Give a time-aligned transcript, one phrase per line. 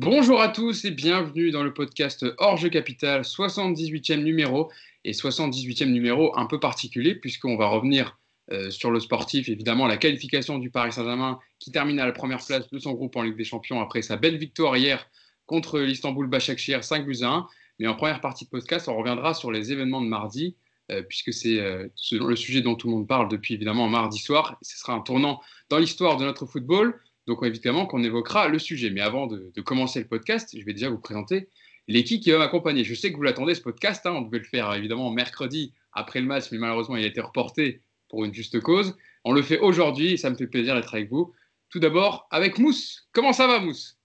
[0.00, 4.72] Bonjour à tous et bienvenue dans le podcast Hors Capital, 78e numéro
[5.04, 8.18] et 78e numéro un peu particulier puisqu'on va revenir
[8.50, 12.42] euh, sur le sportif, évidemment la qualification du Paris Saint-Germain qui termine à la première
[12.42, 15.06] place de son groupe en Ligue des Champions après sa belle victoire hier
[15.44, 17.46] contre l'Istanbul Başakşehir 5 buts à 1.
[17.78, 20.56] Mais en première partie de podcast, on reviendra sur les événements de mardi
[20.90, 24.56] euh, puisque c'est euh, le sujet dont tout le monde parle depuis évidemment mardi soir.
[24.62, 26.98] Ce sera un tournant dans l'histoire de notre football.
[27.26, 28.90] Donc évidemment qu'on évoquera le sujet.
[28.90, 31.48] Mais avant de, commencer le podcast, je vais déjà vous présenter
[31.88, 32.84] l'équipe qui va m'accompagner.
[32.84, 34.04] Je sais que vous l'attendez ce podcast.
[34.06, 34.12] Hein.
[34.12, 37.82] on devait le faire évidemment mercredi après le match, mais malheureusement il a été reporté
[38.08, 38.96] pour une juste cause.
[39.24, 41.32] On le fait aujourd'hui et ça me fait plaisir d'être avec vous.
[41.70, 43.08] Tout d'abord avec Mousse.
[43.12, 43.98] Comment ça va Mousse?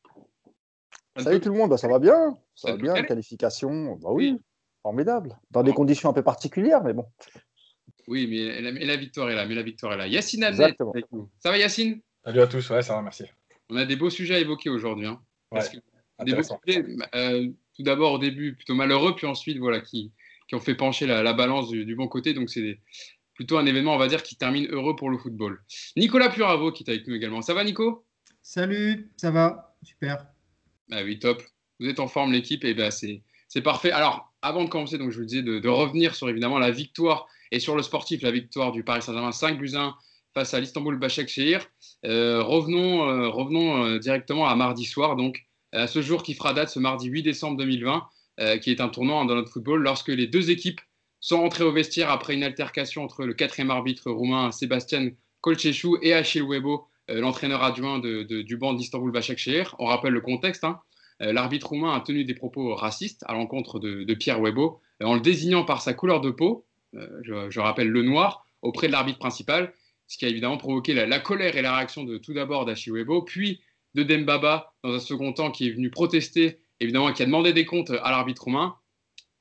[1.17, 2.37] Salut tout le monde, bah, ça va bien.
[2.55, 3.95] Ça, va bien, qualification.
[3.95, 4.39] Bah oui,
[4.83, 5.37] formidable.
[5.51, 7.05] Dans des conditions un peu particulières, mais bon.
[8.07, 9.45] Oui, mais la, victoire est là.
[9.45, 10.07] Mais la victoire est là.
[10.07, 10.49] Yacine
[11.11, 11.29] nous.
[11.39, 12.01] Ça va Yacine?
[12.27, 13.23] Salut à tous, ouais, ça va, merci.
[13.69, 15.07] On a des beaux sujets à évoquer aujourd'hui.
[15.07, 15.21] Hein,
[17.15, 20.11] euh, tout d'abord au début plutôt malheureux, puis ensuite voilà qui,
[20.49, 22.33] qui ont fait pencher la, balance du, bon côté.
[22.33, 22.81] Donc c'est
[23.33, 25.63] plutôt un événement, on va dire, qui termine heureux pour le football.
[25.95, 27.41] Nicolas Puravo qui est avec nous également.
[27.41, 28.05] Ça va Nico?
[28.41, 30.25] Salut, ça va, super.
[30.91, 31.41] Ah oui, top.
[31.79, 33.91] Vous êtes en forme l'équipe et ben c'est c'est parfait.
[33.91, 37.29] Alors, avant de commencer, donc je vous disais de, de, revenir sur évidemment la victoire
[37.51, 39.95] et sur le sportif, la victoire du Paris Saint-Germain 5 buts 1
[40.37, 41.67] face à l'Istanbul Başakşehir.
[42.05, 45.39] Euh, revenons euh, revenons euh, directement à mardi soir, donc
[45.71, 48.07] à ce jour qui fera date, ce mardi 8 décembre 2020,
[48.61, 50.79] qui est un tournant dans notre football, lorsque les deux équipes
[51.19, 55.09] sont entrées au vestiaire après une altercation entre le quatrième arbitre roumain Sébastien
[55.41, 59.75] Colceșu et Achille Webo, l'entraîneur adjoint du banc d'Istanbul Başakşehir.
[59.79, 60.63] On rappelle le contexte.
[60.63, 60.79] Hein.
[61.19, 65.65] L'arbitre roumain a tenu des propos racistes à l'encontre de, Pierre Webo, en le désignant
[65.65, 69.73] par sa couleur de peau, je rappelle le noir, auprès de l'arbitre principal,
[70.07, 73.61] ce qui a évidemment provoqué la, colère et la réaction de tout d'abord d'Achiwebo, puis
[73.93, 77.65] de Dembaba dans un second temps qui est venu protester, évidemment qui a demandé des
[77.65, 78.75] comptes à l'arbitre romain.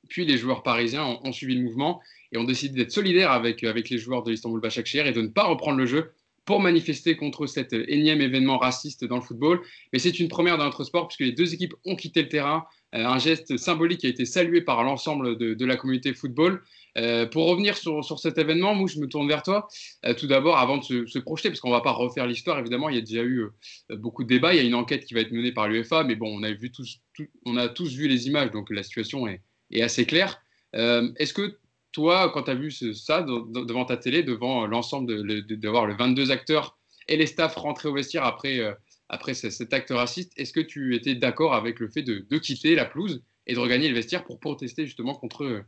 [0.09, 2.01] Puis les joueurs parisiens ont, suivi le mouvement
[2.31, 5.27] et ont décidé d'être solidaires avec, avec les joueurs de l'Istanbul Başakşehir et de ne
[5.27, 6.11] pas reprendre le jeu
[6.47, 9.61] pour manifester contre cet énième événement raciste dans le football.
[9.91, 12.65] Mais c'est une première dans notre sport puisque les deux équipes ont quitté le terrain.
[12.95, 16.63] Euh, un geste symbolique qui a été salué par l'ensemble de, la communauté football.
[16.97, 19.67] Euh, pour revenir sur, cet événement, moi je me tourne vers toi.
[20.05, 22.89] Euh, tout d'abord, avant de se, projeter, parce qu'on ne va pas refaire l'histoire, évidemment,
[22.89, 23.47] il y a déjà eu
[23.89, 24.53] beaucoup de débats.
[24.53, 26.51] Il y a une enquête qui va être menée par l'UEFA, mais bon, on a,
[26.51, 26.99] vu tous,
[27.45, 29.41] on a tous vu les images, donc la situation est,
[29.81, 30.41] assez claire.
[30.73, 31.57] Est-ce que
[31.97, 36.29] toi, quand tu as vu ça devant ta télé, devant l'ensemble de, voir le 22
[36.29, 36.77] acteurs
[37.07, 38.73] et les staffs rentrer au vestiaire après, euh,
[39.09, 42.85] après cet acte raciste, est-ce que tu étais d'accord avec le fait de, quitter la
[42.85, 45.63] pelouse et de regagner le vestiaire pour protester justement contre,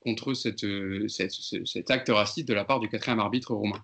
[0.00, 0.64] contre cette,
[1.08, 3.82] cet acte raciste de la part du quatrième arbitre romain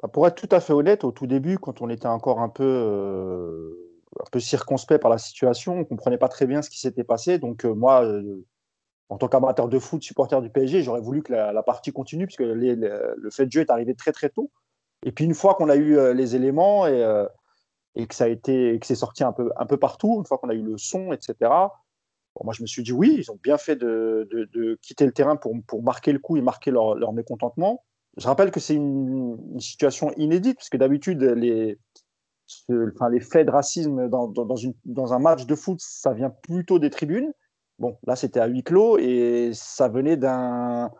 [0.00, 2.48] bah, Pour être tout à fait honnête, au tout début, quand on était encore un
[2.48, 6.70] peu, euh, un peu circonspect par la situation, on ne comprenait pas très bien ce
[6.70, 7.38] qui s'était passé.
[7.38, 8.08] Donc euh, moi,
[9.08, 12.40] en tant qu'amateur de foot, supporter du PSG, j'aurais voulu que la, partie continue, puisque
[12.40, 14.50] le fait de jeu est arrivé très très tôt.
[15.04, 17.26] Et puis une fois qu'on a eu euh, les éléments et, euh,
[17.94, 20.38] et que ça a été, que c'est sorti un peu, un peu partout, une fois
[20.38, 21.50] qu'on a eu le son, etc.
[22.44, 25.36] moi, je me suis dit oui, ils ont bien fait de, de, quitter le terrain
[25.36, 27.84] pour, pour, marquer le coup et marquer leur, mécontentement.
[28.16, 31.78] Je rappelle que c'est une, situation inédite, puisque d'habitude, les,
[33.20, 37.32] faits de racisme dans, dans, un match de foot, ça vient plutôt des tribunes.
[37.78, 40.90] Bon, là, c'était à huis clos et ça venait d'un,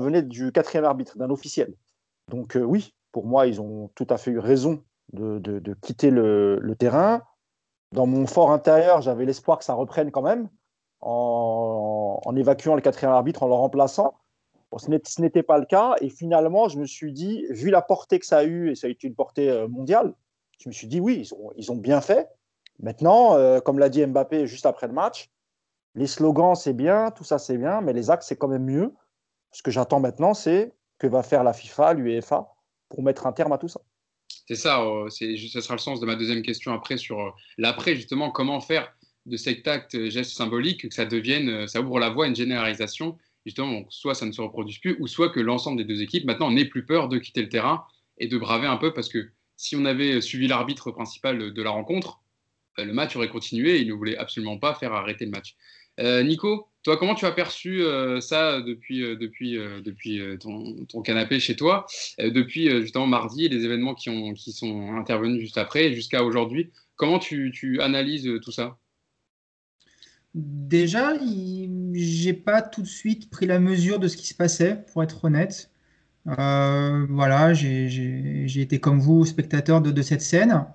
[0.00, 1.74] venait du quatrième arbitre, d'un officiel.
[2.28, 6.74] Donc euh, oui, pour moi, ils ont tout à fait eu raison de, quitter le,
[6.78, 7.22] terrain.
[7.92, 10.48] Dans mon fort intérieur, j'avais l'espoir que ça reprenne quand même
[11.00, 14.14] en, évacuant le quatrième arbitre, en le remplaçant.
[14.76, 15.96] ce n'était pas le cas.
[16.00, 18.86] Et finalement, je me suis dit, vu la portée que ça a eu, et ça
[18.86, 20.14] a été une portée euh, mondiale,
[20.58, 22.28] je me suis dit, oui, ils ont bien fait.
[22.80, 25.30] Maintenant, euh, comme l'a dit Mbappé juste après le match,
[25.94, 28.94] les slogans, c'est bien, tout ça, c'est bien, mais les actes, c'est quand même mieux.
[29.50, 32.54] Ce que j'attends maintenant, c'est que va faire la FIFA, l'UEFA,
[32.88, 33.80] pour mettre un terme à tout ça.
[34.50, 37.94] C'est ça, euh, ce sera le sens de ma deuxième question après sur euh, l'après,
[37.94, 38.92] justement, comment faire
[39.26, 43.16] de cet acte geste symbolique que ça devienne, ça ouvre la voie à une généralisation,
[43.46, 46.50] justement, soit ça ne se reproduise plus, ou soit que l'ensemble des deux équipes, maintenant,
[46.50, 47.84] n'ait plus peur de quitter le terrain
[48.18, 51.70] et de braver un peu, parce que si on avait suivi l'arbitre principal de la
[51.70, 52.20] rencontre,
[52.80, 55.54] euh, le match aurait continué et il ne voulait absolument pas faire arrêter le match.
[56.00, 61.56] Euh, Nico, toi, comment tu as perçu euh, ça depuis, depuis, depuis ton, canapé chez
[61.56, 61.86] toi,
[62.18, 66.70] depuis justement mardi, les événements qui, ont, qui sont intervenus juste après, jusqu'à aujourd'hui?
[66.96, 68.78] Comment tu, tu, analyses tout ça?
[70.34, 71.14] Déjà,
[71.92, 75.24] j'ai pas tout de suite pris la mesure de ce qui se passait, pour être
[75.24, 75.70] honnête.
[76.24, 80.66] voilà, j'ai été comme vous, spectateur de, de cette scène.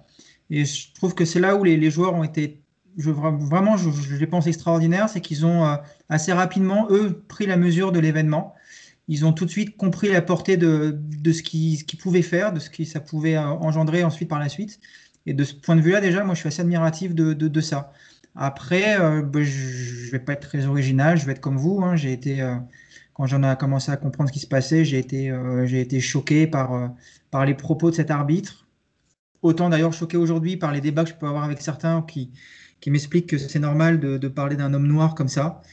[0.50, 2.62] Et je trouve que c'est là où les, joueurs ont été,
[2.98, 5.76] vraiment, je, les pense extraordinaires, c'est qu'ils ont euh,
[6.10, 8.56] assez rapidement, eux, pris la mesure de l'événement.
[9.08, 12.70] Ils ont tout de suite compris la portée de, ce qu'ils pouvaient faire, de ce
[12.70, 14.80] que ça pouvait euh, engendrer ensuite par la suite.
[15.26, 17.92] Et de ce point de vue-là, déjà, moi, je suis assez admiratif de, ça.
[18.36, 21.82] Après, euh, ben, je ne vais pas être très original, je vais être comme vous.
[21.84, 21.96] Hein.
[21.96, 22.48] J'ai été,
[23.14, 25.32] quand j'en ai commencé à comprendre ce qui se passait, j'ai été,
[25.72, 26.92] été choqué par,
[27.32, 28.66] par les propos de cet arbitre
[29.46, 32.32] Autant d'ailleurs choqué aujourd'hui par les débats que je peux avoir avec certains qui,
[32.86, 35.64] qui m'expliquent que c'est normal de, parler d'un homme noir comme ça.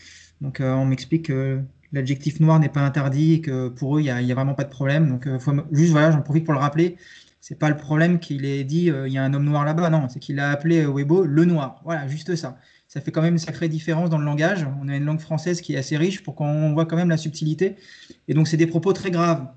[0.41, 1.61] Donc euh, on m'explique que
[1.93, 4.71] l'adjectif noir n'est pas interdit et que pour eux, il n'y a, vraiment pas de
[4.71, 5.11] problème.
[5.11, 5.39] Donc euh,
[5.73, 6.97] juste, voilà, j'en profite pour le rappeler.
[7.39, 9.91] C'est pas le problème qu'il ait dit euh, il y a un homme noir là-bas.
[9.91, 11.83] Non, c'est qu'il a appelé Weibo le noir.
[11.85, 12.57] Voilà, juste ça.
[12.89, 14.67] Ça fait quand même une sacrée différence dans le langage.
[14.81, 17.19] On a une langue française qui est assez riche pour qu'on voit quand même la
[17.19, 17.77] subtilité.
[18.27, 19.49] Et donc, c'est des propos très graves.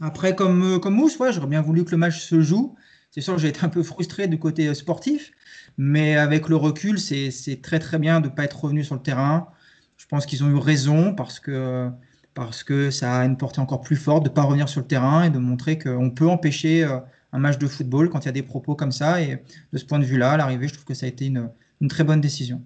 [0.00, 2.74] Après, comme, comme Mousse, ouais, j'aurais bien voulu que le match se joue.
[3.10, 5.32] C'est sûr que j'ai été un peu frustré du côté euh, sportif,
[5.76, 9.02] mais avec le recul, c'est très très bien de ne pas être revenu sur le
[9.02, 9.48] terrain.
[9.96, 11.88] Je pense qu'ils ont eu raison parce que,
[12.34, 14.86] parce que ça a une portée encore plus forte de ne pas revenir sur le
[14.86, 17.00] terrain et de montrer qu'on peut empêcher euh,
[17.32, 19.22] un match de football quand il y a des propos comme ça.
[19.22, 21.50] Et de ce point de vue-là, à l'arrivée, je trouve que ça a été une,
[21.88, 22.62] très bonne décision.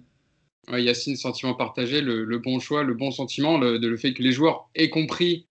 [0.71, 4.31] Ouais, Yacine, sentiment partagé, le, bon choix, le bon sentiment, le, le fait que les
[4.31, 5.47] joueurs aient compris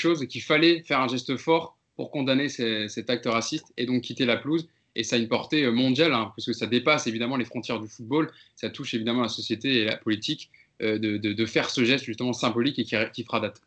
[0.00, 4.26] chose qu'il fallait faire un geste fort pour condamner cet acte raciste et donc quitter
[4.26, 4.68] la pelouse.
[4.94, 7.80] Et ça a une portée euh, mondiale, hein, parce que ça dépasse évidemment les frontières
[7.80, 10.50] du football, ça touche évidemment la société et la politique,
[10.82, 13.60] euh, de, faire ce geste justement symbolique et qui, fera date.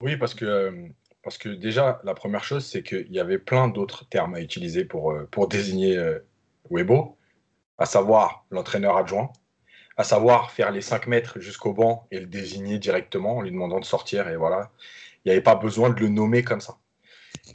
[0.00, 0.88] Oui, parce que, euh,
[1.22, 4.84] parce que déjà, la première chose, c'est qu'il y avait plein d'autres termes à utiliser
[4.84, 5.98] pour, pour désigner
[6.70, 7.16] Webo,
[7.78, 9.30] à savoir l'entraîneur adjoint,
[9.96, 13.80] à savoir faire les 5 mètres jusqu'au banc et le désigner directement en lui demandant
[13.80, 14.28] de sortir.
[14.28, 14.70] Et voilà,
[15.24, 16.78] il n'y avait pas besoin de le nommer comme ça.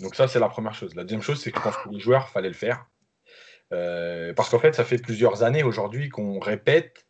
[0.02, 0.96] Donc ça, c'est la première chose.
[0.96, 2.86] La deuxième chose, c'est que je pense que les joueurs, fallait le faire.
[3.74, 7.06] Euh, parce qu'en fait, ça fait plusieurs années aujourd'hui qu'on répète.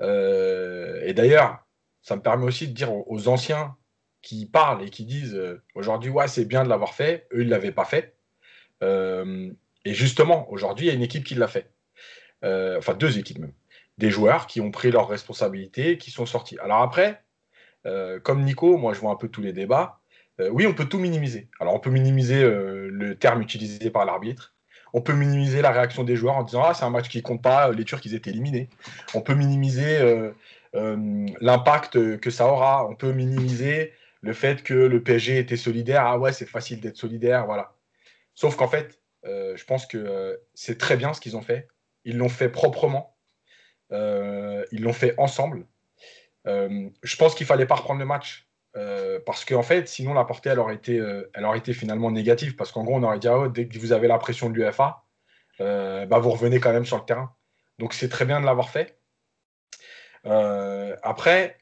[0.00, 1.64] Euh, et d'ailleurs,
[2.02, 3.76] ça me permet aussi de dire aux, anciens
[4.20, 7.26] qui parlent et qui disent euh, aujourd'hui, ouais, c'est bien de l'avoir fait.
[7.32, 8.16] Eux, ils ne l'avaient pas fait.
[8.82, 11.70] et justement, aujourd'hui, il y a une équipe qui l'a fait.
[12.42, 13.54] enfin, deux équipes même.
[13.98, 16.58] Des joueurs qui ont pris leurs responsabilités, qui sont sortis.
[16.58, 17.22] Alors après,
[18.24, 20.01] comme Nico, moi, je vois un peu tous les débats.
[20.40, 21.48] Euh, oui, on peut tout minimiser.
[21.60, 24.54] Alors, on peut minimiser euh, le terme utilisé par l'arbitre.
[24.94, 27.42] On peut minimiser la réaction des joueurs en disant Ah, c'est un match qui compte
[27.42, 28.68] pas, les Turcs, ils étaient éliminés.
[29.14, 30.32] On peut minimiser euh,
[31.40, 32.86] l'impact que ça aura.
[32.88, 36.04] On peut minimiser le fait que le PSG était solidaire.
[36.06, 37.74] Ah ouais, c'est facile d'être solidaire, voilà.
[38.34, 41.68] Sauf qu'en fait, je pense que c'est très bien ce qu'ils ont fait.
[42.04, 43.16] Ils l'ont fait proprement.
[43.90, 45.66] ils l'ont fait ensemble.
[46.46, 48.46] je pense qu'il fallait pas reprendre le match
[48.76, 52.10] euh, parce qu'en fait, sinon la portée, elle aurait été, euh, elle aurait été finalement
[52.10, 52.56] négative.
[52.56, 55.04] Parce qu'en gros, on aurait dit, ah, dès que vous avez la pression de l'UFA,
[55.60, 57.34] euh, bah, vous revenez quand même sur le terrain.
[57.78, 58.98] Donc c'est très bien de l'avoir fait.
[60.24, 61.58] après,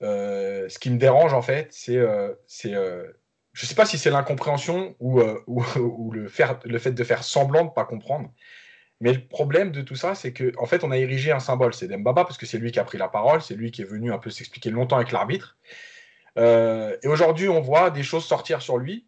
[0.00, 5.20] ce qui me dérange en fait, c'est, je ne sais pas si c'est l'incompréhension ou,
[6.12, 8.30] le fait de faire semblant de ne pas comprendre.
[9.00, 11.74] Mais le problème de tout ça, c'est qu'en en fait, on a érigé un symbole.
[11.74, 13.84] C'est Dembaba, parce que c'est lui qui a pris la parole, c'est lui qui est
[13.84, 15.58] venu un peu s'expliquer longtemps avec l'arbitre.
[16.38, 19.06] Euh, et aujourd'hui, on voit des choses sortir sur lui.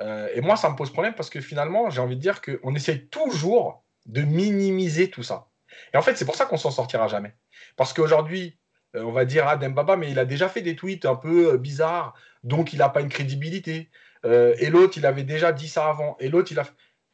[0.00, 2.74] Euh, et moi, ça me pose problème parce que finalement, j'ai envie de dire qu'on
[2.74, 5.48] essaye toujours de minimiser tout ça.
[5.92, 7.34] Et en fait, c'est pour ça qu'on s'en sortira jamais.
[7.76, 8.58] Parce qu'aujourd'hui,
[8.96, 11.56] euh, on va dire à Dembaba, mais il a déjà fait des tweets un peu
[11.58, 12.14] bizarres,
[12.44, 13.90] donc il n'a pas une crédibilité.
[14.24, 16.16] et l'autre, il avait déjà dit ça avant.
[16.20, 16.64] Et l'autre, il a.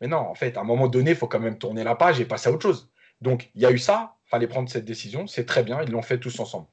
[0.01, 2.21] Mais non, en fait, à un moment donné, il faut quand même tourner la page
[2.21, 2.91] et passer à autre chose.
[3.21, 5.91] Donc, il y a eu ça, il fallait prendre cette décision, c'est très bien, ils
[5.91, 6.67] l'ont fait tous ensemble.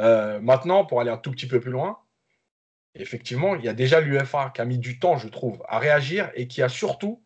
[0.00, 1.98] Euh, maintenant, pour aller un tout petit peu plus loin,
[2.94, 6.30] effectivement, il y a déjà l'UFA qui a mis du temps, je trouve, à réagir
[6.34, 7.22] et qui a surtout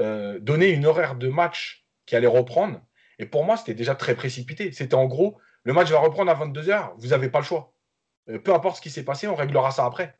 [0.00, 2.80] euh, donné une horaire de match qui allait reprendre.
[3.18, 4.72] Et pour moi, c'était déjà très précipité.
[4.72, 7.72] C'était en gros, le match va reprendre à 22h, vous n'avez pas le choix.
[8.28, 10.18] Euh, peu importe ce qui s'est passé, on réglera ça après.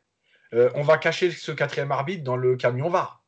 [0.75, 3.23] on va cacher ce quatrième arbitre dans le camion VAR.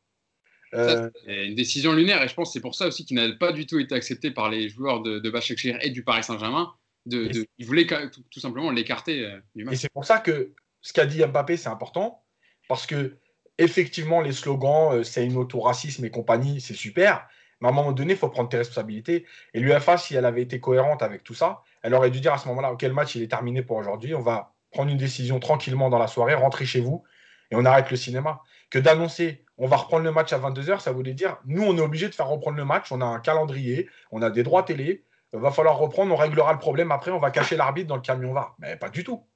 [0.72, 3.52] C'est une décision lunaire et je pense que c'est pour ça aussi qu'il n'a pas
[3.52, 6.74] du tout été accepté par les joueurs de, de et du Paris Saint-Germain
[7.06, 9.74] de, il voulait tout, simplement l'écarter euh, du match.
[9.74, 12.22] Et c'est pour ça que ce qu'a dit Mbappé, c'est important,
[12.68, 13.16] parce que
[13.58, 17.26] effectivement, les slogans, euh, c'est une auto-racisme et compagnie, c'est super,
[17.60, 19.24] mais à un moment donné, il faut prendre tes responsabilités.
[19.54, 22.38] Et l'UFA, si elle avait été cohérente avec tout ça, elle aurait dû dire à
[22.38, 25.40] ce moment-là, OK, le match, il est terminé pour aujourd'hui, on va prendre une décision
[25.40, 27.02] tranquillement dans la soirée, rentrer chez vous,
[27.50, 28.42] et on arrête le cinéma.
[28.68, 31.80] Que d'annoncer, on va reprendre le match à 22h, ça voulait dire, nous, on est
[31.80, 35.04] obligé de faire reprendre le match, on a un calendrier, on a des droits télé,
[35.32, 38.32] va falloir reprendre, on réglera le problème après, on va cacher l'arbitre dans le camion
[38.32, 38.56] VAR.
[38.58, 39.26] Mais pas du tout.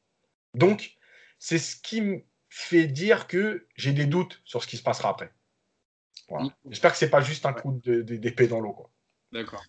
[0.54, 0.97] Donc,
[1.38, 5.11] c'est ce qui me fait dire que j'ai des doutes sur ce qui se passera
[5.11, 5.32] après.
[6.68, 8.76] J'espère que c'est pas juste un coup d'épée dans l'eau.
[9.32, 9.64] D'accord.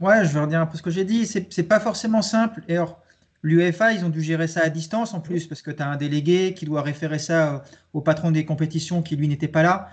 [0.00, 1.26] Ouais, je vais redire un peu ce que j'ai dit.
[1.26, 2.62] C'est pas forcément simple.
[2.68, 3.00] Et alors,
[3.42, 5.96] l'UEFA, ils ont dû gérer ça à distance en plus, parce que tu as un
[5.96, 7.58] délégué qui doit référer ça euh,
[7.92, 9.90] au patron des compétitions qui, lui, n'était pas là.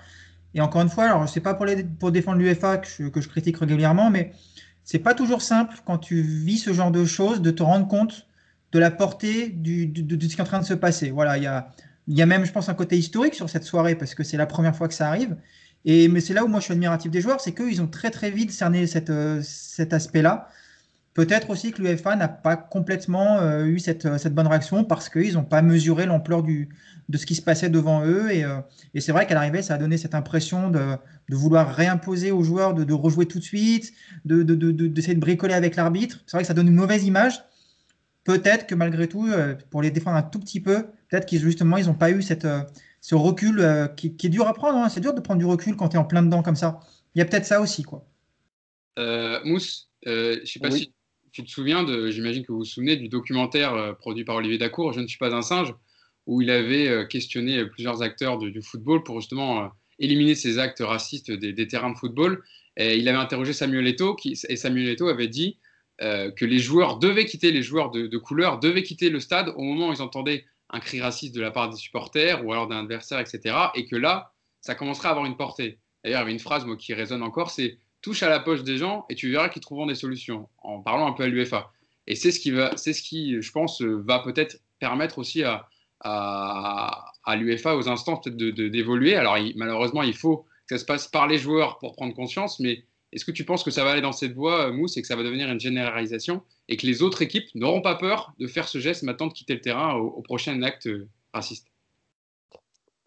[0.54, 3.28] Et encore une fois, alors, c'est pas pour, les, pour défendre l'UEFA que que je
[3.28, 4.32] critique régulièrement, mais
[4.88, 8.25] c'est pas toujours simple quand tu vis ce genre de choses de te rendre compte
[8.72, 11.12] de la portée du, de, ce qui est en train de se passer.
[11.12, 11.74] Voilà, il y a,
[12.08, 14.46] y a même, je pense, un côté historique sur cette soirée parce que c'est la
[14.46, 15.36] première fois que ça arrive.
[15.84, 18.12] Et, mais c'est là où moi je suis admiratif des joueurs, c'est qu'ils ont très
[18.12, 20.48] très vite cerné cette, euh, cet aspect-là.
[21.18, 25.10] Peut-être aussi que l'UEFA n'a pas complètement euh, eu cette, euh, cette, bonne réaction parce
[25.10, 28.30] qu'ils n'ont pas mesuré l'ampleur de ce qui se passait devant eux.
[28.30, 28.60] Et, euh,
[28.94, 30.96] et c'est vrai qu'à l'arrivée, ça a donné cette impression de,
[31.28, 33.94] de vouloir réimposer aux joueurs de, de rejouer tout de suite,
[34.26, 36.20] d'essayer de, de, de, bricoler avec l'arbitre.
[36.28, 37.44] C'est vrai que ça donne une mauvaise image.
[38.24, 39.28] Peut-être que malgré tout,
[39.72, 42.48] pour les défendre un tout petit peu, peut-être qu'ils justement, ils n'ont pas eu cette,
[43.02, 44.78] ce recul qui, qui, est dur à prendre.
[44.78, 44.90] Hein.
[44.90, 46.80] C'est dur de prendre du recul quand tu es en plein dedans comme ça.
[47.16, 47.82] Il y a peut-être ça aussi.
[47.82, 48.06] quoi.
[49.46, 50.94] Mousse, je ne sais pas si
[51.38, 54.58] tu te souviens, de, j'imagine que vous vous souvenez, du documentaire euh, produit par Olivier
[54.58, 55.72] Dacour, Je ne suis pas un singe,
[56.25, 59.67] où il avait euh, questionné plusieurs acteurs du football pour justement euh,
[60.00, 62.44] éliminer ces actes racistes des, terrains de football.
[62.75, 65.60] Et il avait interrogé Samuel Eto'o, qui, et Samuel Eto'o avait dit
[66.00, 69.63] que les joueurs devaient quitter, les joueurs de, de, couleur devaient quitter le stade au
[69.63, 72.82] moment où ils entendaient un cri raciste de la part des supporters ou alors d'un
[72.82, 73.56] adversaire, etc.
[73.74, 75.79] Et que là, ça commencerait à avoir une portée.
[76.03, 78.64] D'ailleurs, il y avait une phrase moi, qui résonne encore, c'est touche à la poche
[78.64, 81.74] des gens et tu verras qu'ils trouveront des solutions en parlant un peu à l'UFA.
[82.08, 85.68] Et c'est ce qui, va, c'est ce qui, je pense, va peut-être permettre aussi à,
[86.00, 89.16] à, l'UFA aux instants peut-être d'évoluer.
[89.16, 92.86] Alors malheureusement, il faut que ça se passe par les joueurs pour prendre conscience, mais
[93.12, 95.18] est-ce que tu penses que ça va aller dans cette voie, Mousse, et que ça
[95.18, 98.78] va devenir une généralisation et que les autres équipes n'auront pas peur de faire ce
[98.78, 100.88] geste maintenant de quitter le terrain au prochain acte
[101.34, 101.68] raciste?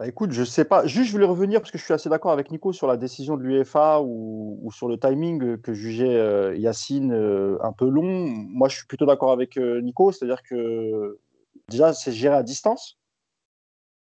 [0.01, 0.87] Bah, écoute, je sais pas.
[0.87, 3.37] Juste, je voulais revenir parce que je suis assez d'accord avec Nico sur la décision
[3.37, 8.27] de l'UEFA ou, sur le timing que jugeait euh, Yacine euh, un peu long.
[8.27, 11.21] Moi, je suis plutôt d'accord avec euh, Nico, c'est-à-dire que
[11.69, 12.99] déjà, c'est géré à distance.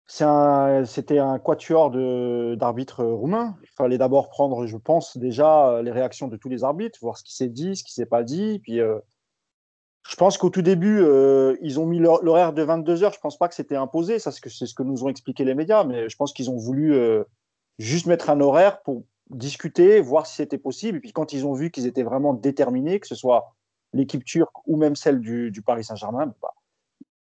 [0.07, 1.91] C'était un, quatuor
[2.59, 3.57] d'arbitres roumains.
[3.63, 7.25] Il fallait d'abord prendre, je pense, déjà les réactions de tous les arbitres, voir ce
[7.25, 8.81] qui s'est dit, ce qui s'est pas dit, puis
[10.09, 13.13] je pense qu'au tout début, euh, ils ont mis l'horaire de 22 heures.
[13.13, 14.19] Je pense pas que c'était imposé.
[14.19, 15.85] Ça, c'est ce que nous ont expliqué les médias.
[15.85, 17.25] Mais je pense qu'ils ont voulu euh,
[17.79, 20.99] juste mettre un horaire pour discuter, voir si c'était possible.
[20.99, 23.55] Et puis quand ils ont vu qu'ils étaient vraiment déterminés, que ce soit
[23.93, 26.55] l'équipe turque ou même celle du, Paris Saint-Germain, bah,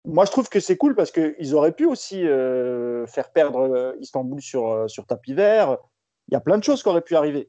[0.05, 4.41] moi je trouve que c'est cool parce qu'ils auraient pu aussi euh, faire perdre Istanbul
[4.41, 5.79] sur, sur tapis vert.
[6.29, 7.49] Il y a plein de choses qui auraient pu arriver.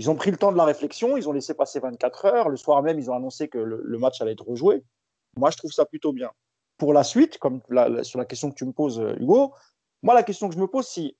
[0.00, 2.48] Ils ont pris le temps de la réflexion, ils ont laissé passer 24 heures.
[2.48, 4.82] Le soir même, ils ont annoncé que le, match allait être rejoué.
[5.36, 6.30] Moi, je trouve ça plutôt bien.
[6.78, 7.60] Pour la suite, comme
[8.02, 9.52] sur la question que tu me poses, euh, Hugo,
[10.02, 11.14] moi, la question que je me pose, c'est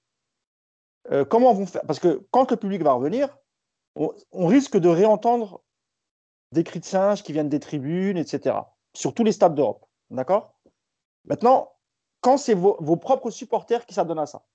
[1.10, 3.36] euh, comment vont faire Parce que quand le public va revenir,
[3.96, 5.60] on, risque de réentendre
[6.52, 8.60] des cris de singes qui viennent des tribunes, etc.
[8.94, 9.84] Sur tous les stades d'Europe.
[10.08, 10.54] D'accord?
[11.26, 11.70] Maintenant,
[12.22, 14.46] quand c'est vos, vos, propres supporters qui s'adonnent à ça,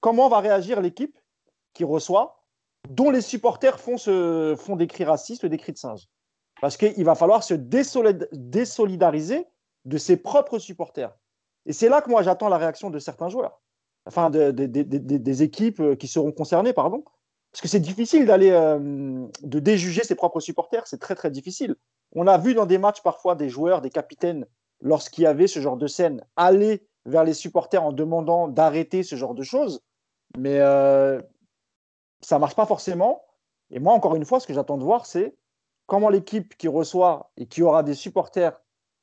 [0.00, 1.18] comment va réagir l'équipe
[1.72, 2.43] qui reçoit
[2.88, 3.96] dont les supporters font,
[4.76, 6.08] des cris racistes, des cris de singe.
[6.60, 9.46] Parce qu'il va falloir se désolidariser
[9.84, 11.14] de ses propres supporters.
[11.66, 13.60] Et c'est là que moi j'attends la réaction de certains joueurs,
[14.06, 17.04] enfin de, des équipes euh, qui seront concernées, pardon.
[17.52, 21.76] Parce que c'est difficile d'aller euh, de déjuger ses propres supporters, c'est très très difficile.
[22.14, 24.46] On a vu dans des matchs parfois des joueurs, des capitaines,
[24.80, 29.16] lorsqu'il y avait ce genre de scène, aller vers les supporters en demandant d'arrêter ce
[29.16, 29.82] genre de choses.
[30.36, 31.20] Mais euh,
[32.24, 33.22] ça marche pas forcément.
[33.70, 35.36] Et moi, encore une fois, ce que j'attends de voir, c'est
[35.86, 38.58] comment l'équipe qui reçoit et qui aura des supporters,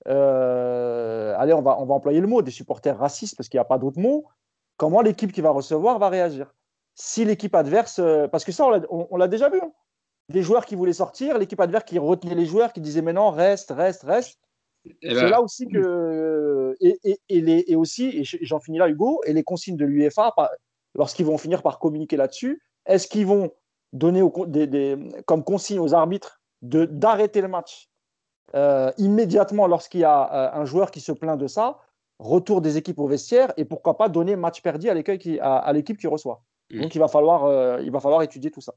[0.08, 3.62] euh, allez, on va, on va employer le mot, des supporters racistes, parce qu'il n'y
[3.62, 4.26] a pas d'autre mot,
[4.78, 6.54] comment l'équipe qui va recevoir va réagir.
[6.96, 9.72] Si l'équipe adverse, euh, parce que ça, on l'a déjà vu, hein.
[10.30, 13.30] des joueurs qui voulaient sortir, l'équipe adverse qui retenait les joueurs, qui disait mais non,
[13.30, 14.40] reste, reste, reste.
[15.04, 16.76] C'est ben, là aussi que.
[16.82, 16.98] Et,
[17.30, 20.34] et, les, et aussi, et j'en finis là, Hugo, et les consignes de l'UEFA,
[20.96, 23.52] lorsqu'ils vont finir par communiquer là-dessus, est-ce qu'ils vont
[23.94, 24.24] donner
[25.26, 27.90] comme consigne aux arbitres d'arrêter le match
[28.54, 31.80] euh, immédiatement lorsqu'il y a euh, un joueur qui se plaint de ça,
[32.20, 35.74] retour des équipes au vestiaire et pourquoi pas donner match perdu à l'équipe qui, à,
[35.82, 36.44] qui reçoit.
[36.70, 36.82] Mm.
[36.82, 38.74] Donc il va, falloir, euh, il va falloir étudier tout ça.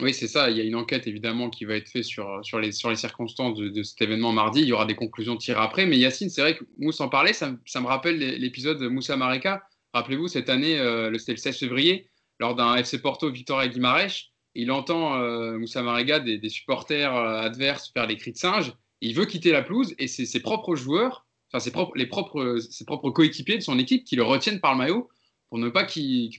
[0.00, 0.48] Oui, c'est ça.
[0.48, 2.96] Il y a une enquête évidemment qui va être faite sur, sur, les, sur les
[2.96, 4.62] circonstances de, cet événement mardi.
[4.62, 5.86] Il y aura des conclusions tirées après.
[5.86, 9.16] Mais Yacine, c'est vrai que Moussa en parlait, ça, ça me rappelle l'épisode de Moussa
[9.16, 9.62] Mareka.
[9.92, 10.76] Rappelez-vous, cette année,
[11.18, 16.20] c'était le 16 février, lors d'un FC Porto Victoria Guimarães, il entend euh, Moussa Marega
[16.20, 18.72] des, supporters euh, adverses faire les cris de singe.
[19.00, 22.58] Il veut quitter la pelouse et c'est ses propres joueurs, enfin ses propres, les propres,
[22.58, 25.08] ses propres coéquipiers de son équipe qui le retiennent par le maillot
[25.48, 26.30] pour ne pas qu'il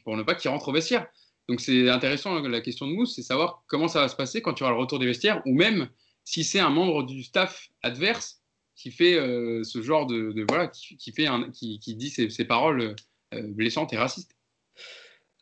[0.45, 1.07] rentre au vestiaire.
[1.47, 4.53] Donc c'est intéressant la question de Mousse, c'est savoir comment ça va se passer quand
[4.53, 5.89] tu auras le retour des vestiaires, ou même
[6.23, 8.41] si c'est un membre du staff adverse
[8.75, 12.95] qui fait euh, ce genre de, voilà qui, fait un, qui, dit ces, paroles
[13.33, 14.35] euh, blessantes et racistes.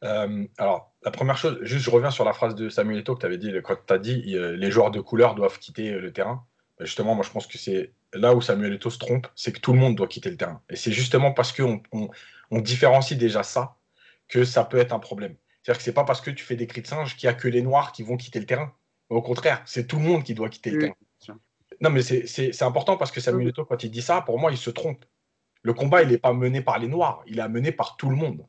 [0.03, 3.21] Euh, alors, la première chose, juste je reviens sur la phrase de Samuel Eto'o que
[3.21, 6.45] tu avais dit, quand tu as dit les joueurs de couleur doivent quitter le terrain.
[6.77, 9.59] Bah, justement, moi je pense que c'est là où Samuel Eto'o se trompe, c'est que
[9.59, 10.61] tout le monde doit quitter le terrain.
[10.69, 13.77] Et c'est justement parce qu'on on, différencie déjà ça
[14.27, 15.35] que ça peut être un problème.
[15.61, 17.37] C'est-à-dire que c'est pas parce que tu fais des cris de singe qu'il n'y a
[17.37, 18.73] que les noirs qui vont quitter le terrain.
[19.09, 21.39] Au contraire, c'est tout le monde qui doit quitter le terrain.
[21.81, 24.57] Non, mais c'est important parce que Samuel Eto'o, quand il dit ça, pour moi, il
[24.57, 25.05] se trompe.
[25.61, 28.15] Le combat, il n'est pas mené par les noirs, il est mené par tout le
[28.15, 28.45] monde.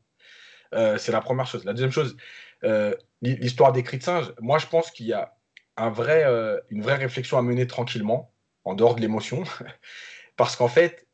[0.74, 1.64] Euh, c'est la première chose.
[1.64, 2.16] La deuxième chose,
[2.64, 5.36] euh, l'histoire des cris de singe, moi, je pense qu'il y a
[5.76, 8.32] un vrai, euh, une vraie réflexion à mener tranquillement,
[8.64, 9.44] en dehors de l'émotion,
[10.36, 11.06] parce qu'en fait,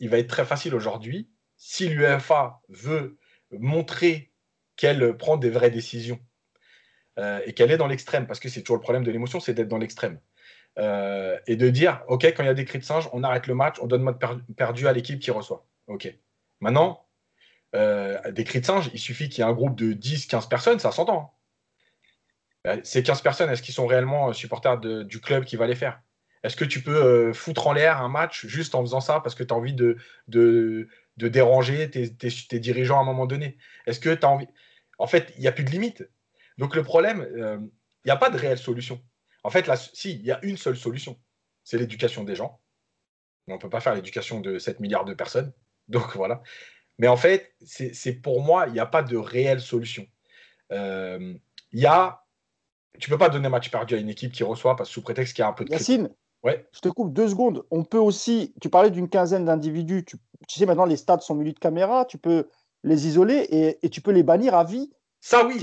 [0.00, 3.16] il va être très facile aujourd'hui, si l'UEFA veut
[3.52, 4.32] montrer
[4.76, 6.20] qu'elle prend des vraies décisions
[7.18, 9.68] et qu'elle est dans l'extrême, parce que c'est toujours le problème de l'émotion, c'est d'être
[9.68, 10.20] dans l'extrême.
[10.76, 13.54] et de dire, OK, quand il y a des cris de singe, on arrête le
[13.54, 14.18] match, on donne mode
[14.54, 15.66] perdu à l'équipe qui reçoit.
[15.86, 16.14] OK.
[16.60, 17.05] Maintenant,
[17.74, 20.48] euh, des cris de singe, il suffit qu'il y ait un groupe de 10, 15
[20.48, 21.34] personnes, ça s'entend.
[22.66, 25.74] Euh, ces 15 personnes, est-ce qu'ils sont réellement euh, supporters du club qui va les
[25.74, 26.00] faire?
[26.42, 29.42] Est-ce que tu peux foutre en l'air un match juste en faisant ça parce que
[29.42, 29.96] tu as envie de,
[31.16, 33.58] déranger tes, dirigeants à un moment donné?
[33.86, 34.46] Est-ce que tu as envie.
[34.98, 36.08] En fait, il n'y a plus de limite.
[36.56, 37.70] Donc le problème, il
[38.04, 39.02] n'y a pas de réelle solution.
[39.42, 41.18] En fait, si, il y a une seule solution
[41.66, 42.60] c'est l'éducation des gens.
[43.48, 45.52] On ne peut pas faire l'éducation de 7 milliards de personnes.
[45.88, 46.42] Donc voilà.
[46.98, 50.06] Mais en fait, c'est pour moi, il n'y a pas de réelle solution.
[50.72, 51.34] Euh,
[51.72, 52.24] il y a,
[52.98, 55.42] tu peux pas donner match perdu à une équipe qui reçoit parce, sous prétexte qu'il
[55.42, 55.70] y a un peu de.
[55.70, 56.10] Yacine,
[56.42, 56.66] ouais.
[56.72, 57.64] je te coupe deux secondes.
[57.70, 60.04] On peut aussi, tu parlais d'une quinzaine d'individus.
[60.04, 62.06] Tu, sais, maintenant, les stades sont munis de caméras.
[62.06, 62.48] Tu peux
[62.82, 64.90] les isoler et, tu peux les bannir à vie.
[65.20, 65.60] Ça, oui.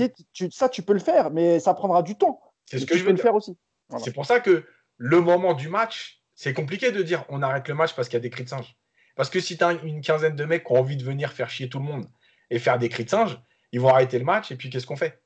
[0.50, 2.40] ça, tu peux le faire, mais ça prendra du temps.
[2.66, 3.56] C'est ce que je veux le faire aussi.
[3.98, 4.64] C'est pour ça que
[4.96, 8.18] le moment du match, c'est compliqué de dire on arrête le match parce qu'il y
[8.18, 8.76] a des cris de singe.
[9.14, 11.50] Parce que si tu as une quinzaine de mecs qui ont envie de venir faire
[11.50, 12.06] chier tout le monde
[12.50, 13.38] et faire des cris de singe,
[13.72, 15.20] ils vont arrêter le match et puis qu'est-ce qu'on fait?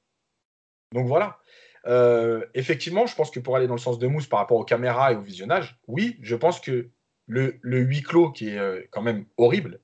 [0.92, 1.38] Donc voilà.
[1.86, 4.64] Euh, effectivement, je pense que pour aller dans le sens de Mousse par rapport aux
[4.64, 6.90] caméras et au visionnage, oui, je pense que
[7.26, 9.80] le, huis clos qui est euh, quand même horrible,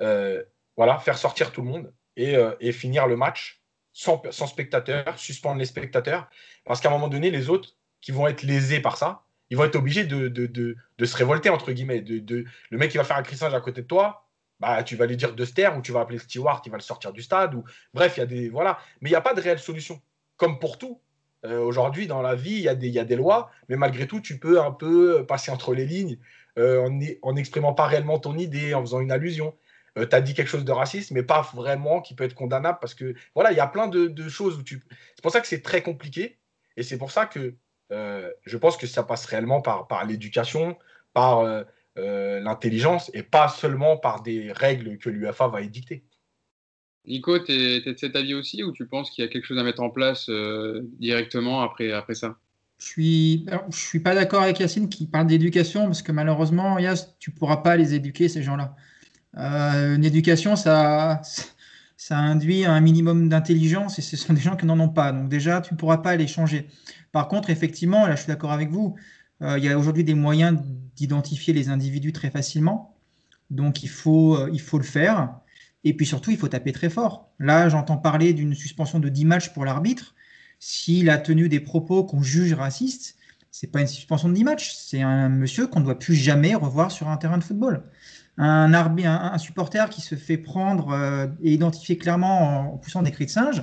[0.00, 0.42] euh,
[0.76, 3.62] voilà, faire sortir tout le monde et, finir le match
[3.92, 6.28] sans, sans spectateurs, suspendre les spectateurs,
[6.64, 9.64] parce qu'à un moment donné, les autres qui vont être lésés par ça, ils vont
[9.64, 12.00] être obligés de, de, se révolter, entre guillemets.
[12.00, 14.26] De, le mec qui va faire un crissage à côté de toi,
[14.60, 16.70] bah, tu vas lui dire de se taire ou tu vas appeler le steward qui
[16.70, 17.54] va le sortir du stade.
[17.54, 17.62] Ou...
[17.92, 18.48] Bref, il y a des.
[18.48, 18.78] Voilà.
[19.02, 20.00] Mais il n'y a pas de réelle solution.
[20.38, 21.02] Comme pour tout.
[21.44, 24.06] Euh, aujourd'hui, dans la vie, il y, a des, y a des lois, mais malgré
[24.06, 26.16] tout, tu peux un peu passer entre les lignes
[26.58, 26.88] euh,
[27.20, 29.54] en n'exprimant pas réellement ton idée, en faisant une allusion.
[29.98, 32.78] Euh, tu as dit quelque chose de raciste, mais pas vraiment qui peut être condamnable
[32.80, 34.82] parce que voilà, il y a plein de, de choses où tu.
[35.14, 36.38] C'est pour ça que c'est très compliqué
[36.78, 37.54] et c'est pour ça que
[38.44, 40.76] je pense que ça passe réellement par, par l'éducation,
[41.12, 41.62] par euh,
[41.98, 46.04] euh, l'intelligence et pas seulement par des règles que l'UFA va édicter.
[47.06, 49.58] Nico, tu es, de cet avis aussi ou tu penses qu'il y a quelque chose
[49.58, 50.30] à mettre en place
[51.00, 52.38] directement après, après ça?
[52.78, 57.16] Je suis, je suis pas d'accord avec Yacine qui parle d'éducation parce que malheureusement, Yass,
[57.18, 58.76] tu pourras pas les éduquer ces gens-là.
[59.34, 61.20] une éducation, ça,
[62.04, 65.12] ça induit un minimum d'intelligence et ce sont des gens qui n'en ont pas.
[65.12, 66.66] Donc déjà, tu ne pourras pas les changer.
[67.12, 68.96] Par contre, effectivement, là je suis d'accord avec vous,
[69.40, 70.58] euh, il y a aujourd'hui des moyens
[70.96, 72.96] d'identifier les individus très facilement.
[73.50, 75.38] Donc il faut, euh, il faut le faire.
[75.84, 77.30] Et puis surtout, il faut taper très fort.
[77.38, 80.16] Là, j'entends parler d'une suspension de 10 matchs pour l'arbitre.
[80.58, 83.14] S'il a tenu des propos qu'on juge racistes,
[83.52, 86.56] c'est pas une suspension de 10 matchs, c'est un monsieur qu'on ne doit plus jamais
[86.56, 87.84] revoir sur un terrain de football
[88.38, 93.30] un, supporter qui se fait prendre euh, et identifier clairement en, poussant des cris de
[93.30, 93.62] singe,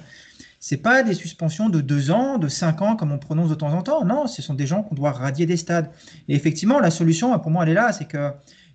[0.60, 3.74] c'est pas des suspensions de deux ans, de cinq ans comme on prononce de temps
[3.74, 4.04] en temps.
[4.04, 5.90] Non, ce sont des gens qu'on doit radier des stades.
[6.28, 8.32] Et effectivement, la solution, pour moi, elle est là, c'est que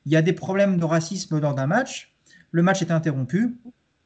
[0.07, 2.15] il y a des problèmes de racisme lors d'un match.
[2.51, 3.57] Le match est interrompu,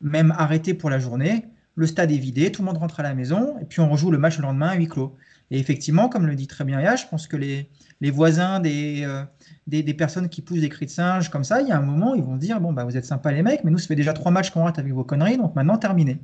[0.00, 1.46] même arrêté pour la journée.
[1.74, 4.10] Le stade est vidé, tout le monde rentre à la maison, et puis on rejoue
[4.10, 5.16] le match le lendemain à huis clos.
[5.50, 9.24] Et effectivement, comme le dit très bien Yaya, je pense que les, les voisins euh,
[9.66, 11.82] des, des, personnes qui poussent des cris de singe comme ça, il y a un
[11.82, 13.96] moment, ils vont dire Bon, bah, vous êtes sympas les mecs, mais nous, ça fait
[13.96, 16.20] déjà trois matchs qu'on rate avec vos conneries, donc maintenant, terminé.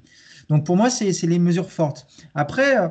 [0.48, 2.06] Donc pour moi, c'est les mesures fortes.
[2.34, 2.88] Après, euh,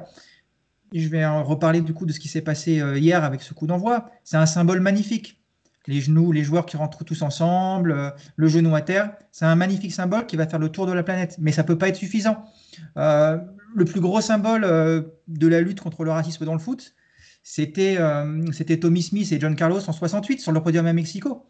[0.91, 3.67] je vais reparler du coup de ce qui s'est passé euh, hier avec ce coup
[3.67, 4.09] d'envoi.
[4.23, 5.39] C'est un symbole magnifique.
[5.85, 9.91] Les genoux, les joueurs qui rentrent tous ensemble, le genou à terre, c'est un magnifique
[9.91, 11.35] symbole qui va faire le tour de la planète.
[11.41, 12.45] Mais ça ne peut pas être suffisant.
[13.75, 14.61] Le plus gros symbole
[15.27, 16.93] de la lutte contre le racisme dans le foot,
[17.43, 21.45] c'était euh, Tommy Smith et John Carlos en 68 sur le podium à Mexico.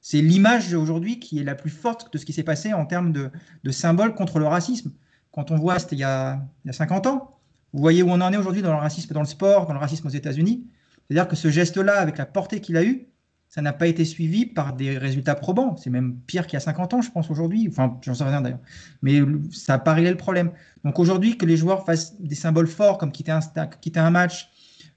[0.00, 3.12] C'est l'image aujourd'hui qui est la plus forte de ce qui s'est passé en termes
[3.12, 3.30] de,
[3.64, 4.92] de symbole contre le racisme.
[5.32, 7.38] Quand on voit, c'était il, y a 50 ans,
[7.72, 9.78] vous voyez où on en est aujourd'hui dans le racisme dans le sport, dans le
[9.78, 10.66] racisme aux États-Unis.
[11.08, 13.07] C'est-à-dire que ce geste-là, avec la portée qu'il a eue,
[13.48, 15.76] ça n'a pas été suivi par des résultats probants.
[15.76, 17.66] C'est même pire qu'il y a 50 ans, je pense, aujourd'hui.
[17.68, 18.60] Enfin, j'en sais rien d'ailleurs.
[19.00, 20.50] Mais ça a pas réglé le problème.
[20.84, 24.50] Donc aujourd'hui, que les joueurs fassent des symboles forts comme quitter un, match,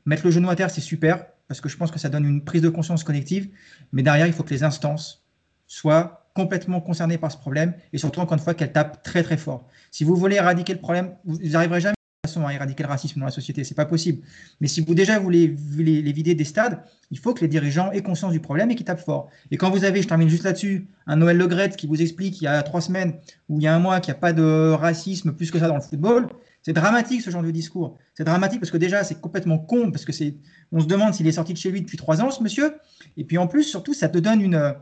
[0.06, 2.44] mettre le genou à terre, c'est super, parce que je pense que ça donne une
[2.44, 3.50] prise de conscience collective.
[3.94, 5.24] Mais derrière, il faut que les instances
[5.68, 9.38] soient complètement concernées par ce problème et surtout, encore une fois, qu'elles tapent très très
[9.38, 9.68] fort.
[9.92, 11.96] Si vous voulez éradiquer le problème, vous n'arriverez jamais
[12.28, 14.22] façon à éradiquer le racisme dans la société, c'est pas possible.
[14.60, 18.04] Mais si vous déjà voulez les, vider des stades, il faut que les dirigeants aient
[18.04, 19.30] conscience du problème et qu'ils tapent fort.
[19.50, 22.44] Et quand vous avez, je termine juste là-dessus, un Noël Legrette qui vous explique il
[22.44, 23.16] y a trois semaines
[23.50, 25.68] ou il y a un mois qu'il n'y a pas de racisme plus que ça
[25.68, 26.28] dans le football,
[26.62, 27.98] c'est dramatique ce genre de discours.
[28.14, 30.36] C'est dramatique parce que déjà c'est complètement con parce que c'est,
[30.72, 32.76] on se demande s'il est sorti de chez lui depuis trois ans ce monsieur.
[33.18, 34.76] Et puis en plus surtout ça te donne une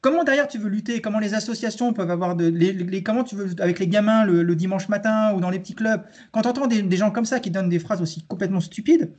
[0.00, 1.00] Comment derrière tu veux lutter?
[1.00, 2.46] Comment les associations peuvent avoir de.
[2.46, 6.02] Les, comment tu veux, avec les gamins le, dimanche matin ou dans les petits clubs?
[6.32, 9.12] Quand tu entends des, gens comme ça qui donnent des phrases aussi complètement stupides,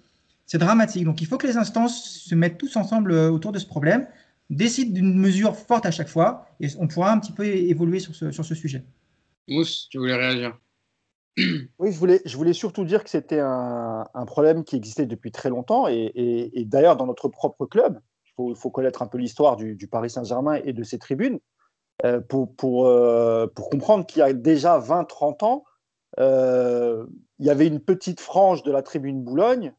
[0.46, 1.04] c'est dramatique.
[1.04, 4.08] Donc il faut que les instances se mettent tous ensemble euh, autour de ce problème,
[4.50, 8.16] décident d'une mesure forte à chaque fois, et on pourra un petit peu évoluer sur
[8.16, 8.86] ce, sur ce sujet.
[9.48, 10.58] Mousse, tu voulais réagir?
[11.80, 15.50] Oui, je voulais, je voulais surtout dire que c'était un, problème qui existait depuis très
[15.50, 18.00] longtemps, et, et d'ailleurs dans notre propre club,
[18.40, 21.40] il faut, connaître un peu l'histoire du, Paris Saint-Germain et de ses tribunes
[22.06, 25.64] euh, euh, pour, comprendre qu'il y a déjà 20-30 ans,
[26.20, 27.06] euh,
[27.40, 29.74] il y avait une petite frange de la tribune Boulogne.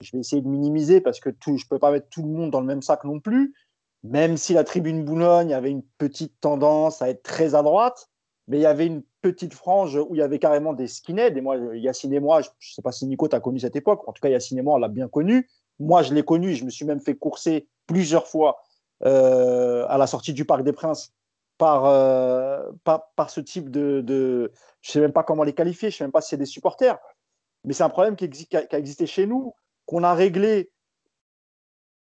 [0.00, 2.50] Je vais essayer de minimiser parce que je ne peux pas mettre tout le monde
[2.50, 3.54] dans le même sac non plus,
[4.02, 8.10] même si la tribune Boulogne avait une petite tendance à être très à droite,
[8.48, 11.36] mais il y avait une petite frange où il y avait carrément des skinheads.
[11.36, 14.06] Et moi, Yacine et moi, je ne sais pas si Nico t'a connu cette époque,
[14.06, 15.48] en tout cas Yacine et moi, on l'a bien connu.
[15.78, 18.58] Moi, je l'ai connu, je me suis même fait courser plusieurs fois
[19.04, 21.12] euh, à la sortie du Parc des Princes
[21.58, 25.96] par, euh, par, ce type de, je ne sais même pas comment les qualifier, je
[25.96, 26.98] ne sais même pas si c'est des supporters,
[27.64, 29.54] mais c'est un problème qui, existe, qui, a, existé chez nous,
[29.86, 30.70] qu'on a réglé,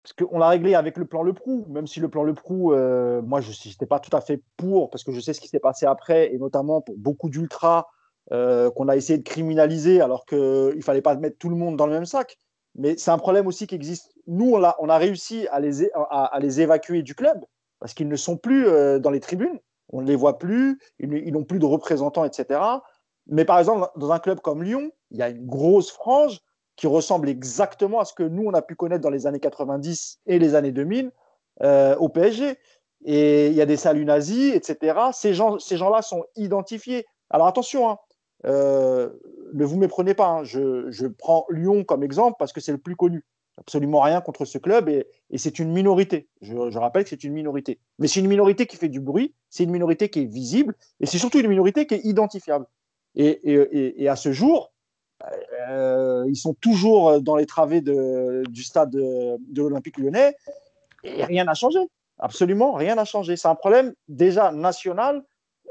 [0.04, 2.74] parce qu'on l'a réglé avec le plan Le Prou, même si le plan Le Prou,
[2.74, 5.48] euh, moi, je n'étais pas tout à fait pour, parce que je sais ce qui
[5.48, 7.88] s'est passé après, et notamment pour beaucoup d'ultras
[8.30, 11.86] qu'on a essayé de criminaliser, alors qu'il ne fallait pas mettre tout le monde dans
[11.86, 12.38] le même sac.
[12.76, 14.12] Mais c'est un problème aussi qui existe.
[14.28, 17.44] Nous, on a, réussi à les, à, les, évacuer du club
[17.80, 19.60] parce qu'ils ne sont plus euh, dans les tribunes.
[19.90, 22.62] On ne les voit plus, ils n'ont plus de représentants, etc.
[23.28, 26.40] Mais par exemple, dans un club comme Lyon, il y a une grosse frange
[26.78, 30.20] qui ressemble exactement à ce que nous, on a pu connaître dans les années 90
[30.28, 31.12] et les années 2000
[31.64, 32.58] euh, au PSG.
[33.04, 34.98] Et il y a des saluts nazis, etc.
[35.12, 37.06] Ces gens-là ces gens sont identifiés.
[37.30, 37.98] Alors attention, hein,
[38.44, 40.44] ne vous méprenez pas, hein.
[40.44, 43.24] je, prends Lyon comme exemple parce que c'est le plus connu.
[43.58, 45.06] Absolument rien contre ce club et,
[45.38, 46.28] c'est une minorité.
[46.42, 47.80] Je, rappelle que c'est une minorité.
[48.00, 51.06] Mais c'est une minorité qui fait du bruit, c'est une minorité qui est visible et
[51.06, 52.66] c'est surtout une minorité qui est identifiable.
[53.16, 54.72] Et, à ce jour,
[55.70, 60.36] euh, ils sont toujours dans les travées du stade de, l'Olympique lyonnais
[61.04, 61.80] et rien n'a changé.
[62.18, 63.36] Absolument rien n'a changé.
[63.36, 65.24] C'est un problème déjà national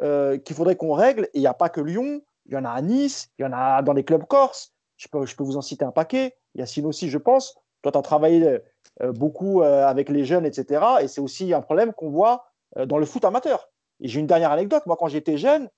[0.02, 1.24] euh, qu'il faudrait qu'on règle.
[1.26, 3.44] Et il n'y a pas que Lyon, il y en a à Nice, il y
[3.46, 4.74] en a dans les clubs corses.
[4.96, 6.36] Je peux, je peux vous en citer un paquet.
[6.56, 7.56] Yacine aussi, je pense.
[7.82, 8.60] Toi, tu as travaillé
[9.02, 10.84] euh, beaucoup euh, avec les jeunes, etc.
[11.00, 12.44] Et c'est aussi un problème qu'on voit
[12.76, 13.70] euh, dans le foot amateur.
[14.00, 14.84] Et j'ai une dernière anecdote.
[14.86, 15.68] Moi, quand j'étais jeune,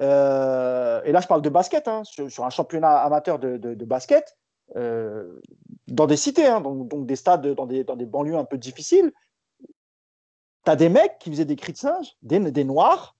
[0.00, 4.34] et là, je parle de basket, hein, sur, un championnat amateur de, de, basket,
[4.74, 8.56] dans des cités, hein, donc, donc, des stades, dans des, dans des banlieues un peu
[8.56, 9.12] difficiles,
[10.64, 13.16] tu as des mecs qui faisaient des cris de singe, des, des noirs,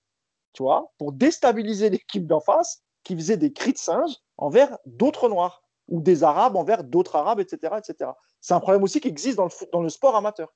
[0.55, 5.29] tu vois, pour déstabiliser l'équipe d'en face, qui faisait des cris de singe envers d'autres
[5.29, 7.75] noirs ou des arabes envers d'autres arabes, etc.
[7.79, 8.11] etc.
[8.41, 10.53] C'est un problème aussi qui existe dans le, sport amateur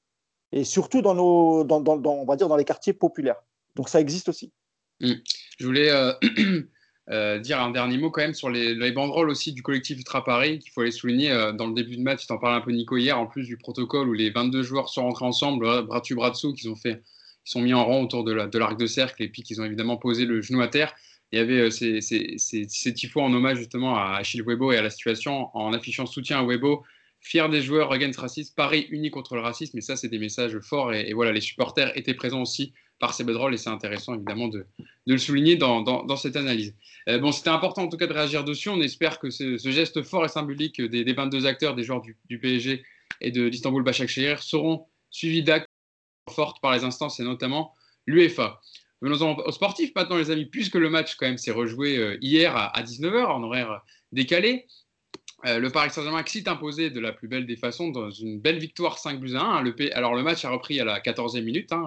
[0.52, 3.42] et surtout dans, nos, dans, dans, on va dire dans les quartiers populaires.
[3.74, 4.52] Donc ça existe aussi.
[5.00, 5.12] Mmh.
[5.58, 6.12] Je voulais euh,
[7.10, 10.22] euh, dire un dernier mot quand même sur les, les banderoles aussi du collectif Ultra
[10.22, 12.20] Paris qu'il faut aller souligner euh, dans le début de match.
[12.20, 14.88] Tu t'en parlais un peu Nico hier, en plus du protocole où les 22 joueurs
[14.88, 17.02] sont rentrés ensemble, bras dessus bras dessous, qu'ils ont fait
[17.46, 19.96] ils sont mis en rang autour de l'arc de, cercle et puis qu'ils ont évidemment
[19.96, 20.94] posé le genou à terre.
[21.34, 24.82] Il y avait euh, ces, ces, tifos en hommage justement à Achille Webo et à
[24.82, 26.84] la situation en affichant soutien à Webo,
[27.18, 29.76] fier des joueurs against racisme, Paris uni contre le racisme.
[29.76, 30.94] Et ça, c'est des messages forts.
[30.94, 34.64] Et, voilà, les supporters étaient présents aussi par ces bedrolls et c'est intéressant évidemment de,
[35.06, 36.76] le souligner dans, cette analyse.
[37.08, 38.68] Euh, bon, c'était important en tout cas de réagir dessus.
[38.68, 42.38] On espère que ce, geste fort et symbolique des, des 22 acteurs, des joueurs du,
[42.38, 42.84] PSG
[43.20, 45.66] et de l'Istanbul Başakşehir seront suivis d'actes
[46.30, 47.74] forte par les instances et notamment
[48.06, 48.60] l'UEFA.
[49.04, 52.56] Venons-en aux sportifs maintenant, les amis, puisque le match quand même s'est rejoué euh, hier
[52.56, 54.66] à, 19h en horaire décalé.
[55.44, 58.58] le Paris Saint-Germain qui s'est imposé de la plus belle des façons dans une belle
[58.58, 59.60] victoire 5 buts à 1.
[59.60, 61.82] Le Alors le match a repris à la 14e minute, hein,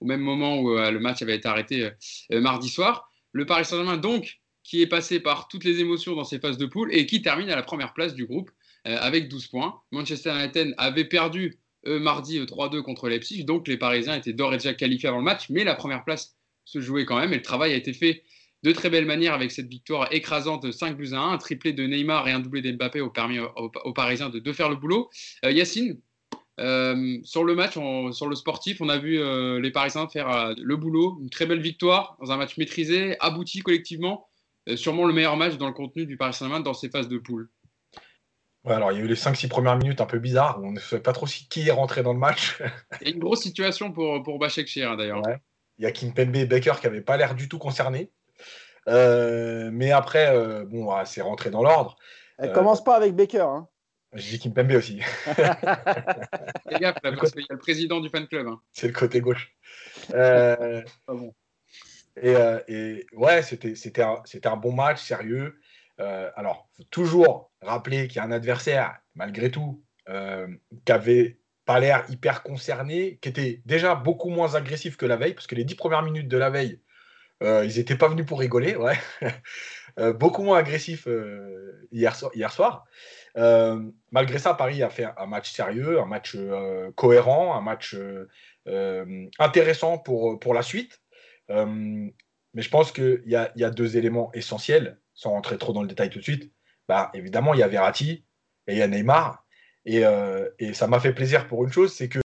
[0.00, 1.90] au, même moment où le match avait été arrêté
[2.30, 3.10] mardi soir.
[3.32, 6.66] Le Paris Saint-Germain donc qui est passé par toutes les émotions dans ses phases de
[6.66, 8.50] poule et qui termine à la première place du groupe
[8.84, 9.80] avec 12 points.
[9.92, 14.74] Manchester United avait perdu mardi 3-2 contre Leipzig, donc les Parisiens étaient d'ores et déjà
[14.74, 16.36] qualifiés avant le match, mais la première place
[16.70, 18.22] se jouait quand même et le travail a été fait
[18.62, 21.72] de très belle manière avec cette victoire écrasante de 5 buts à 1, un triplé
[21.72, 25.08] de Neymar et un doublé d'Mbappé ont permis aux, Parisiens de, faire le boulot.
[25.44, 26.00] Euh, Yacine,
[26.58, 27.72] euh, sur le match,
[28.12, 31.60] sur le sportif, on a vu euh, les Parisiens faire le boulot, une très belle
[31.60, 34.28] victoire dans un match maîtrisé, abouti collectivement,
[34.74, 37.48] sûrement le meilleur match dans le contenu du Paris Saint-Germain dans ces phases de poule.
[38.66, 41.00] alors il y a eu les 5-6 premières minutes un peu bizarres, on ne sait
[41.00, 42.60] pas trop si qui est rentré dans le match.
[43.00, 45.22] Il y a une grosse situation pour, pour Bachek hein, d'ailleurs.
[45.80, 48.10] Il y a Kimpembe et Baker qui n'avaient pas l'air du tout concernés.
[48.86, 51.96] Euh, mais après, euh, bon, c'est rentré dans l'ordre.
[52.36, 53.40] Elle commence pas avec Baker.
[53.40, 53.68] Hein.
[54.12, 55.00] Je dis Kimpembe aussi.
[55.00, 55.42] Fais
[56.78, 58.48] gaffe, parce qu'il y a le président du fan club.
[58.48, 58.60] Hein.
[58.72, 59.56] C'est le côté gauche.
[60.14, 61.34] Euh, ah bon.
[62.20, 62.34] et,
[62.68, 65.60] et, ouais, c'était un, un bon match, sérieux.
[65.98, 71.39] alors, faut toujours rappeler qu'il y a un adversaire, malgré tout, qui avait
[71.70, 75.54] pas l'air hyper concerné, qui était déjà beaucoup moins agressif que la veille, parce que
[75.54, 76.80] les dix premières minutes de la veille,
[77.44, 78.98] euh, ils n'étaient pas venus pour rigoler, ouais.
[79.98, 82.84] Euh, beaucoup moins agressifs euh, hier, soir.
[84.12, 86.36] malgré ça, Paris a fait un match sérieux, un match
[86.94, 87.96] cohérent, un match
[89.38, 91.02] intéressant pour, pour la suite.
[91.48, 95.88] mais je pense qu'il y y a deux éléments essentiels, sans rentrer trop dans le
[95.88, 96.52] détail tout de suite.
[96.88, 98.24] Bah, évidemment, il y a Verratti
[98.68, 99.44] et il y a Neymar.
[99.86, 100.02] Et,
[100.58, 102.20] et ça m'a fait plaisir pour une chose, c'est que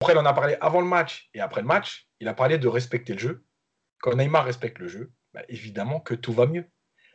[0.00, 2.08] après, il en a parlé avant le match et après le match.
[2.20, 3.44] Il a parlé de respecter le jeu
[4.00, 6.64] quand Neymar respecte le jeu, bah, évidemment que tout va mieux.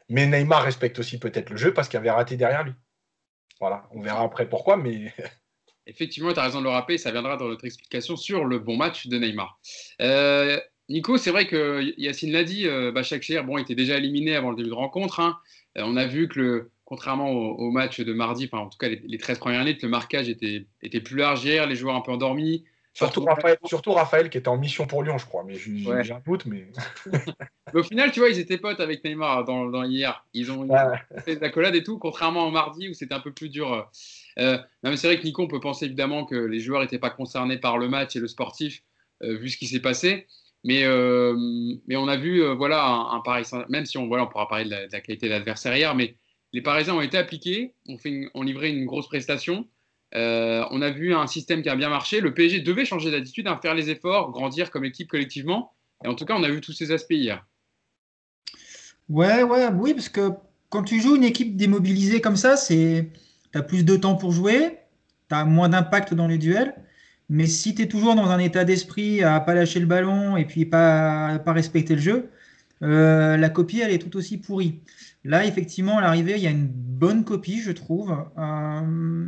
[0.10, 2.74] Mais Neymar respecte aussi peut-être le jeu parce qu'il avait raté derrière lui.
[3.60, 5.14] Voilà, on verra après pourquoi, mais.
[5.86, 8.78] Effectivement, tu as raison de le rappeler, ça viendra dans notre explication sur le bon
[8.78, 9.60] match de Neymar.
[10.02, 14.52] Euh, Nico, c'est vrai que Yacine l'a dit, euh, Bachak bon, était déjà éliminé avant
[14.52, 15.20] le début de rencontre.
[15.20, 15.40] Hein.
[15.78, 18.88] Euh, on a vu que, le, contrairement au, match de mardi, enfin, en tout cas
[18.88, 22.12] les, 13 premières minutes, le marquage était, était plus large hier, les joueurs un peu
[22.12, 22.66] endormis.
[22.94, 25.44] Surtout Raphaël, surtout Raphaël, qui était en mission pour Lyon, je crois.
[25.44, 26.46] Mais j'ai un doute.
[26.46, 26.68] Mais...
[27.74, 30.24] au final, tu vois, ils étaient potes avec Neymar dans, hier.
[30.36, 30.68] Ils ont
[31.26, 33.90] fait des accolades et tout, contrairement au mardi où c'était un peu plus dur.
[34.38, 37.58] Euh, c'est vrai que Nico, on peut penser évidemment que les joueurs n'étaient pas concernés
[37.58, 38.84] par le match et le sportif,
[39.24, 40.28] euh, vu ce qui s'est passé.
[40.64, 41.36] Mais, euh,
[41.88, 44.70] mais on a vu, voilà, un, Paris, même si on, voilà, on pourra parler de
[44.70, 46.16] la, qualité de l'adversaire hier, mais
[46.54, 49.68] les Parisiens ont été appliqués, ont, fait ont livré une grosse prestation.
[50.16, 52.22] Euh, on a vu un système qui a bien marché.
[52.22, 55.74] Le PSG devait changer d'attitude, hein, faire les efforts, grandir comme équipe collectivement.
[56.06, 57.44] Et en tout cas, on a vu tous ces aspects hier.
[59.10, 60.30] Ouais, ouais, oui, parce que
[60.70, 63.12] quand tu joues une équipe démobilisée comme ça, tu
[63.54, 64.78] as plus de temps pour jouer,
[65.30, 66.76] tu as moins d'impact dans les duels.
[67.30, 70.46] Mais si tu es toujours dans un état d'esprit à pas lâcher le ballon et
[70.46, 72.30] puis pas, pas respecter le jeu,
[72.84, 74.82] euh, la copie, elle est tout aussi pourrie.
[75.24, 78.14] Là, effectivement, à l'arrivée, il y a une bonne copie, je trouve.
[78.38, 79.28] Euh,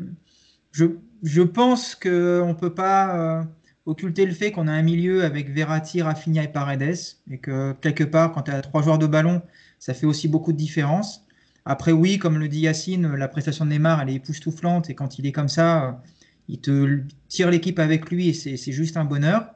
[0.71, 3.43] je, pense qu'on ne peut pas euh,
[3.85, 6.97] occulter le fait qu'on a un milieu avec Verratti, Rafinha et Paredes,
[7.31, 9.41] et que quelque part, quand tu as trois joueurs de ballon,
[9.79, 11.25] ça fait aussi beaucoup de différence.
[11.63, 15.17] Après, oui, comme le dit Yacine, la prestation de Neymar, elle est époustouflante, et quand
[15.17, 16.03] il est comme ça,
[16.49, 19.54] il te tire l'équipe avec lui, et c'est juste un bonheur.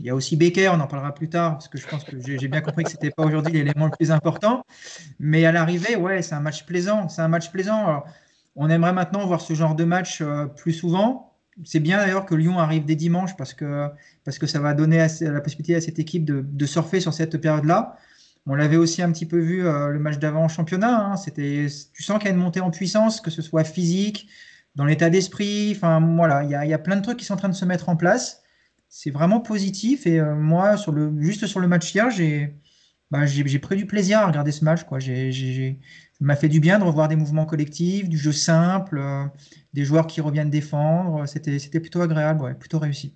[0.00, 2.16] Il y a aussi Becker, on en parlera plus tard, parce que je pense que
[2.18, 4.64] j'ai bien compris que ce n'était pas aujourd'hui l'élément le plus important.
[5.20, 7.08] Mais à l'arrivée, ouais, c'est un match plaisant.
[7.08, 8.02] C'est un match plaisant.
[8.56, 11.32] On aimerait maintenant voir ce genre de match euh, plus souvent.
[11.64, 13.88] C'est bien d'ailleurs que Lyon arrive dès dimanche parce que,
[14.24, 17.96] parce que ça va donner la possibilité à cette équipe de, surfer sur cette période-là.
[18.46, 21.06] On l'avait aussi un petit peu vu euh, le match d'avant en championnat.
[21.06, 21.16] Hein.
[21.16, 24.28] C'était, tu sens qu'il y a une montée en puissance, que ce soit physique,
[24.74, 25.72] dans l'état d'esprit.
[25.76, 27.88] Enfin, voilà, il y, a, plein de trucs qui sont en train de se mettre
[27.88, 28.43] en place.
[28.96, 30.06] C'est vraiment positif.
[30.06, 32.54] Et euh, moi, sur le, juste sur le match hier, j'ai,
[33.10, 33.24] bah,
[33.60, 34.84] pris du plaisir à regarder ce match.
[34.84, 34.98] Quoi.
[35.00, 35.78] J'ai,
[36.20, 39.24] m'a fait du bien de revoir des mouvements collectifs, du jeu simple, euh,
[39.72, 41.26] des joueurs qui reviennent défendre.
[41.26, 43.14] C'était, plutôt agréable, plutôt réussi.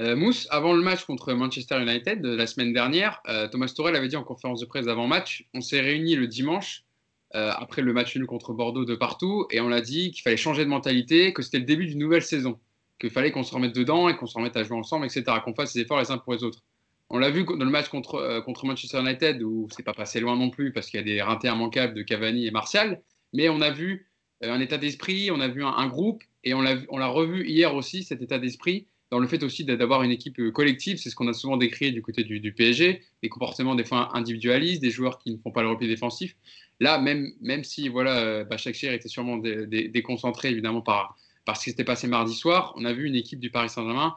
[0.00, 4.16] Euh, Mousse, avant le match contre Manchester United la semaine dernière, Thomas Torel avait dit
[4.16, 6.84] en conférence de presse d'avant-match on s'est réunis le dimanche
[7.32, 10.64] après le match nul contre Bordeaux de partout et on l'a dit qu'il fallait changer
[10.64, 12.60] de mentalité, que c'était le début d'une nouvelle saison,
[12.98, 15.54] qu'il fallait qu'on se remette dedans et qu'on se remette à jouer ensemble, etc., qu'on
[15.54, 16.62] fasse des efforts les uns pour les autres.
[17.10, 20.20] On l'a vu dans le match contre, euh, contre Manchester United où c'est pas passé
[20.20, 23.00] loin non plus parce qu'il y a des ratés immanquables de Cavani et Martial,
[23.32, 24.10] mais on a vu
[24.44, 28.04] euh, un état d'esprit, on a vu un, groupe et on l'a revu hier aussi
[28.04, 30.98] cet état d'esprit dans le fait aussi d'avoir une équipe euh, collective.
[30.98, 34.82] C'est ce qu'on a souvent décrit du côté du, PSG, des comportements des fois individualistes,
[34.82, 36.36] des joueurs qui ne font pas le repli défensif.
[36.78, 41.16] Là, même, même si voilà, Bachakshir était sûrement déconcentré évidemment par,
[41.48, 44.14] par ce qui s'était passé mardi soir, on a vu une équipe du Paris Saint-Germain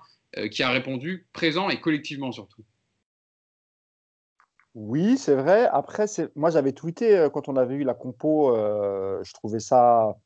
[0.52, 2.64] qui a répondu présent et collectivement surtout.
[4.76, 5.70] Oui, c'est vrai.
[5.72, 8.54] Après, moi, j'avais tweeté euh, quand on avait eu la compo.
[8.54, 10.18] Euh, je trouvais ça,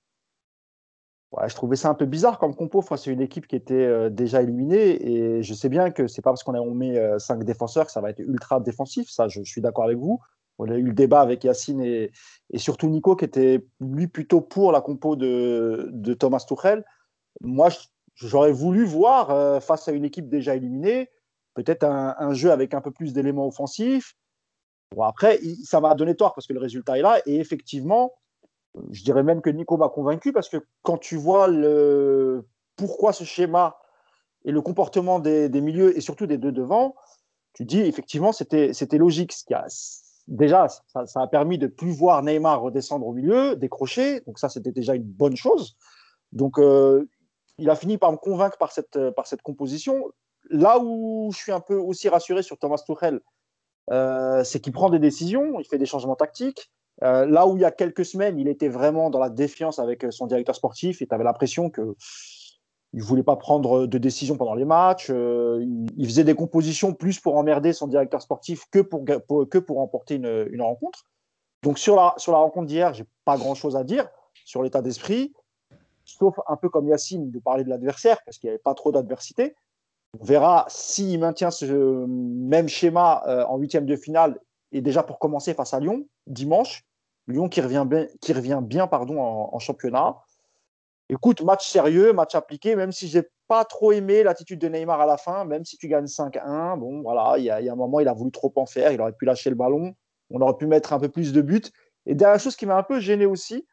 [1.48, 4.10] je trouvais ça un peu bizarre comme compo face à une équipe qui était euh,
[4.10, 5.04] déjà éliminée.
[5.08, 8.02] Et je sais bien que c'est pas parce qu'on a mis cinq défenseurs que ça
[8.02, 9.10] va être ultra défensif.
[9.10, 10.20] Ça, je, suis d'accord avec vous.
[10.58, 12.12] On a eu le débat avec Yacine et,
[12.56, 16.84] surtout Nico qui était lui plutôt pour la compo de, Thomas Tuchel.
[17.41, 17.69] Moi,
[18.15, 21.10] j'aurais voulu voir face à une équipe déjà éliminée
[21.56, 24.15] peut-être un, jeu avec un peu plus d'éléments offensifs,
[25.02, 27.19] après, ça m'a donné tort parce que le résultat est là.
[27.26, 28.13] Et effectivement,
[28.91, 33.24] je dirais même que Nico m'a convaincu parce que quand tu vois le pourquoi ce
[33.24, 33.78] schéma
[34.43, 36.95] et le comportement des, milieux et surtout des deux devant,
[37.54, 39.34] tu dis effectivement c'était logique.
[39.48, 39.65] Qui a,
[40.28, 44.21] déjà, ça, a permis de plus voir Neymar redescendre au milieu, décrocher.
[44.21, 45.76] Donc ça, c'était déjà une bonne chose.
[46.32, 47.10] Donc euh,
[47.58, 50.12] il a fini par me convaincre par cette, par cette composition.
[50.50, 53.22] Là où je suis un peu aussi rassuré sur Thomas Tuchel,
[53.91, 56.72] euh, c'est qu'il prend des décisions, il fait des changements tactiques.
[57.04, 60.06] Euh, là où il y a quelques semaines, il était vraiment dans la défiance avec
[60.12, 61.96] son directeur sportif et tu avais l'impression que
[62.94, 65.08] il voulait pas prendre de décisions pendant les matchs.
[65.10, 65.62] Euh,
[65.98, 70.15] il, faisait des compositions plus pour emmerder son directeur sportif que pour, que pour remporter
[70.15, 71.04] une, rencontre.
[71.62, 74.08] Donc sur la, sur la rencontre d'hier, j'ai pas grand-chose à dire
[74.46, 75.34] sur l'état d'esprit,
[76.06, 78.91] sauf un peu comme Yacine de parler de l'adversaire parce qu'il n'y avait pas trop
[78.91, 79.56] d'adversité.
[80.20, 81.65] On verra s'il maintient ce
[82.06, 84.39] même schéma euh, en huitième de finale
[84.72, 86.84] et déjà pour commencer face à Lyon dimanche.
[87.28, 90.18] Lyon qui revient bien, qui revient bien pardon, en, championnat.
[91.10, 95.06] Écoute, match sérieux, match appliqué, même si j'ai pas trop aimé l'attitude de Neymar à
[95.06, 98.08] la fin, même si tu gagnes 5-1, bon voilà, il y, a, un moment il
[98.08, 99.94] a voulu trop en faire, il aurait pu lâcher le ballon,
[100.32, 101.62] on aurait pu mettre un peu plus de buts.
[102.06, 103.65] Et dernière chose qui m'a un peu gêné aussi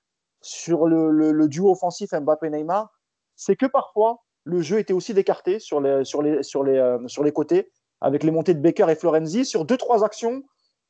[0.43, 2.89] sur le duo offensif Mbappé-Neymar,
[3.37, 7.07] c'est que parfois le jeu était aussi décarté sur les, sur les, sur les, euh,
[7.09, 9.45] sur les côtés, avec les montées de Baker et Florenzi.
[9.45, 10.43] Sur deux, trois actions,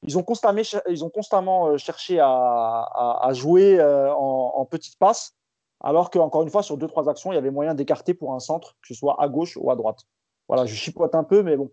[0.02, 4.98] ils ont constamment, ils ont constamment euh, cherché à, à, jouer euh, en, en petites
[4.98, 5.34] passes,
[5.80, 8.40] alors qu'encore une fois, sur deux, trois actions, il y avait moyen d'écarter pour un
[8.40, 10.00] centre, que ce soit à gauche ou à droite.
[10.48, 11.70] Voilà, je chipote un peu, mais bon.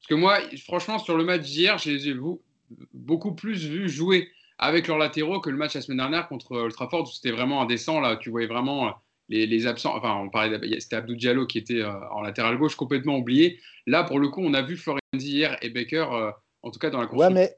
[0.00, 2.14] Parce que moi, franchement, sur le match d'hier, j'ai
[2.94, 4.28] beaucoup plus vu jouer
[4.60, 7.98] avec leurs latéraux que le match la semaine dernière contre Ultrafort, où c'était vraiment indécent.
[7.98, 8.94] Là, tu voyais vraiment
[9.30, 13.16] les, absents, enfin, on parlait, c'était Abdou Diallo qui était euh, en latéral gauche, complètement
[13.16, 13.58] oublié.
[13.86, 16.30] Là, pour le coup, on a vu Florenzi hier et Baker, euh,
[16.62, 17.20] en tout cas dans la course.
[17.20, 17.56] Ouais, mais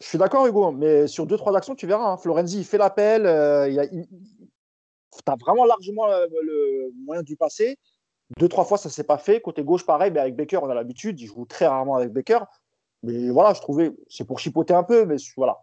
[0.00, 2.12] je suis d'accord, Hugo, mais sur deux, trois actions, tu verras.
[2.12, 2.16] Hein.
[2.16, 3.26] Florenzi, il fait l'appel.
[3.26, 7.78] Euh, tu as vraiment largement le, moyen du passer.
[8.38, 9.40] Deux, trois fois, ça ne s'est pas fait.
[9.40, 11.20] Côté gauche, pareil, mais avec Baker, on a l'habitude.
[11.20, 12.40] Il joue très rarement avec Baker.
[13.02, 15.58] Mais voilà, je trouvais, c'est pour chipoter un peu, mais voilà.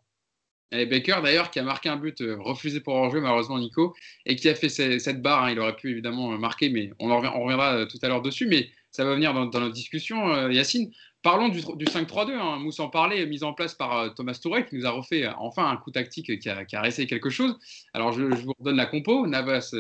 [0.72, 4.36] Et Baker, d'ailleurs, qui a marqué un but euh, refusé pour hors-jeu, malheureusement, Nico, et
[4.36, 5.46] qui a fait cette barre.
[5.46, 8.48] Hein, il aurait pu évidemment euh, marquer, mais on, reviendra euh, tout à l'heure dessus.
[8.48, 10.92] Mais ça va venir dans, notre discussion, Yacine.
[11.22, 12.34] Parlons du, 5-3-2.
[12.34, 15.70] Hein, Mousse en parlait, mis en place par Thomas Touré, qui nous a refait enfin
[15.70, 17.58] un coup tactique qui a, qui réessayé quelque chose.
[17.94, 19.28] Alors, je, vous redonne la compo.
[19.28, 19.74] Navas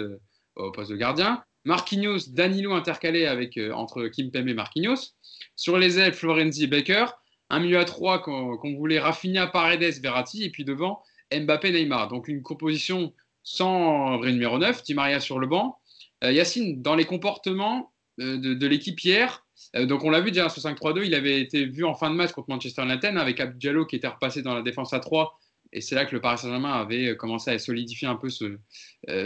[0.55, 1.43] au poste de gardien.
[1.65, 5.15] Marquinhos, Danilo intercalé avec, entre Kimpembe et Marquinhos.
[5.55, 7.07] Sur les ailes, Florenzi et Baker
[7.49, 12.07] un milieu à trois qu'on voulait Rafinha, Paredes, Verratti, et puis devant Mbappé, Neymar.
[12.07, 15.79] Donc une composition sans vrai numéro 9, Di Maria sur le banc.
[16.23, 20.49] Euh, Yacine, dans les comportements euh, de, l'équipe hier, euh, donc on l'a vu déjà
[20.49, 23.57] sur 5-3-2, il avait été vu en fin de match contre Manchester United avec Abdou
[23.57, 25.39] Diallo qui était repassé dans la défense à 3
[25.73, 28.57] et c'est là que le Paris Saint-Germain avait commencé à solidifier un peu ce,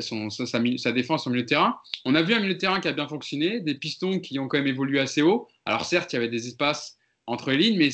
[0.01, 1.77] sa, défense au milieu de terrain.
[2.03, 4.47] On a vu un milieu de terrain qui a bien fonctionné, des pistons qui ont
[4.47, 5.47] quand même évolué assez haut.
[5.65, 7.89] Alors certes, il y avait des espaces entre les lignes, mais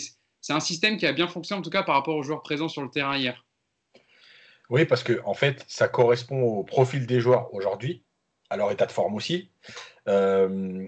[0.47, 2.69] c'est un système qui a bien fonctionné en tout cas par rapport aux joueurs présents
[2.69, 3.45] sur le terrain hier.
[4.69, 8.05] Oui, parce que en fait, ça correspond au profil des joueurs aujourd'hui,
[8.49, 9.51] à leur état de forme aussi.
[10.07, 10.87] Euh,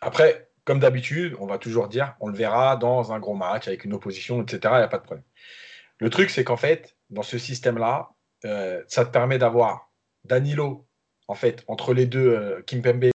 [0.00, 3.84] après, comme d'habitude, on va toujours dire, on le verra dans un gros match avec
[3.84, 4.60] une opposition, etc.
[4.64, 5.24] Il n'y a pas de problème.
[5.98, 8.08] Le truc, c'est qu'en fait, dans ce système-là,
[8.46, 9.92] euh, ça te permet d'avoir
[10.24, 10.88] Danilo,
[11.26, 13.10] en fait, entre les deux, euh, Kimpembe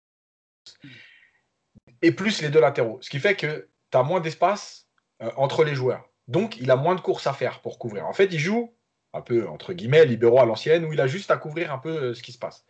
[2.04, 3.00] et plus les deux latéraux.
[3.02, 4.83] Ce qui fait que tu as moins d'espace
[5.22, 6.10] euh, entre les joueurs.
[6.28, 8.08] Donc, il a moins de courses à faire pour couvrir.
[8.08, 8.74] En fait, il joue
[9.14, 11.90] un peu, entre guillemets, libéraux à l'ancienne, où il a juste à couvrir un peu
[11.90, 12.66] euh, ce qui se passe.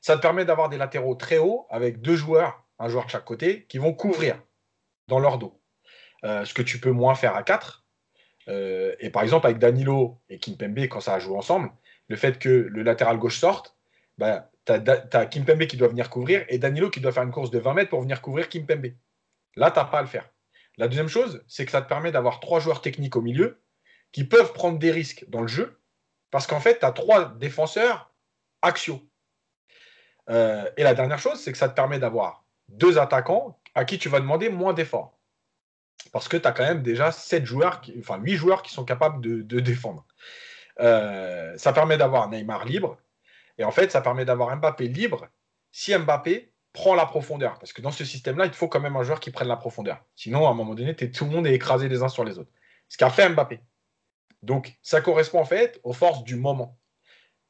[0.00, 3.24] Ça te permet d'avoir des latéraux très hauts avec deux joueurs, un joueur de chaque
[3.24, 4.42] côté, qui vont couvrir
[5.08, 5.60] dans leur dos.
[6.24, 7.84] Euh, ce que tu peux moins faire à 4.
[8.48, 11.70] et par exemple, avec Danilo et Kimpembe, quand ça a joué ensemble,
[12.08, 13.76] le fait que le latéral gauche sorte,
[14.18, 17.50] bah, tu as, Kimpembe qui doit venir couvrir et Danilo qui doit faire une course
[17.50, 18.92] de 20 mètres pour venir couvrir Kimpembe.
[19.56, 20.31] Là, tu n'as pas à le faire.
[20.78, 23.62] La deuxième chose, c'est que ça te permet d'avoir trois joueurs techniques au milieu
[24.10, 25.78] qui peuvent prendre des risques dans le jeu
[26.30, 28.10] parce qu'en fait, tu as trois défenseurs
[28.62, 29.06] axiaux.
[30.30, 33.98] Euh, et la dernière chose, c'est que ça te permet d'avoir deux attaquants à qui
[33.98, 35.18] tu vas demander moins d'efforts.
[36.10, 38.84] Parce que tu as quand même déjà sept joueurs, qui, enfin 8 joueurs qui sont
[38.84, 40.06] capables de, défendre.
[40.80, 42.98] Euh, ça permet d'avoir Neymar libre.
[43.58, 45.28] Et en fait, ça permet d'avoir Mbappé libre
[45.70, 47.58] si Mbappé prend la profondeur.
[47.58, 50.04] Parce que dans ce système-là, il faut quand même un joueur qui prenne la profondeur.
[50.16, 52.50] Sinon, à un moment donné, tout le monde est écrasé les uns sur les autres.
[52.88, 53.60] Ce qu'a fait Mbappé.
[54.42, 56.78] Donc, ça correspond en fait aux forces du moment.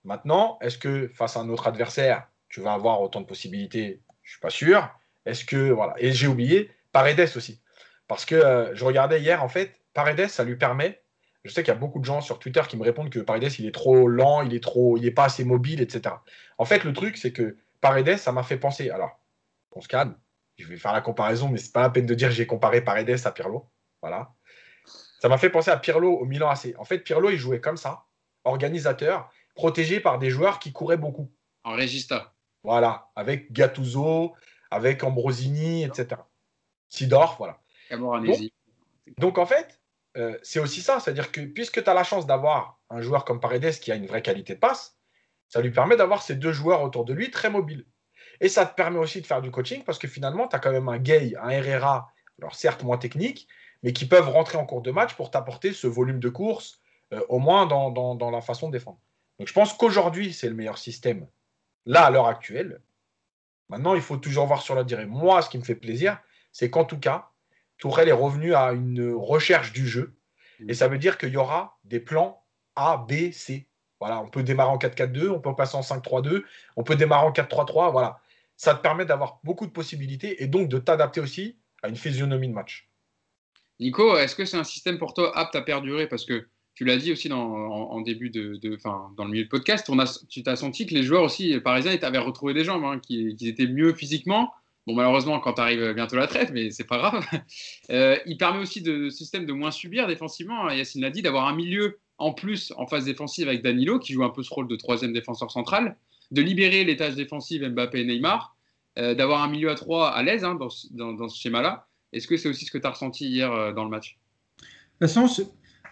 [0.05, 4.03] Maintenant, est-ce que face à un autre adversaire, tu vas avoir autant de possibilités?
[4.23, 4.89] Je ne suis pas sûr.
[5.25, 7.63] Est-ce que voilà Et j'ai oublié Paredes aussi,
[8.07, 11.03] parce que euh, je regardais hier en fait, Paredes, ça lui permet.
[11.45, 13.53] Je sais qu'il y a beaucoup de gens sur Twitter qui me répondent que Paredes
[13.59, 16.17] il est trop lent, il est trop, il est pas assez mobile, etc.
[16.59, 18.89] En fait, le truc c'est que Paredes, ça m'a fait penser.
[18.89, 19.21] Alors,
[19.73, 20.17] on se calme.
[20.57, 22.81] Je vais faire la comparaison, mais c'est pas la peine de dire que j'ai comparé
[22.81, 23.69] Paredes à Pirlo.
[24.01, 24.33] Voilà.
[25.21, 26.75] Ça m'a fait penser à Pirlo au Milan AC.
[26.79, 28.07] En fait, Pirlo, il jouait comme ça,
[28.45, 31.33] organisateur, protégé par des joueurs qui couraient beaucoup.
[31.65, 32.35] En régista.
[32.63, 34.35] Voilà, avec Gattuso,
[34.71, 36.23] avec Ambrosini, etc.
[36.89, 37.59] Sidorf, voilà.
[37.91, 38.39] Donc,
[39.19, 39.81] donc, en fait,
[40.17, 43.41] euh, c'est aussi ça, c'est-à-dire que puisque tu as la chance d'avoir un joueur comme
[43.41, 44.97] Paredes qui a une vraie qualité de passe,
[45.53, 47.85] ça lui permet d'avoir ces deux joueurs autour de lui très mobiles.
[48.41, 50.73] Et ça te permet aussi de faire du coaching parce que finalement, tu as quand
[50.73, 53.47] même un Gay, un Herrera, alors certes moins technique,
[53.83, 56.81] mais qui peuvent rentrer en cours de match pour t'apporter ce volume de course,
[57.13, 58.99] euh, au moins dans, la façon de défendre.
[59.39, 61.29] Donc je pense qu'aujourd'hui, c'est le meilleur système,
[61.85, 62.81] là, à l'heure actuelle.
[63.69, 65.05] Maintenant, il faut toujours voir sur la durée.
[65.05, 66.19] Moi, ce qui me fait plaisir,
[66.51, 67.29] c'est qu'en tout cas,
[67.77, 70.17] Tourelle est revenu à une recherche du jeu.
[70.67, 72.43] Et ça veut dire qu'il y aura des plans
[72.75, 73.69] A, B, C.
[74.03, 76.43] Voilà, on peut démarrer en 4-4-2, on peut passer en 5-3-2,
[76.75, 77.93] on peut démarrer en 4-3-3.
[77.93, 78.19] Voilà.
[78.57, 82.49] Ça te permet d'avoir beaucoup de possibilités et donc de t'adapter aussi à une physionomie
[82.49, 82.91] de match.
[83.79, 86.09] Nico, est-ce que c'est un système pour toi apte à perdurer?
[86.09, 88.59] Parce que tu l'as dit aussi dans, en, début de,
[89.17, 89.89] dans le milieu de podcast,
[90.29, 93.69] tu t'as senti que les joueurs aussi parisiens avaient retrouvé des jambes, hein, qu'ils étaient
[93.69, 94.53] mieux physiquement.
[94.89, 97.25] Bon, malheureusement, quand arrive bientôt la traite, mais c'est pas grave.
[97.91, 100.67] Euh, il permet aussi de système de moins subir défensivement.
[100.67, 104.13] Hein, Yacine l'a dit, d'avoir un milieu en plus en phase défensive avec Danilo, qui
[104.13, 105.97] joue un peu ce rôle de troisième défenseur central,
[106.31, 108.57] de libérer les tâches défensives Mbappé et Neymar,
[108.99, 111.87] euh, d'avoir un milieu à trois à l'aise hein, dans, ce schéma-là.
[112.13, 114.19] Est-ce que c'est aussi ce que tu as ressenti hier euh, dans le match?
[115.01, 115.45] De toute façon,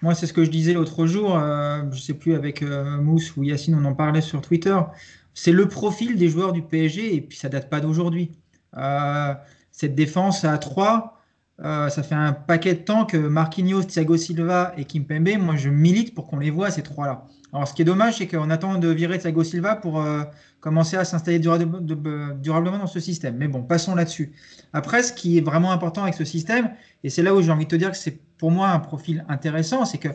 [0.02, 3.36] moi, c'est ce que je disais l'autre jour, euh, je ne sais plus avec Mousse
[3.36, 4.78] ou Yacine, on en parlait sur Twitter.
[5.34, 8.32] C'est le profil des joueurs du PSG et puis ça date pas d'aujourd'hui.
[9.72, 11.19] cette défense à 3,
[11.62, 16.14] ça fait un paquet de temps que Marquinhos, Thiago Silva et Kimpembe, moi je milite
[16.14, 17.26] pour qu'on les voit ces trois-là.
[17.52, 20.02] Alors ce qui est dommage, c'est qu'on attend de virer Thiago Silva pour
[20.61, 23.36] commencer à s'installer durablement dans ce système.
[23.36, 24.32] Mais bon, passons là-dessus.
[24.72, 26.70] Après, ce qui est vraiment important avec ce système,
[27.02, 29.24] et c'est là où j'ai envie de te dire que c'est pour moi un profil
[29.28, 30.08] intéressant, c'est que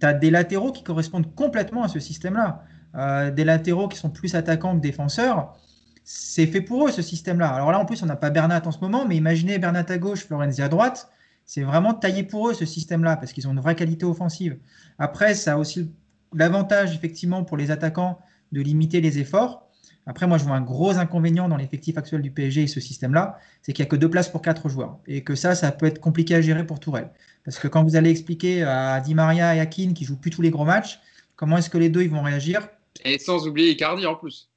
[0.00, 2.64] tu as des latéraux qui correspondent complètement à ce système-là.
[2.94, 5.56] Euh, des latéraux qui sont plus attaquants que défenseurs.
[6.04, 7.48] C'est fait pour eux ce système-là.
[7.48, 9.98] Alors là, en plus, on n'a pas Bernat en ce moment, mais imaginez Bernat à
[9.98, 11.10] gauche, Florenzi à droite.
[11.44, 14.58] C'est vraiment taillé pour eux ce système-là parce qu'ils ont une vraie qualité offensive.
[14.98, 15.90] Après, ça a aussi
[16.34, 18.18] l'avantage, effectivement, pour les attaquants
[18.52, 19.68] de limiter les efforts.
[20.06, 23.38] Après, moi, je vois un gros inconvénient dans l'effectif actuel du PSG et ce système-là,
[23.62, 24.98] c'est qu'il n'y a que deux places pour quatre joueurs.
[25.06, 27.10] Et que ça, ça peut être compliqué à gérer pour Tourelle.
[27.44, 30.30] Parce que quand vous allez expliquer à Di Maria et à Keane qui jouent plus
[30.30, 31.00] tous les gros matchs,
[31.36, 32.68] comment est-ce que les deux ils vont réagir?
[33.04, 34.51] Et sans oublier Icardi en plus.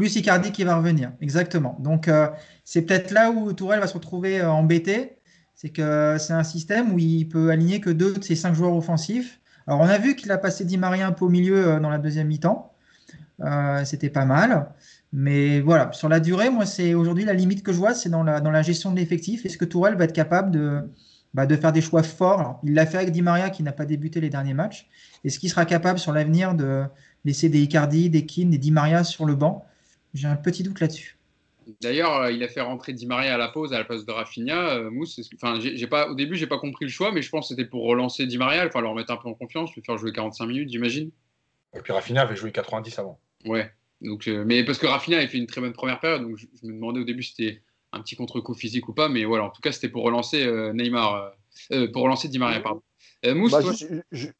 [0.00, 1.76] Plus Icardi qui va revenir, exactement.
[1.78, 2.26] Donc, euh,
[2.64, 5.18] c'est peut-être là où Tourelle va se retrouver euh, embêté.
[5.54, 8.74] C'est que c'est un système où il peut aligner que deux de ses cinq joueurs
[8.74, 9.40] offensifs.
[9.66, 11.90] Alors, on a vu qu'il a passé Di Maria un peu au milieu euh, dans
[11.90, 12.72] la deuxième mi-temps.
[13.84, 14.70] C'était pas mal.
[15.12, 18.22] Mais voilà, sur la durée, moi, c'est aujourd'hui la limite que je vois, c'est dans
[18.22, 19.44] la, gestion de l'effectif.
[19.44, 20.80] Est-ce que Tourelle va être capable de,
[21.34, 22.58] bah, faire des choix forts?
[22.64, 24.88] Il l'a fait avec Di Maria qui n'a pas débuté les derniers matchs.
[25.26, 26.84] Est-ce qu'il sera capable sur l'avenir de
[27.26, 29.66] laisser des Icardi, des Keane, des Di Maria sur le banc?
[30.14, 31.16] J'ai un petit doute là-dessus.
[31.80, 34.10] D'ailleurs, euh, il a fait rentrer Di Maria à la pause à la place de
[34.10, 34.70] Rafinha.
[34.70, 37.48] Euh, Mousse, enfin, j'ai pas, au début, j'ai pas compris le choix, mais je pense
[37.48, 39.96] que c'était pour relancer Di Maria, enfin, le remettre un peu en confiance, lui faire
[39.98, 41.10] jouer 45 minutes, j'imagine.
[41.76, 43.20] Et puis Rafinha avait joué 90 avant.
[43.44, 43.70] Ouais.
[44.00, 46.46] Donc, euh, mais parce que Rafinha avait fait une très bonne première période, donc je,
[46.66, 49.50] me demandais au début si c'était un petit contre-coup physique ou pas, mais voilà, en
[49.50, 51.32] tout cas, c'était pour relancer euh, Neymar,
[51.72, 52.82] euh, pour relancer Di Maria, pardon.
[53.24, 53.60] Mousse, bah,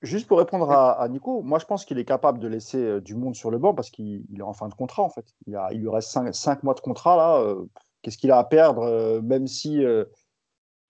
[0.03, 3.35] juste, pour répondre à, Nico, moi je pense qu'il est capable de laisser du monde
[3.35, 5.27] sur le banc parce qu'il est en fin de contrat en fait.
[5.47, 7.55] Il, a, il lui reste 5 mois de contrat là.
[8.01, 9.83] Qu'est-ce qu'il a à perdre Même si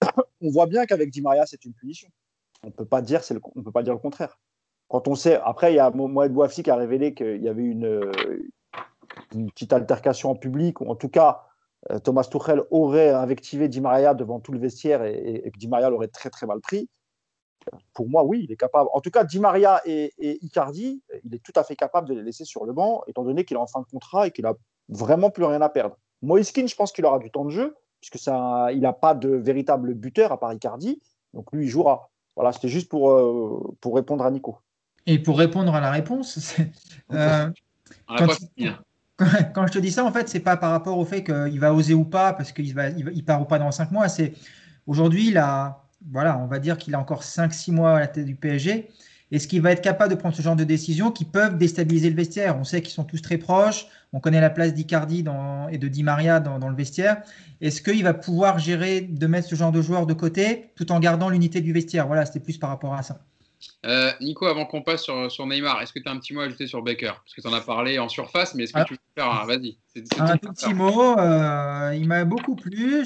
[0.41, 2.09] on voit bien qu'avec Di Maria c'est une punition.
[2.63, 4.39] On peut pas dire le, on peut pas dire le contraire
[4.91, 7.63] quand on sait, après, il y a Mohamed Bouafsi qui a révélé qu'il y avait
[7.63, 8.11] une,
[9.33, 11.45] une petite altercation en public, ou en tout cas,
[12.03, 16.09] Thomas Tuchel aurait invectivé Di Maria devant tout le vestiaire et, et Di Maria l'aurait
[16.09, 16.89] très très mal pris
[17.93, 18.89] pour moi, oui, il est capable.
[18.93, 22.23] En tout cas, Di Maria et, Icardi, il est tout à fait capable de les
[22.23, 24.55] laisser sur le banc, étant donné qu'il est en fin de contrat et qu'il a
[24.89, 25.97] vraiment plus rien à perdre.
[26.23, 29.29] Moiskin, je pense qu'il aura du temps de jeu, puisque ça, il n'a pas de
[29.29, 31.01] véritable buteur à part Icardi.
[31.35, 32.11] Donc lui, il jouera.
[32.37, 34.59] Voilà, c'était juste pour, euh, pour répondre à Nico.
[35.07, 36.57] Et pour répondre à la réponse,
[37.13, 37.51] euh,
[38.07, 38.27] quand,
[39.55, 41.75] quand, je te dis ça, en fait, c'est pas par rapport au fait qu'il va
[41.75, 44.09] oser ou pas, parce qu'il va, il, part ou pas dans cinq mois.
[44.09, 44.35] C'est
[44.87, 48.25] aujourd'hui, il a voilà, on va dire qu'il a encore 5-6 mois à la tête
[48.25, 48.89] du PSG.
[49.33, 52.17] Est-ce qu'il va être capable de prendre ce genre de décisions qui peuvent déstabiliser le
[52.17, 52.59] vestiaire?
[52.59, 53.87] On sait qu'ils sont tous très proches.
[54.13, 55.25] On connaît la place d'Icardi
[55.71, 57.23] et de Di Maria dans, le vestiaire.
[57.61, 60.99] Est-ce qu'il va pouvoir gérer de mettre ce genre de joueurs de côté tout en
[60.99, 62.09] gardant l'unité du vestiaire?
[62.09, 63.21] Voilà, c'était plus par rapport à ça.
[63.87, 66.45] Euh, Nico, avant qu'on passe sur, Neymar, est-ce que tu as un petit mot à
[66.45, 67.13] ajouter sur Baker?
[67.25, 68.85] Parce que tu en as parlé en surface, mais est-ce que ah.
[68.85, 69.47] tu veux faire un.
[69.47, 69.77] Vas-y.
[70.19, 71.19] Un tout petit mot.
[71.19, 73.05] Euh, il m'a beaucoup plu.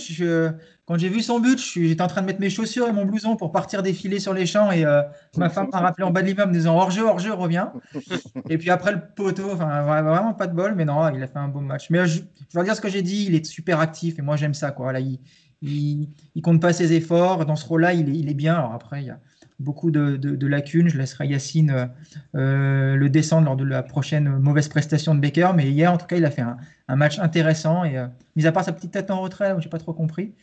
[0.85, 3.37] quand j'ai vu son but, j'étais en train de mettre mes chaussures et mon blouson
[3.37, 4.71] pour partir défiler sur les champs.
[4.71, 5.03] Et euh,
[5.37, 7.73] ma femme m'a rappelé en bas de l'immeuble en disant hors jeu, hors jeu, reviens.
[8.49, 11.39] et puis après le poteau, enfin, vraiment pas de bol, mais non, il a fait
[11.39, 11.87] un beau match.
[11.91, 12.21] Mais je,
[12.53, 14.71] je vais dire ce que j'ai dit il est super actif et moi j'aime ça.
[14.71, 14.93] Quoi.
[14.93, 15.19] Là, il,
[15.63, 17.47] il, compte pas ses efforts.
[17.47, 18.55] Dans ce rôle-là, il est, il est bien.
[18.55, 19.19] Alors après, il y a
[19.59, 20.89] beaucoup de, lacunes.
[20.89, 21.87] Je laisserai Yacine euh,
[22.35, 25.51] euh, le descendre lors de la prochaine mauvaise prestation de Baker.
[25.55, 27.85] Mais hier, en tout cas, il a fait un, match intéressant.
[27.85, 30.35] Et euh, mis à part sa petite tête en retrait, je n'ai pas trop compris.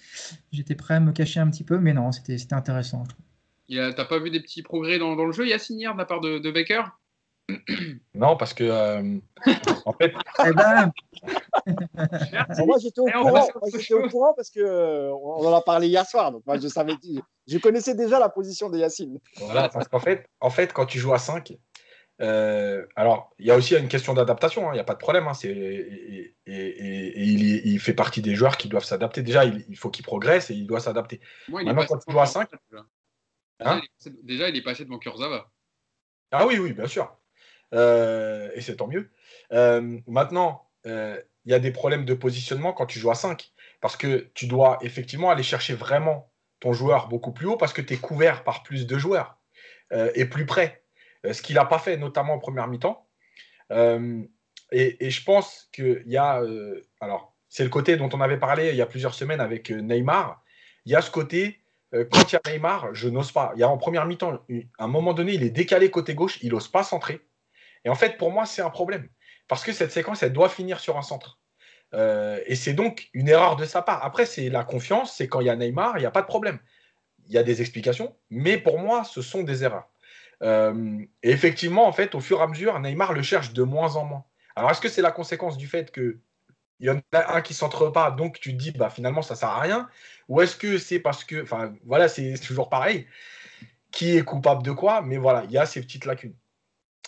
[0.51, 3.03] J'étais prêt à me cacher un petit peu, mais non, c'était intéressant.
[3.70, 6.22] Tu n'as pas vu des petits progrès dans, le jeu, Yacine, hier, de la part
[6.22, 6.84] de Baker?
[8.13, 9.19] non, parce que euh,
[9.85, 10.13] en fait.
[10.45, 10.91] Eh ben...
[12.65, 16.31] moi j'étais au, courant, au courant parce que euh, on en a parlé hier soir,
[16.31, 16.93] donc moi je savais,
[17.47, 19.19] je connaissais déjà la position de Yacine.
[19.37, 21.53] Voilà, parce qu'en fait, en fait, quand tu joues à 5,
[22.21, 24.99] euh, alors il y a aussi une question d'adaptation, hein, il n'y a pas de
[24.99, 25.27] problème.
[25.27, 29.21] Hein, et, il, fait partie des joueurs qui doivent s'adapter.
[29.23, 31.19] Déjà, il, faut qu'il progresse et il doit s'adapter.
[31.49, 32.49] Maintenant, quand tu joues à 5.
[33.63, 33.81] Hein
[34.23, 35.51] déjà, il est passé devant Kurzawa.
[36.31, 37.15] Ah oui, oui, bien sûr.
[37.74, 39.09] Euh, et c'est tant mieux.
[39.53, 43.51] Euh, maintenant, euh, il y a des problèmes de positionnement quand tu joues à 5,
[43.80, 47.82] parce que tu dois effectivement aller chercher vraiment ton joueur beaucoup plus haut, parce que
[47.82, 49.38] tu es couvert par plus de joueurs
[50.15, 50.84] et plus près,
[51.30, 53.07] ce qu'il n'a pas fait, notamment en première mi-temps.
[53.72, 56.41] Et, je pense qu'il y a,
[57.01, 60.43] alors c'est le côté dont on avait parlé il y a plusieurs semaines avec Neymar,
[60.86, 61.59] il y a ce côté
[61.91, 63.51] quand il y a Neymar, je n'ose pas.
[63.55, 64.45] Il y a en première mi-temps,
[64.78, 67.22] à un moment donné, il est décalé côté gauche, il n'ose pas centrer.
[67.86, 69.07] Et en fait, pour moi, c'est un problème.
[69.47, 71.39] Parce que cette séquence, elle doit finir sur un centre.
[71.93, 74.03] Euh, et c'est donc une erreur de sa part.
[74.03, 76.27] Après, c'est la confiance, c'est quand il y a Neymar, il n'y a pas de
[76.27, 76.59] problème.
[77.27, 79.89] Il y a des explications, mais pour moi, ce sont des erreurs.
[80.41, 83.95] Euh, et effectivement, en fait, au fur et à mesure, Neymar le cherche de moins
[83.95, 84.25] en moins.
[84.55, 86.19] Alors, est-ce que c'est la conséquence du fait que
[86.79, 89.36] il y en a un qui centre pas, donc tu te dis, bah finalement, ça
[89.36, 89.88] sert à rien?
[90.29, 93.07] Ou est-ce que c'est parce que, enfin, voilà, c'est toujours pareil.
[93.91, 95.01] Qui est coupable de quoi?
[95.03, 96.34] Mais voilà, il y a ces petites lacunes.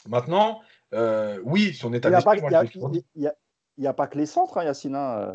[0.08, 0.60] Maintenant,
[0.94, 2.42] euh, oui, son état d'esprit.
[3.76, 4.96] Il n'y a, pas que les centres, hein, Yacine.
[4.96, 5.34] Hein,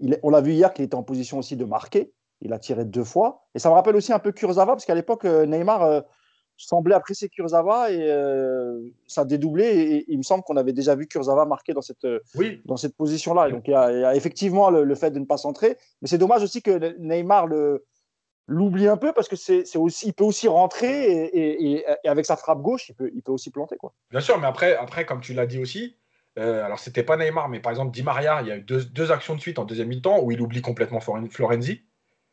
[0.00, 2.12] euh, on l'a vu hier qu'il était en position aussi de marquer.
[2.40, 3.46] Il a tiré deux fois.
[3.54, 6.04] Et ça me rappelle aussi un peu Kurzawa, parce qu'à l'époque, euh, Neymar
[6.56, 8.06] semblait apprécier Kurzawa et
[9.08, 9.64] ça a dédoublé.
[9.64, 12.06] Et, il me semble qu'on avait déjà vu Kurzawa marquer dans cette,
[12.64, 13.50] dans cette position-là.
[13.50, 15.76] Donc il y, a, effectivement le, le, fait de ne pas centrer.
[16.00, 17.84] Mais c'est dommage aussi que Neymar le,
[18.46, 22.60] l'oublie un peu parce que c'est aussi, il peut aussi rentrer et, avec sa frappe
[22.60, 23.76] gauche, il peut, il peut aussi planter.
[23.76, 23.92] Quoi.
[24.10, 25.96] Bien sûr, mais après, après comme tu l'as dit aussi,
[26.38, 28.84] euh, alors c'était pas Neymar, mais par exemple Di Maria, il y a eu deux,
[28.84, 31.84] deux actions de suite en deuxième mi-temps où il oublie complètement Florenzi.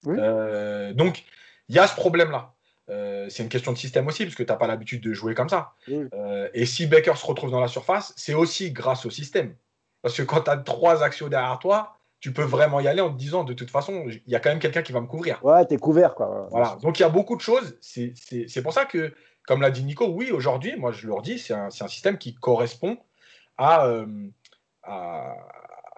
[0.07, 1.23] Euh, donc
[1.69, 2.53] il y a ce problème-là.
[2.89, 5.33] Euh, c'est une question de système aussi, parce que tu n'as pas l'habitude de jouer
[5.33, 5.73] comme ça.
[5.89, 9.55] Euh, et si Baker se retrouve dans la surface, c'est aussi grâce au système.
[10.01, 13.11] Parce que quand tu as trois actions derrière toi, tu peux vraiment y aller en
[13.11, 15.43] te disant de toute façon, il y a quand même quelqu'un qui va me couvrir.
[15.43, 16.15] Ouais, tu es couvert.
[16.15, 16.47] Quoi.
[16.51, 16.77] Voilà.
[16.81, 17.77] Donc il y a beaucoup de choses.
[17.81, 19.13] C'est pour ça que,
[19.45, 22.35] comme l'a dit Nico, oui, aujourd'hui, moi je leur dis, c'est un, un, système qui
[22.35, 22.97] correspond
[23.57, 24.05] à, euh,
[24.83, 25.35] à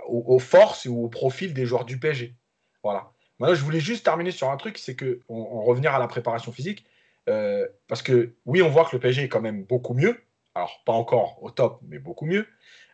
[0.07, 2.35] aux, forces et au profil des joueurs du PSG.
[2.83, 3.11] Voilà.
[3.39, 6.51] Maintenant, je voulais juste terminer sur un truc, c'est que, on, revenir à la préparation
[6.51, 6.85] physique,
[7.29, 10.21] euh, parce que oui, on voit que le PSG est quand même beaucoup mieux.
[10.55, 12.47] Alors, pas encore au top, mais beaucoup mieux.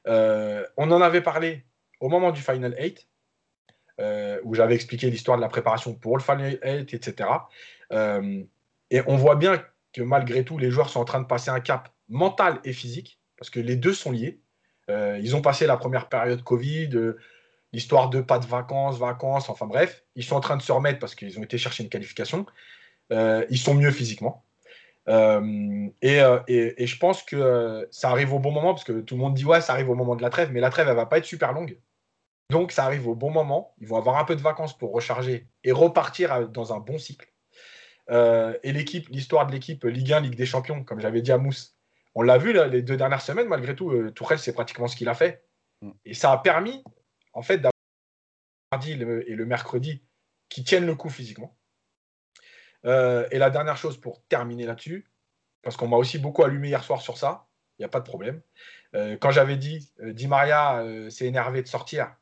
[0.07, 1.65] Euh, on en avait parlé
[1.99, 3.08] au moment du Final 8.
[3.99, 7.29] Euh, où j'avais expliqué l'histoire de la préparation pour le Final 8, etc.
[7.91, 8.43] Euh,
[8.91, 11.59] et on voit bien que malgré tout, les joueurs sont en train de passer un
[11.59, 14.39] cap mental et physique, parce que les deux sont liés.
[14.89, 16.91] Euh, ils ont passé la première période Covid,
[17.73, 20.99] l'histoire de pas de vacances, vacances, enfin bref, ils sont en train de se remettre
[20.99, 22.45] parce qu'ils ont été chercher une qualification.
[23.11, 24.45] ils sont mieux physiquement.
[25.09, 29.21] Euh, et, et, je pense que ça arrive au bon moment, parce que tout le
[29.21, 31.05] monde dit ouais, ça arrive au moment de la trêve, mais la trêve, elle va
[31.05, 31.77] pas être super longue.
[32.49, 33.75] Donc ça arrive au bon moment.
[33.79, 37.31] Ils vont avoir un peu de vacances pour recharger et repartir dans un bon cycle.
[38.09, 41.79] et l'équipe, l'histoire de l'équipe Ligue 1, Ligue des Champions, comme j'avais dit à Mousse,
[42.15, 45.09] on l'a vu les deux dernières semaines, malgré tout, euh, Tourelle, c'est pratiquement ce qu'il
[45.09, 45.45] a fait.
[45.81, 45.91] Mm.
[46.05, 46.83] Et ça a permis,
[47.33, 47.71] en fait, d'avoir
[48.71, 50.03] mardi et le mercredi
[50.49, 51.57] qui tiennent le coup physiquement.
[52.85, 55.09] Euh, et la dernière chose pour terminer là-dessus,
[55.61, 57.47] parce qu'on m'a aussi beaucoup allumé hier soir sur ça,
[57.77, 58.41] il n'y a pas de problème.
[58.95, 62.15] Euh, quand j'avais dit Di Maria s'est énervé de sortir,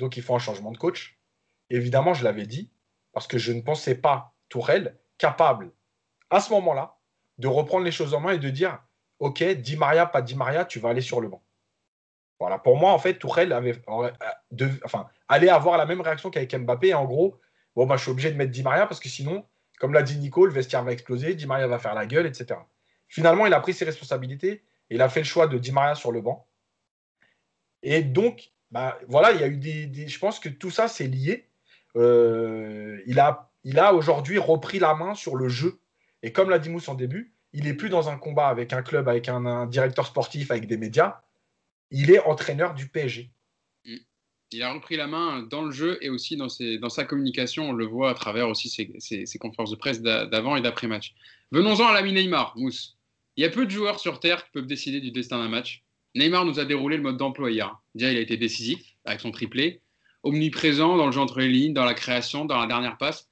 [0.00, 1.20] donc il faut un changement de coach,
[1.68, 2.72] évidemment, je l'avais dit,
[3.12, 5.70] parce que je ne pensais pas Tourelle capable,
[6.30, 6.96] à ce moment-là,
[7.38, 8.82] de reprendre les choses en main et de dire
[9.20, 11.42] ok, Di Maria, pas Di Maria, tu vas aller sur le banc.
[12.40, 13.80] Voilà, pour moi, en fait, Tourelle avait,
[14.84, 16.94] enfin, allait avoir la même réaction qu'avec Mbappé.
[16.94, 17.38] en gros,
[17.76, 19.44] bon, bah, je suis obligé de mettre Di Maria parce que sinon,
[19.78, 22.58] comme l'a dit Nico, le vestiaire va exploser, Di Maria va faire la gueule, etc.
[23.08, 24.52] Finalement, il a pris ses responsabilités
[24.88, 26.46] et il a fait le choix de Di Maria sur le banc.
[27.82, 31.06] Et donc, bah, voilà, il y a eu des, Je pense que tout ça, c'est
[31.06, 31.48] lié.
[31.96, 35.80] Euh, il a, aujourd'hui repris la main sur le jeu.
[36.22, 38.82] Et comme l'a dit Mousse en début, il n'est plus dans un combat avec un
[38.82, 41.20] club, avec un, directeur sportif, avec des médias.
[41.90, 43.30] Il est entraîneur du PSG.
[44.52, 46.48] Il a repris la main dans le jeu et aussi dans,
[46.80, 47.70] dans sa communication.
[47.70, 51.14] On le voit à travers aussi ses, conférences de presse d'avant et d'après-match.
[51.52, 52.96] Venons-en à l'ami Neymar, Mousse.
[53.36, 55.84] Il y a peu de joueurs sur Terre qui peuvent décider du destin d'un match.
[56.14, 57.80] Neymar nous a déroulé le mode d'emploi hier.
[57.94, 59.82] Déjà, il a été décisif avec son triplé,
[60.22, 63.28] omniprésent dans le jeu entre les lignes, dans la création, dans la dernière passe.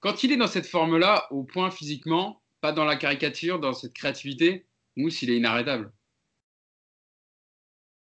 [0.00, 3.92] Quand il est dans cette forme-là, au point physiquement, pas dans la caricature, dans cette
[3.92, 4.66] créativité,
[4.96, 5.92] Mousse, il est inarrêtable.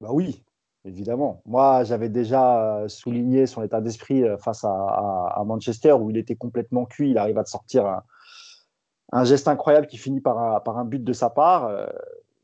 [0.01, 0.43] Bah oui,
[0.85, 1.43] évidemment.
[1.47, 6.37] Moi, j'avais déjà euh, souligné son état d'esprit euh, face à, Manchester où il était
[6.37, 7.11] complètement cuit.
[7.11, 8.03] Il arrive à sortir
[9.13, 11.71] un, geste incroyable qui finit par un, par un but de sa part.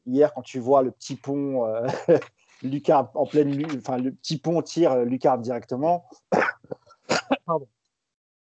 [0.09, 1.67] Euh, hier, quand tu vois le petit pont,
[2.63, 6.09] Lucas en pleine, enfin le petit pont tire Lucas directement.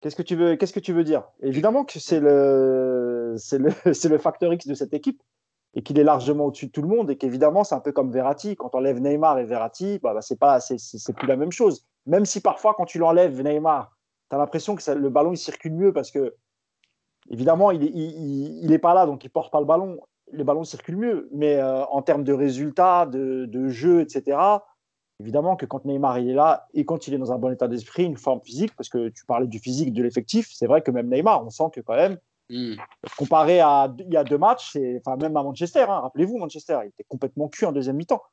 [0.01, 1.23] Qu'est-ce que tu veux, qu'est-ce que tu veux dire?
[1.41, 5.19] Évidemment que c'est le, c'est le, c'est le facteur X de cette équipe
[5.73, 8.11] et qu'il est largement au-dessus de tout le monde et qu'évidemment c'est un peu comme
[8.11, 8.55] Verratti.
[8.55, 10.77] Quand on enlève Neymar et Verratti, bah, bah c'est pas, c'est,
[11.15, 11.87] plus la même chose.
[12.05, 13.91] Même si parfois quand tu l'enlèves Neymar,
[14.29, 16.35] tu as l'impression que le ballon il circule mieux parce que
[17.31, 19.99] évidemment il est, il, il est pas là donc il porte pas le ballon.
[20.31, 24.59] Le ballon circule mieux, mais euh, en termes de résultats, de, de jeu, etc
[25.21, 27.69] Évidemment que quand Neymar il est là et quand il est dans un bon état
[27.69, 30.91] d'esprit, une forme physique, parce que tu parlais du physique de l'effectif, c'est vrai que
[30.91, 32.17] même Neymar, on sent que quand même,
[32.49, 32.73] hmm.
[33.17, 36.87] comparé à il y a deux matchs, enfin même à Manchester, hein, rappelez-vous Manchester, il
[36.89, 38.23] était complètement cuit en deuxième mi-temps.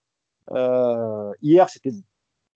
[0.51, 1.93] Euh, hier, c'était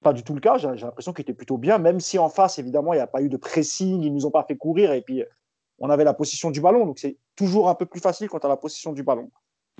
[0.02, 0.58] pas du tout le cas.
[0.58, 3.22] J'ai l'impression qu'il était plutôt bien, même si en face, évidemment, il n'y a pas
[3.22, 5.22] eu de pressing, ils nous ont pas fait courir et puis
[5.78, 8.46] on avait la position du ballon, donc c'est toujours un peu plus facile quand tu
[8.46, 9.30] as la position du ballon.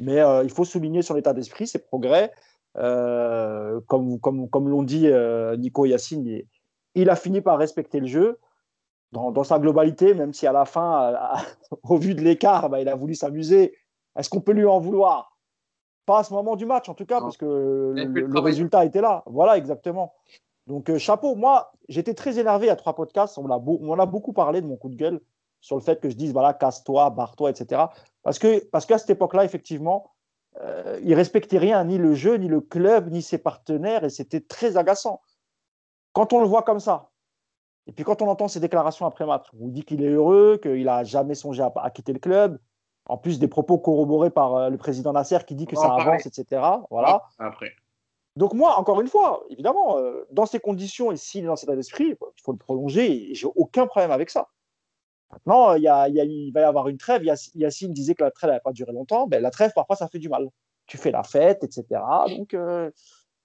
[0.01, 2.33] Mais euh, il faut souligner son état d'esprit, ses progrès.
[2.77, 6.43] Euh, comme, comme, comme l'ont dit euh, Nico et Yacine,
[6.95, 8.39] il, a fini par respecter le jeu
[9.13, 11.15] dans, sa globalité, même si à la fin,
[11.85, 13.75] au vu de l'écart, bah, il a voulu s'amuser.
[14.17, 15.37] Est-ce qu'on peut lui en vouloir?
[16.05, 19.23] Pas à ce moment du match, en tout cas, parce que le, résultat était là.
[19.27, 20.15] Voilà, exactement.
[20.67, 21.35] Donc, euh, chapeau.
[21.35, 23.39] Moi, j'étais très énervé à trois podcasts.
[23.39, 25.21] On, a, on a beaucoup parlé de mon coup de gueule
[25.61, 27.83] sur le fait que je dise, voilà, casse-toi, barre-toi, etc.
[28.23, 30.13] Parce qu'à parce qu'à cette époque-là, effectivement,
[30.61, 34.41] euh, il respectait rien, ni le jeu, ni le club, ni ses partenaires, et c'était
[34.41, 35.21] très agaçant.
[36.13, 37.11] Quand on le voit comme ça,
[37.87, 40.85] et puis quand on entend ses déclarations après match, on dit qu'il est heureux, qu'il
[40.85, 42.59] n'a jamais songé à, quitter le club,
[43.09, 46.27] en plus des propos corroborés par euh, le président Nasser qui dit que ça avance,
[46.27, 46.63] etc.
[46.91, 47.23] Voilà.
[47.39, 47.73] Après.
[48.35, 51.69] Donc moi, encore une fois, évidemment, euh, dans ces conditions et s'il est dans cet
[51.69, 54.49] état d'esprit, il faut le prolonger et j'ai aucun problème avec ça.
[55.33, 57.24] Maintenant, il, il, va y avoir une trêve.
[57.55, 59.27] Yacine disait que la trêve n'avait pas duré longtemps.
[59.27, 60.49] Ben, la trêve, parfois, ça fait du mal.
[60.87, 61.85] Tu fais la fête, etc.
[62.37, 62.91] Donc, euh,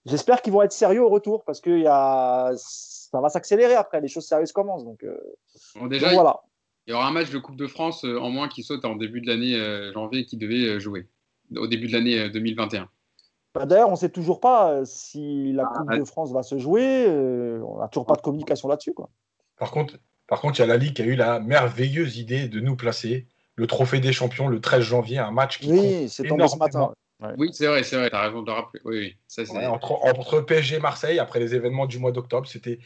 [0.06, 2.52] j'espère qu'ils vont être sérieux au retour parce que y a...
[2.56, 4.00] ça va s'accélérer après.
[4.00, 4.86] Les choses sérieuses commencent.
[4.86, 5.18] Donc, euh,
[5.88, 6.42] déjà, voilà.
[6.88, 8.96] Il y aura un match de Coupe de France euh, en moins qui saute en
[8.96, 9.58] début de l'année
[9.94, 11.10] janvier qui devait jouer
[11.56, 12.90] au début de l'année 2021.
[13.54, 16.60] Bah, d'ailleurs, on ne sait toujours pas si la ah, Coupe de France va se
[16.60, 17.08] jouer.
[17.08, 18.94] on n'a toujours pas de communication là-dessus.
[19.58, 19.98] Par contre,
[20.32, 22.78] par contre, il y a la Ligue qui a eu la merveilleuse idée de nous
[22.78, 26.56] placer le trophée des champions le 13 janvier, un match qui Oui, c'est tombé ce
[26.56, 26.94] matin.
[27.38, 28.80] Oui, c'est vrai, c'est vrai, tu as raison de le rappeler.
[28.86, 29.18] Oui,
[29.68, 32.80] entre, PSG et Marseille, après les événements du mois d'octobre, c'était.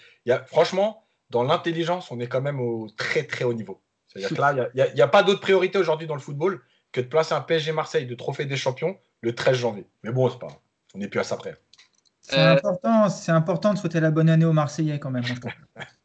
[0.48, 3.80] Franchement, dans l'intelligence, on est quand même au très très haut niveau.
[4.08, 7.06] C'est-à-dire que là, il n'y a, pas d'autre priorité aujourd'hui dans le football que de
[7.06, 9.86] placer un PSG Marseille de trophée des champions le 13 janvier.
[10.02, 10.48] Mais bon, c'est pas.
[10.96, 11.56] On n'est plus à ça près.
[12.22, 15.26] C'est important, important de souhaiter la bonne année aux Marseillais quand même.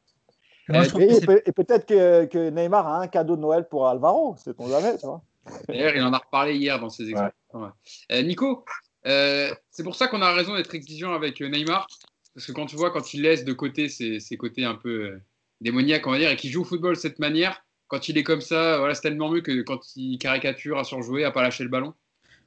[0.72, 5.06] et, peut-être que, Neymar a un cadeau de Noël pour Alvaro, c'est ton jamais, tu
[5.06, 5.22] vois.
[5.68, 7.72] D'ailleurs, il en a reparlé hier dans ses expressions.
[8.12, 8.64] Euh, Nico,
[9.06, 11.86] euh, c'est pour ça qu'on a raison d'être exigeant avec Neymar.
[12.34, 15.18] Parce que quand tu vois, quand il laisse de côté ses, ses côtés un peu
[15.60, 18.22] démoniaques, on va dire, et qu'il joue au football de cette manière, quand il est
[18.22, 21.64] comme ça, voilà, c'est tellement mieux que quand il caricature à surjouer, à pas lâcher
[21.64, 21.92] le ballon.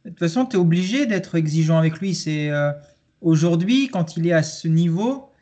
[0.06, 2.16] De toute façon, tu es obligé d'être exigeant avec lui.
[2.16, 2.50] C'est
[3.22, 5.33] aujourd'hui, quand il est à ce niveau,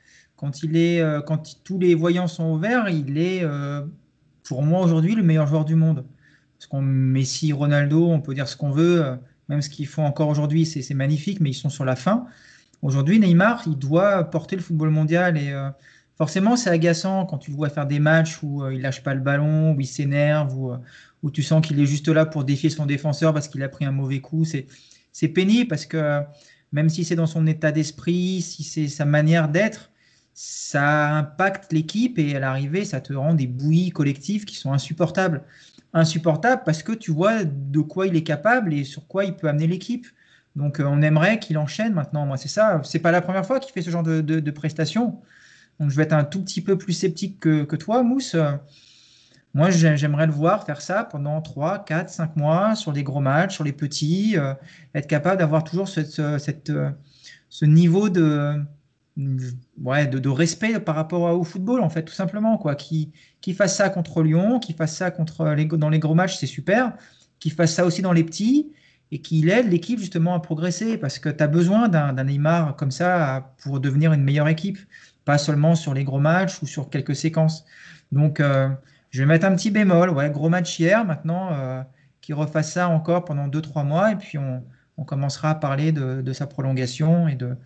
[0.41, 3.83] quand, il est, euh, quand tous les voyants sont ouverts, il est, euh,
[4.43, 6.03] pour moi aujourd'hui, le meilleur joueur du monde.
[6.57, 9.15] Parce qu'on Messi, Ronaldo, on peut dire ce qu'on veut, euh,
[9.49, 12.25] même ce qu'ils font encore aujourd'hui, c'est magnifique, mais ils sont sur la fin.
[12.81, 15.53] Aujourd'hui, Neymar, il doit porter le football mondial et
[16.15, 19.19] forcément, c'est agaçant quand tu le vois faire des matchs où il lâche pas le
[19.19, 20.71] ballon, où il s'énerve, où,
[21.21, 23.85] où, tu sens qu'il est juste là pour défier son défenseur parce qu'il a pris
[23.85, 24.45] un mauvais coup.
[24.45, 26.21] C'est pénible parce que
[26.71, 29.90] même si c'est dans son état d'esprit, si c'est sa manière d'être,
[30.33, 35.43] ça impacte l'équipe et à l'arrivée, ça te rend des bouillies collectives qui sont insupportables.
[35.93, 39.47] Insupportables parce que tu vois de quoi il est capable et sur quoi il peut
[39.49, 40.07] amener l'équipe.
[40.55, 42.25] Donc euh, on aimerait qu'il enchaîne maintenant.
[42.25, 42.81] Moi, c'est ça.
[42.83, 45.19] C'est pas la première fois qu'il fait ce genre de, prestations.
[45.79, 48.35] Donc je vais être un tout petit peu plus sceptique que, toi, Mousse.
[49.53, 53.55] Moi, j'aimerais le voir faire ça pendant 3, 4, 5 mois sur les gros matchs,
[53.55, 54.53] sur les petits, euh,
[54.95, 56.39] être capable d'avoir toujours euh,
[57.49, 58.63] ce niveau de,
[59.17, 62.57] ouais, de, respect par rapport au football, en fait, tout simplement.
[62.57, 62.75] quoi.
[62.75, 66.37] Qui, qui fasse ça contre Lyon, qui fasse ça contre les, dans les gros matchs,
[66.37, 66.93] c'est super.
[67.39, 68.71] Qui fasse ça aussi dans les petits
[69.11, 72.91] et qu'il aide l'équipe justement à progresser parce que tu as besoin d'un Neymar comme
[72.91, 74.79] ça pour devenir une meilleure équipe,
[75.25, 77.65] pas seulement sur les gros matchs ou sur quelques séquences.
[78.11, 78.69] Donc, euh,
[79.09, 80.11] je vais mettre un petit bémol.
[80.11, 81.81] Ouais, gros match hier, maintenant, euh,
[82.21, 84.63] qu'il refasse ça encore pendant 2-3 mois et puis on,
[84.97, 87.57] on, commencera à parler de, de sa prolongation et de,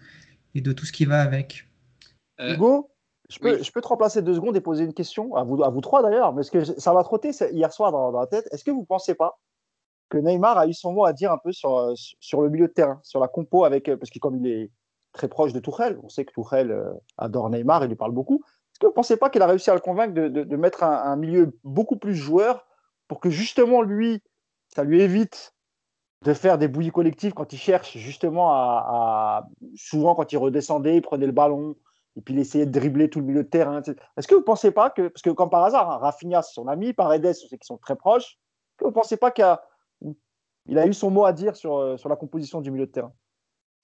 [0.56, 1.68] et de tout ce qui va avec.
[2.40, 2.90] Euh, Hugo,
[3.30, 5.70] je peux, je peux te remplacer deux secondes et poser une question à vous, à
[5.70, 8.48] vous trois d'ailleurs, parce que ça m'a trotté hier soir dans, la tête.
[8.52, 9.38] Est-ce que vous ne pensez pas
[10.10, 12.68] que Neymar a eu son mot à dire un peu sur, euh, sur le milieu
[12.68, 14.72] de terrain, sur la compo avec, euh, parce que comme il est
[15.12, 16.76] très proche de Tourelle, on sait que Tourelle
[17.18, 18.44] adore Neymar, il lui parle beaucoup.
[18.46, 20.84] Est-ce que vous ne pensez pas qu'il a réussi à le convaincre de, de, mettre
[20.84, 22.68] un, un, milieu beaucoup plus joueur
[23.08, 24.22] pour que justement lui,
[24.76, 25.55] ça lui évite
[26.24, 31.02] de faire des bouillies collectives quand il cherche justement à, souvent quand il redescendait, il
[31.02, 31.76] prenait le ballon
[32.18, 33.82] et puis il essayait de dribbler tout le milieu de terrain.
[33.82, 36.54] Est-ce que vous ne pensez pas que, parce que comme par hasard, hein, Rafinha c'est
[36.54, 39.44] son ami, Paredes sait qu'ils sont très proches, est-ce que vous ne pensez pas qu'il
[40.78, 43.14] a, eu son mot à dire sur, euh, sur la composition du milieu de terrain?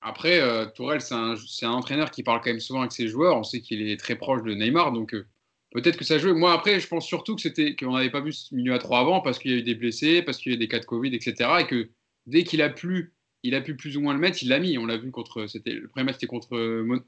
[0.02, 3.38] Après, euh, Tourelle, c'est un, un, entraîneur qui parle quand même souvent avec ses joueurs.
[3.38, 5.28] On sait qu'il est très proche de Neymar, donc euh,
[5.74, 6.34] peut-être que ça joue.
[6.34, 9.00] Moi, après, je pense surtout que c'était qu'on n'avait pas vu ce milieu à trois
[9.00, 10.80] avant parce qu'il y a eu des blessés, parce qu'il y a eu des cas
[10.80, 11.50] de Covid, etc.
[11.60, 11.90] Et que
[12.26, 13.14] dès qu'il a pu,
[13.44, 14.78] il a pu plus ou moins le mettre, il l'a mis.
[14.78, 15.48] On l'a vu contre.
[15.48, 16.58] C'était le premier match, c'était contre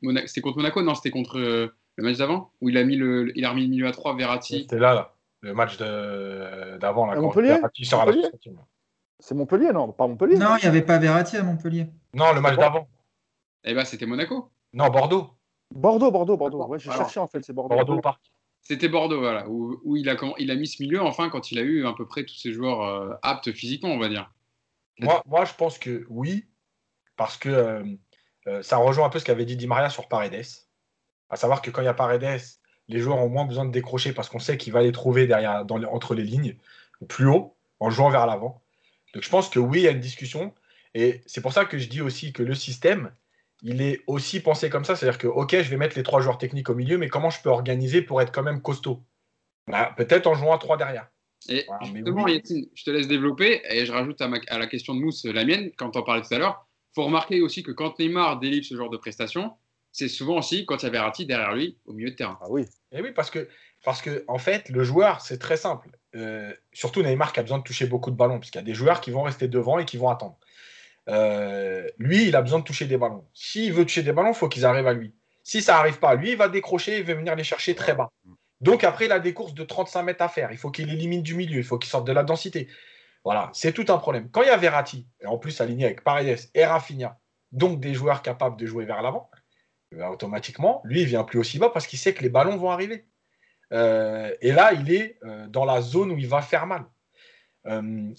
[0.01, 0.27] Monaco.
[0.27, 3.45] C'était contre Monaco, non C'était contre le match d'avant où il a mis le, il
[3.45, 4.61] a remis le milieu à 3 Verratti.
[4.61, 7.19] C'était là, là, le match d'avant là.
[7.19, 7.57] Montpellier.
[9.19, 10.37] C'est Montpellier, non Pas Montpellier.
[10.37, 11.87] Non, il n'y avait pas Verratti à Montpellier.
[12.13, 12.87] Non, le match d'avant.
[13.63, 14.49] Eh ben, c'était Monaco.
[14.73, 15.29] Non, Bordeaux.
[15.73, 16.65] Bordeaux, Bordeaux, Bordeaux.
[16.67, 17.75] Ouais, je cherchais en fait, c'est Bordeaux.
[17.75, 18.21] Bordeaux Parc.
[18.61, 21.59] C'était Bordeaux, voilà, où, où, il, a, il a mis ce milieu, enfin, quand il
[21.59, 24.31] a eu à peu près tous ses joueurs euh, aptes physiquement, on va dire.
[24.99, 26.47] Moi, moi, je pense que oui,
[27.15, 27.83] parce que euh,
[28.47, 30.45] euh, ça rejoint un peu ce qu'avait dit Di Maria sur Paredes.
[31.29, 32.41] À savoir que quand il y a Paredes,
[32.87, 35.65] les joueurs ont moins besoin de décrocher parce qu'on sait qu'il va les trouver derrière,
[35.65, 36.57] dans entre les lignes,
[37.07, 38.61] plus haut, en jouant vers l'avant.
[39.13, 40.53] Donc je pense que oui, il y a une discussion.
[40.93, 43.13] Et c'est pour ça que je dis aussi que le système,
[43.61, 44.95] il est aussi pensé comme ça.
[44.95, 47.41] C'est-à-dire que, OK, je vais mettre les trois joueurs techniques au milieu, mais comment je
[47.41, 49.03] peux organiser pour être quand même costaud?
[49.67, 51.09] Bah, Peut-être en jouant à trois derrière.
[51.49, 55.25] Et justement, je te laisse développer et je rajoute à, à la question de Mousse
[55.25, 56.67] la mienne, quand on parlait tout à l'heure.
[56.91, 59.51] Il faut remarquer aussi que quand Neymar délivre ce genre de prestations,
[59.91, 62.37] c'est souvent aussi quand il y a Verratti derrière lui au milieu de terrain.
[62.41, 62.65] Ah oui.
[62.91, 63.47] Et oui, parce que,
[63.83, 65.89] parce que en fait, le joueur, c'est très simple.
[66.15, 68.73] Euh, surtout Neymar qui a besoin de toucher beaucoup de ballons, puisqu'il y a des
[68.73, 70.37] joueurs qui vont rester devant et qui vont attendre.
[71.09, 73.25] Euh, lui, il a besoin de toucher des ballons.
[73.33, 75.13] S'il veut toucher des ballons, il faut qu'ils arrivent à lui.
[75.43, 78.11] Si ça n'arrive pas, lui, il va décrocher, il va venir les chercher très bas.
[78.63, 80.51] Donc après, il a des courses de 35 mètres à faire.
[80.51, 82.69] Il faut qu'il élimine du milieu, il faut qu'il sorte de la densité.
[83.25, 84.29] Voilà, c'est tout un problème.
[84.31, 87.19] Quand il y a Verratti, et en plus aligné avec Paredes et Rafinha,
[87.51, 89.29] donc des joueurs capables de jouer vers l'avant,
[89.91, 92.55] eh ben, automatiquement, lui, il vient plus aussi bas parce qu'il sait que les ballons
[92.55, 93.05] vont arriver.
[93.73, 96.85] Euh, et là, il est euh, dans la zone où il va faire mal.
[97.65, 98.13] Euh,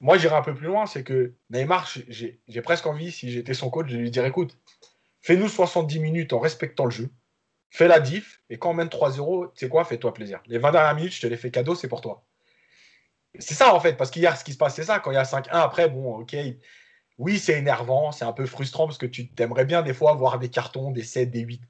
[0.00, 3.68] moi, j'irai un peu plus loin, c'est que Neymar, j'ai presque envie, si j'étais son
[3.68, 4.56] coach, de lui dire écoute,
[5.22, 7.10] fais-nous 70 minutes en respectant le jeu
[7.70, 10.40] fais la diff, et quand on mène 3-0, tu sais quoi, fais-toi plaisir.
[10.46, 12.24] Les 20 dernières minutes, je te les fais cadeau, c'est pour toi.
[13.38, 15.00] C'est ça, en fait, parce qu'hier, ce qui se passe, c'est ça.
[15.00, 16.36] Quand il y a 5-1, après, bon, ok,
[17.18, 20.38] oui, c'est énervant, c'est un peu frustrant, parce que tu t'aimerais bien, des fois, voir
[20.38, 21.62] des cartons, des 7, des 8.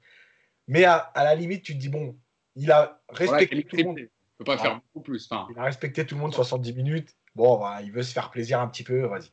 [0.67, 2.17] Mais à, la limite, tu te dis, bon,
[2.55, 3.99] il a respecté tout le monde.
[4.37, 5.29] peut pas faire beaucoup plus.
[5.49, 7.15] Il a respecté tout le monde 70 minutes.
[7.35, 9.29] Bon, bah, il veut se faire plaisir un petit peu, vas-y.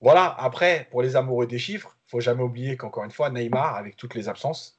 [0.00, 3.76] Voilà, après, pour les amoureux des chiffres, il faut jamais oublier qu'encore une fois, Neymar,
[3.76, 4.78] avec toutes les absences,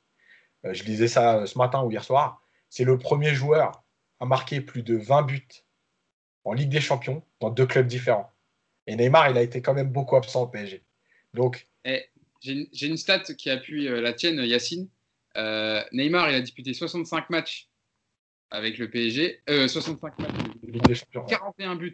[0.74, 3.84] je lisais ça euh, ce matin ou hier soir, c'est le premier joueur
[4.20, 5.47] à marquer plus de 20 buts
[6.43, 8.32] en Ligue des Champions dans deux clubs différents.
[8.88, 10.84] Et Neymar, il a été quand même beaucoup absent au PSG.
[11.34, 11.68] Donc.
[11.86, 12.05] Eh,
[12.41, 14.88] j'ai une stat qui appuie euh, la tienne, Yacine.
[15.91, 17.70] Neymar, il a disputé 65 matchs
[18.51, 19.41] avec le PSG.
[19.47, 20.32] 65 matchs.
[20.63, 21.93] Ligue des Champions, 41 buts,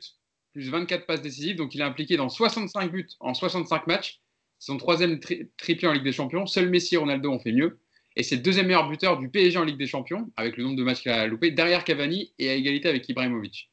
[0.54, 1.56] plus 24 passes décisives.
[1.56, 4.22] Donc, il est impliqué dans 65 buts en 65 matchs.
[4.60, 6.46] C'est son troisième triplé en Ligue des Champions.
[6.46, 7.81] Seul Messi et Ronaldo ont fait mieux.
[8.16, 10.76] Et c'est le deuxième meilleur buteur du PSG en Ligue des Champions, avec le nombre
[10.76, 13.72] de matchs qu'il a loupé, derrière Cavani et à égalité avec Ibrahimovic.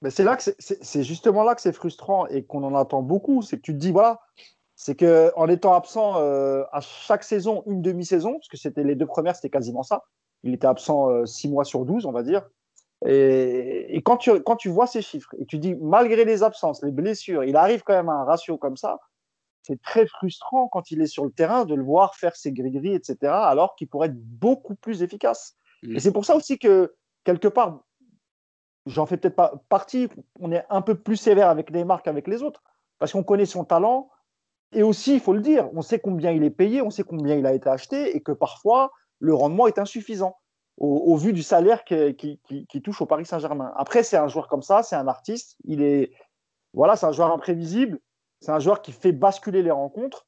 [0.00, 3.42] Mais c'est là que c'est justement là que c'est frustrant et qu'on en attend beaucoup.
[3.42, 4.20] C'est que tu te dis, voilà,
[4.74, 9.06] c'est qu'en étant absent euh, à chaque saison, une demi-saison, parce que c'était les deux
[9.06, 10.04] premières, c'était quasiment ça.
[10.44, 12.46] Il était absent euh, six mois sur 12, on va dire.
[13.04, 16.82] Et, et, quand, tu, quand tu vois ces chiffres et tu dis, malgré les absences,
[16.82, 18.98] les blessures, il arrive quand même à un ratio comme ça,
[19.66, 22.94] c'est très frustrant quand il est sur le terrain de le voir faire ses gris-gris,
[22.94, 25.56] etc., alors qu'il pourrait être beaucoup plus efficace.
[25.82, 25.96] Mm.
[25.96, 26.94] Et c'est pour ça aussi que,
[27.24, 27.80] quelque part,
[28.86, 30.08] j'en fais peut-être pas partie,
[30.38, 32.62] on est un peu plus sévère avec Neymar qu'avec les autres,
[32.98, 34.08] parce qu'on connaît son talent,
[34.72, 37.34] et aussi, il faut le dire, on sait combien il est payé, on sait combien
[37.34, 40.36] il a été acheté, et que parfois, le rendement est insuffisant
[40.76, 42.38] au, vu du salaire qui,
[42.68, 43.72] qui, touche au Paris Saint-Germain.
[43.76, 46.12] Après, c'est un joueur comme ça, c'est un artiste, il est,
[46.74, 47.98] voilà, c'est un joueur imprévisible,
[48.40, 50.26] c'est un joueur qui fait basculer les rencontres.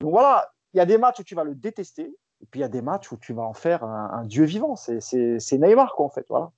[0.00, 2.62] Donc voilà, il y a des matchs où tu vas le détester, et puis il
[2.62, 4.76] y a des matchs où tu vas en faire un, dieu vivant.
[4.76, 6.26] C'est Neymar, quoi, en fait.
[6.28, 6.50] Voilà.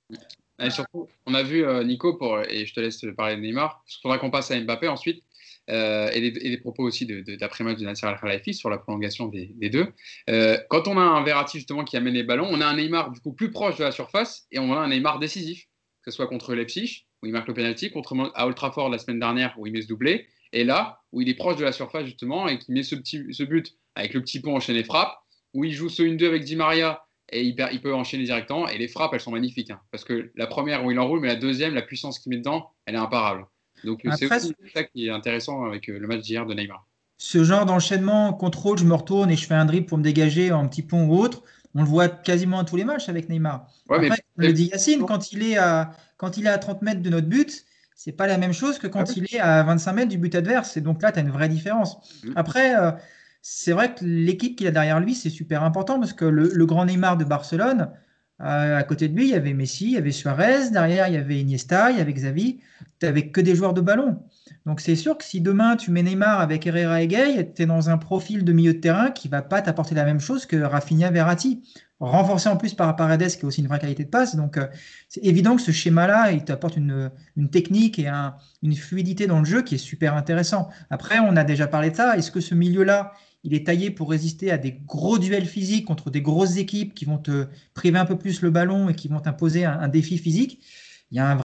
[0.59, 3.83] Et surtout, on a vu euh, Nico, pour, et je te laisse parler de Neymar,
[3.87, 5.21] il faudra qu'on passe à Mbappé ensuite,
[5.69, 9.87] euh, et, des, propos aussi d'après-match de, de Nasser Al-Khelaifi sur la prolongation des, deux.
[10.29, 13.11] Euh, quand on a un Verratti justement qui amène les ballons, on a un Neymar
[13.11, 15.67] du coup plus proche de la surface et on a un Neymar décisif,
[16.03, 18.57] que ce soit contre Leipzig, où il marque le penalty, contre à Old
[18.91, 21.63] la semaine dernière, où il met ce doublé, et là, où il est proche de
[21.63, 24.83] la surface justement et qui met ce, petit, ce but avec le petit pont enchaîné
[24.83, 25.13] frappe,
[25.53, 28.67] où il joue ce 1-2 avec Di Maria et il, il, peut enchaîner directement.
[28.69, 29.69] Et les frappes, elles sont magnifiques.
[29.69, 32.37] Hein, parce que la première où il enroule, mais la deuxième, la puissance qu'il met
[32.37, 33.45] dedans, elle est imparable.
[33.83, 36.87] Donc c'est aussi ça qui est intéressant avec euh, le match d'hier de Neymar.
[37.17, 40.51] Ce genre d'enchaînement, contrôle, je me retourne et je fais un dribble pour me dégager
[40.51, 41.43] en petit pont ou autre,
[41.73, 43.67] on le voit quasiment à tous les matchs avec Neymar.
[43.89, 47.09] Après, le dit Yacine, quand il, est à, quand il est à 30 mètres de
[47.09, 47.65] notre but,
[47.95, 50.35] c'est pas la même chose que quand ah il est à 25 mètres du but
[50.35, 50.75] adverse.
[50.75, 51.97] Et donc là, tu as une vraie différence.
[52.23, 52.33] Mm.
[52.35, 52.91] Après, euh,
[53.41, 56.85] c'est vrai que l'équipe qu'il a derrière lui, c'est super important parce que le, grand
[56.85, 57.89] Neymar de Barcelone,
[58.41, 61.13] euh, à côté de lui, il y avait Messi, il y avait Suarez, derrière, il
[61.13, 62.59] y avait Iniesta, il y avait Xavi.
[62.99, 64.19] Tu n'avais que des joueurs de ballon.
[64.65, 67.65] Donc c'est sûr que si demain tu mets Neymar avec Herrera et Gay, tu es
[67.65, 70.57] dans un profil de milieu de terrain qui va pas t'apporter la même chose que
[70.57, 71.61] Rafinha Verratti
[71.99, 74.35] renforcé en plus par Paredes, qui a aussi une vraie qualité de passe.
[74.35, 74.67] Donc, euh,
[75.07, 77.11] c'est évident que ce schéma-là, il t'apporte une,
[77.51, 78.09] technique et
[78.61, 80.69] une fluidité dans le jeu qui est super intéressant.
[80.89, 82.17] Après, on a déjà parlé de ça.
[82.17, 83.13] Est-ce que ce milieu-là,
[83.43, 87.05] il est taillé pour résister à des gros duels physiques contre des grosses équipes qui
[87.05, 90.61] vont te priver un peu plus le ballon et qui vont t'imposer un, défi physique?
[91.11, 91.41] Il y a un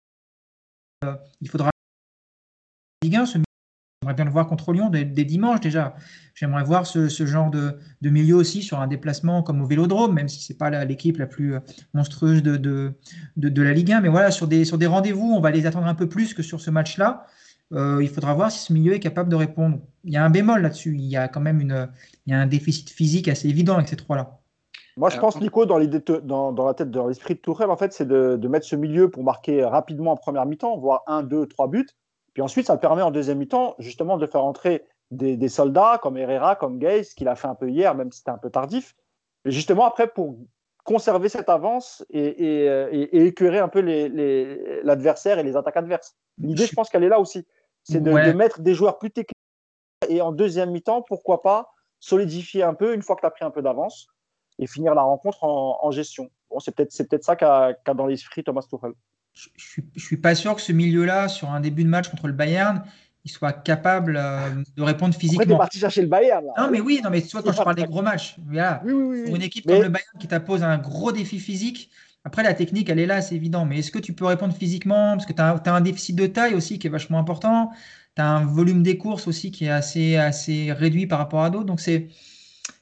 [1.05, 1.69] euh, il faudra
[3.01, 3.37] Ligue 1, ce
[4.01, 5.93] J'aimerais bien le voir contre Lyon dès, dimanche déjà.
[6.33, 10.41] J'aimerais voir ce, genre de, milieu aussi sur un déplacement comme au Vélodrome, même si
[10.41, 11.59] ce n'est pas l'équipe la, plus euh,
[11.93, 12.57] monstrueuse de,
[13.37, 14.01] de, la Ligue 1.
[14.01, 16.41] Mais voilà, sur des, sur des rendez-vous, on va les attendre un peu plus que
[16.41, 17.25] sur ce match-là.
[17.73, 19.79] Euh, il faudra voir si ce milieu est capable de répondre.
[20.05, 20.95] Il y a un bémol là-dessus.
[20.95, 21.89] Il y a quand même une,
[22.25, 24.39] il y a un déficit physique assez évident avec ces trois-là.
[24.95, 27.77] Moi, je pense, Nico, dans, l'idée dans, dans, la tête, dans l'esprit de Tourelle, en
[27.77, 31.23] fait, c'est de, de, mettre ce milieu pour marquer rapidement en première mi-temps, voire un,
[31.23, 31.87] deux, trois buts,
[32.39, 36.55] puis ensuite, ça permet en deuxième mi-temps, justement, de faire entrer des, soldats comme Herrera,
[36.55, 38.95] comme Gay, ce qu'il a fait un peu hier, même si c'était un peu tardif.
[39.43, 40.37] Justement, après, pour
[40.85, 43.81] conserver cette avance et, et, écœurer un peu
[44.83, 46.15] l'adversaire et les attaques adverses.
[46.37, 47.45] L'idée, je pense qu'elle est là aussi.
[47.83, 49.35] C'est de, mettre des joueurs plus techniques
[50.07, 53.43] et en deuxième mi-temps, pourquoi pas solidifier un peu une fois que tu as pris
[53.43, 54.07] un peu d'avance
[54.59, 56.29] et finir la rencontre en, gestion.
[56.49, 58.93] Bon, c'est peut-être peut ça qu'a dans l'esprit Thomas Tuchel
[59.55, 62.33] je ne suis pas sûr que ce milieu-là, sur un début de match contre le
[62.33, 62.83] Bayern,
[63.25, 65.45] il soit capable euh, de répondre physiquement.
[65.45, 66.45] Tu es parti chercher le Bayern.
[66.45, 66.53] Là.
[66.57, 69.41] Non, mais oui, non, mais tu vois, quand je parle des gros matchs, pour une
[69.41, 71.89] équipe comme le Bayern qui t'impose un gros défi physique,
[72.25, 73.65] après la technique, elle est là, c'est évident.
[73.65, 75.13] Mais est-ce que tu peux répondre physiquement?
[75.13, 77.71] Parce que tu as, un déficit de taille aussi qui est vachement important.
[78.15, 81.49] Tu as un volume des courses aussi qui est assez, assez réduit par rapport à
[81.49, 81.65] d'autres.
[81.65, 82.09] Donc c'est.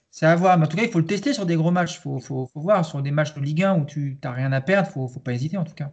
[0.10, 0.58] C'est à voir.
[0.58, 1.98] Mais en tout cas, il faut le tester sur des gros matchs.
[1.98, 2.84] Il faut, faut, faut, voir.
[2.84, 5.20] Sur des matchs de Ligue 1 où tu n'as rien à perdre, il ne faut
[5.20, 5.92] pas hésiter en tout cas.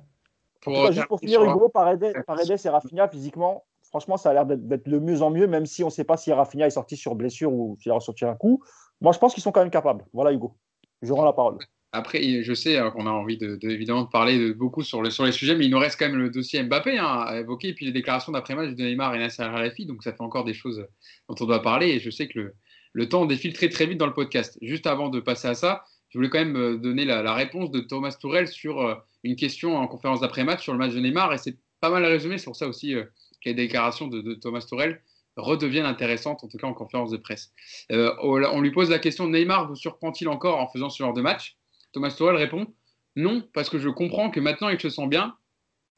[0.64, 4.98] Pour juste pour finir, Hugo, Paredes, et Rafinha, physiquement, franchement, ça a l'air d'être de
[4.98, 7.52] mieux en mieux, même si on ne sait pas si Rafinha est sorti sur blessure
[7.52, 8.62] ou s'il a ressorti un coup.
[9.00, 10.04] Moi, je pense qu'ils sont quand même capables.
[10.12, 10.56] Voilà, Hugo.
[11.02, 11.58] Je rends la parole.
[11.92, 15.32] après, je sais qu'on a envie de, évidemment de parler beaucoup sur, le, sur les
[15.32, 17.86] sujets, mais il nous reste quand même le dossier Mbappé hein, à évoquer, et puis
[17.86, 20.86] les déclarations d'après-match de Neymar et Nasser Al-Khelaifi, donc ça fait encore des choses
[21.28, 22.54] dont on doit parler, et je sais que le,
[22.94, 24.56] le temps défile très très vite dans le podcast.
[24.62, 27.80] Juste avant de passer à ça, je voulais quand même euh, donner la, réponse de
[27.80, 28.94] Thomas Tourel sur euh,
[29.24, 32.38] une question en conférence d'après-match sur le match de Neymar, et c'est pas mal résumé,
[32.38, 33.04] c'est pour ça aussi euh,
[33.42, 35.02] que les déclarations de, Thomas Tourel
[35.36, 37.52] redeviennent intéressantes, en tout cas en conférence de presse.
[37.90, 41.56] on lui pose la question Neymar vous surprend-il encore en faisant ce genre de match?
[41.92, 42.68] Thomas Tuchel répond
[43.16, 45.36] non, parce que je comprends que maintenant il se sent bien,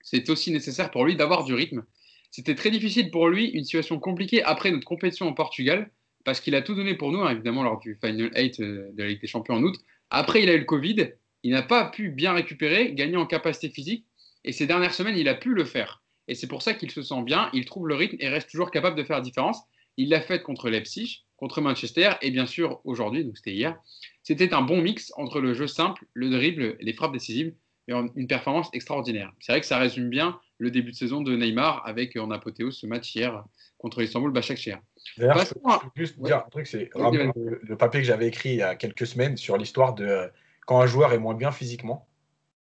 [0.03, 1.85] c'est aussi nécessaire pour lui d'avoir du rythme.
[2.31, 5.91] C'était très difficile pour lui, une situation compliquée après notre compétition en Portugal,
[6.25, 9.03] parce qu'il a tout donné pour nous, hein, évidemment, lors du Final 8 euh, de
[9.03, 9.77] la Ligue des Champions en août.
[10.11, 11.13] Après, il a eu le Covid,
[11.43, 14.07] il n'a pas pu bien récupérer, gagner en capacité physique,
[14.45, 16.03] et ces dernières semaines, il a pu le faire.
[16.29, 18.71] Et c'est pour ça qu'il se sent bien, il trouve le rythme et reste toujours
[18.71, 19.61] capable de faire la différence.
[19.97, 23.79] Il l'a fait contre Leipzig, contre Manchester, et bien sûr aujourd'hui, donc c'était hier.
[24.23, 27.55] C'était un bon mix entre le jeu simple, le dribble, les frappes décisives
[27.89, 29.33] et une performance extraordinaire.
[29.39, 32.77] C'est vrai que ça résume bien le début de saison de Neymar avec en apothéose
[32.77, 33.45] ce match hier
[33.79, 34.79] contre Istanbul Başakşehir.
[35.19, 38.63] D'ailleurs, je peux juste dire un truc, c'est le, papier que j'avais écrit il y
[38.63, 40.29] a quelques semaines sur l'histoire de
[40.67, 42.07] quand un joueur est moins bien physiquement,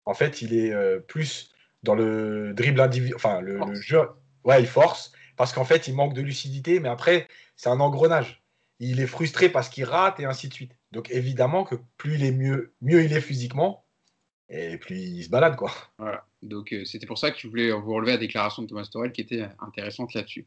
[0.04, 4.00] en fait, il est euh, plus dans le dribble individuel, enfin le, le, jeu,
[4.44, 8.42] ouais, il force parce qu'en fait, il manque de lucidité, mais après, c'est un engrenage.
[8.80, 10.76] Il est frustré parce qu'il rate et ainsi de suite.
[10.92, 13.83] Donc évidemment que plus il est mieux, mieux il est physiquement,
[14.48, 15.72] et plus il se balade quoi.
[15.98, 16.24] Voilà.
[16.42, 19.12] Donc euh, c'était pour ça que je voulais vous relever la déclaration de Thomas Torel
[19.12, 20.46] qui était intéressante là-dessus.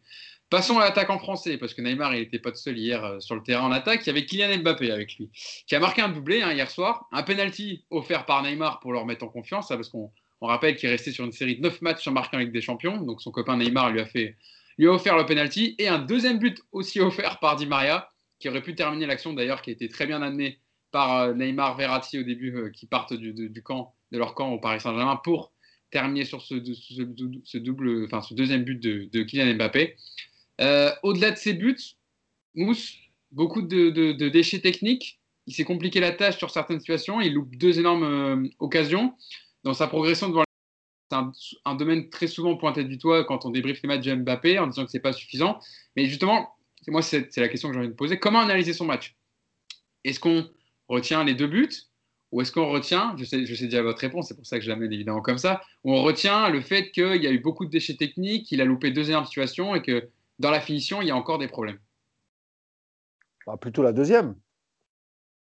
[0.49, 3.19] Passons à l'attaque en français parce que Neymar il n'était pas tout seul hier euh,
[3.19, 4.01] sur le terrain en attaque.
[4.05, 5.29] Il y avait Kylian Mbappé avec lui
[5.65, 8.99] qui a marqué un doublé hein, hier soir, un penalty offert par Neymar pour le
[8.99, 11.81] remettre en confiance hein, parce qu'on rappelle qu'il est resté sur une série de 9
[11.81, 12.97] matchs sans marquer en Ligue des Champions.
[12.97, 14.35] Donc son copain Neymar lui a fait
[14.77, 18.47] lui a offert le penalty et un deuxième but aussi offert par Di Maria qui
[18.47, 20.59] aurait pu terminer l'action d'ailleurs qui a été très bien amené
[20.97, 24.57] par euh, Neymar, Verratti au début, euh, qui partent du, camp, de leur camp au
[24.57, 25.51] Paris Saint-Germain pour
[25.91, 29.95] terminer sur ce, double, enfin ce deuxième but de, Kylian Mbappé.
[30.59, 31.77] Euh, au-delà de ces buts,
[32.55, 32.95] Mousse,
[33.31, 35.19] beaucoup de, déchets techniques.
[35.45, 37.21] Il s'est compliqué la tâche sur certaines situations.
[37.21, 39.13] Il loupe deux énormes occasions.
[39.63, 40.45] Dans sa progression devant
[41.11, 41.17] c'est
[41.63, 44.65] un, domaine très souvent pointé du toit quand on débriefe les matchs de Mbappé en
[44.65, 45.59] disant que c'est pas suffisant.
[45.95, 46.49] Mais justement,
[46.87, 48.17] moi, c'est la question que j'ai envie de poser.
[48.17, 49.15] Comment analyser son match?
[50.03, 50.49] Est-ce qu'on
[50.87, 51.87] retient les deux buts
[52.31, 54.63] ou est-ce qu'on retient, je sais, je sais déjà votre réponse, c'est pour ça que
[54.63, 57.71] je l'amène évidemment comme ça, on retient le fait qu'il y a eu beaucoup de
[57.71, 60.09] déchets techniques, qu'il a loupé deux énormes situations et que
[60.39, 61.79] dans la finition, il y a encore des problèmes
[63.45, 64.35] bah, Plutôt la deuxième.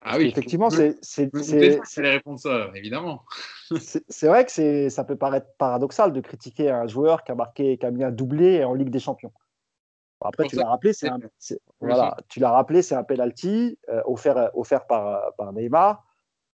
[0.02, 0.96] Ah oui, effectivement, c'est.
[1.18, 3.26] Les réponses, ça, évidemment.
[4.08, 7.86] c'est vrai que ça peut paraître paradoxal de critiquer un joueur qui a marqué, qui
[7.86, 9.34] a mis un doublé en Ligue des Champions.
[10.22, 11.20] Après, tu l'as rappelé, c'est un,
[11.80, 16.04] voilà, tu l'as rappelé, c'est un penalty euh, offert, offert par, par Neymar,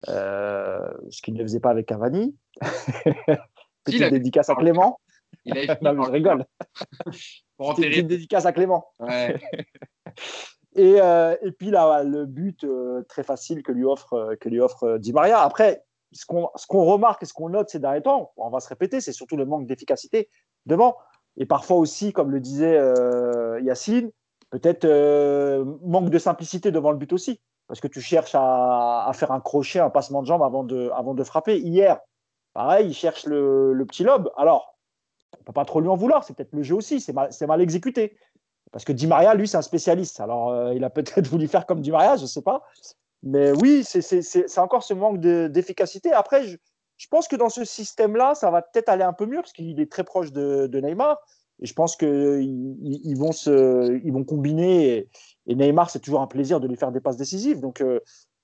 [0.08, 0.80] euh,
[1.10, 2.36] ce qu'il ne faisait pas avec Cavani.
[3.84, 5.00] Petite dédicace à Clément.
[5.46, 6.46] Il a non, je rigole.
[7.58, 8.88] Petite dédicace à Clément.
[10.76, 12.66] et, euh, et, puis là, le but
[13.10, 15.42] très facile que lui offre, que lui offre Di Maria.
[15.42, 15.84] Après,
[16.14, 19.12] ce qu'on remarque et ce qu'on note ces derniers temps, on va se répéter, c'est
[19.12, 20.30] surtout le manque d'efficacité
[20.66, 20.96] devant.
[21.40, 24.12] Et parfois aussi, comme le disait euh, Yacine,
[24.50, 27.40] peut-être euh, manque de simplicité devant le but aussi.
[27.68, 31.60] Parce que tu cherches à, faire un crochet, un passement de jambe avant de, frapper.
[31.60, 32.00] Hier,
[32.54, 34.32] pareil, il cherche le, petit lobe.
[34.38, 34.76] Alors,
[35.36, 37.30] on ne peut pas trop lui en vouloir, c'est peut-être le jeu aussi, c'est mal,
[37.48, 38.18] mal, exécuté.
[38.72, 40.20] Parce que Di Maria, lui, c'est un spécialiste.
[40.20, 42.64] Alors, euh, il a peut-être voulu faire comme Di Maria, je ne sais pas.
[43.22, 46.12] Mais oui, c'est encore ce manque d'efficacité.
[46.12, 46.58] Après, je,
[47.00, 49.80] je pense que dans ce système-là, ça va peut-être aller un peu mieux parce qu'il
[49.80, 51.18] est très proche de, Neymar.
[51.62, 55.08] Et je pense qu'ils ils vont, combiner.
[55.48, 57.62] Et, Neymar, c'est toujours un plaisir de lui faire des passes décisives.
[57.62, 58.02] Donc, euh,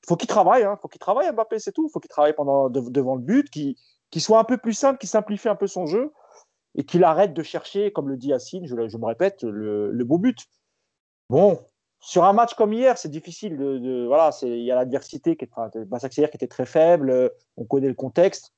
[0.07, 0.61] faut qu'il travaille.
[0.61, 0.79] Il hein.
[0.81, 1.87] faut qu'il travaille, Mbappé, c'est tout.
[1.87, 2.33] Il faut qu'il travaille
[2.69, 3.75] devant le but, qu'il
[4.21, 6.13] soit un peu plus simple, qu'il simplifie un peu son jeu
[6.75, 10.39] et qu'il arrête de chercher, comme le dit Yacine, je, me répète, le, beau but.
[11.29, 11.59] Bon,
[12.05, 13.57] sur un match comme hier, c'est difficile.
[13.57, 17.09] De, voilà, il y a l'adversité qui était très faible.
[17.09, 18.53] Euh, on connaît le contexte.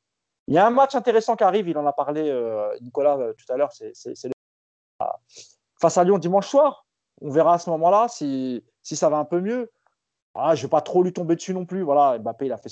[0.50, 1.70] Il y a un match intéressant qui arrive.
[1.70, 3.72] Il en a parlé, euh, Nicolas, euh, tout à l'heure.
[3.72, 3.94] C'est
[5.80, 6.86] face à Lyon dimanche soir.
[7.22, 9.72] On verra à ce moment-là si, ça va un peu mieux.
[10.36, 11.84] Ah, je ne vais pas trop lui tomber dessus non plus.
[11.84, 12.70] Voilà, Mbappé, il a fait,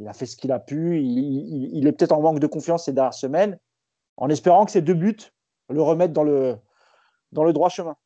[0.00, 1.00] il a fait ce qu'il a pu.
[1.00, 3.60] Il, est peut-être en manque de confiance ces dernières semaines,
[4.16, 5.30] en espérant que ces deux buts
[5.68, 6.56] le remettent le,
[7.30, 7.96] dans le droit chemin.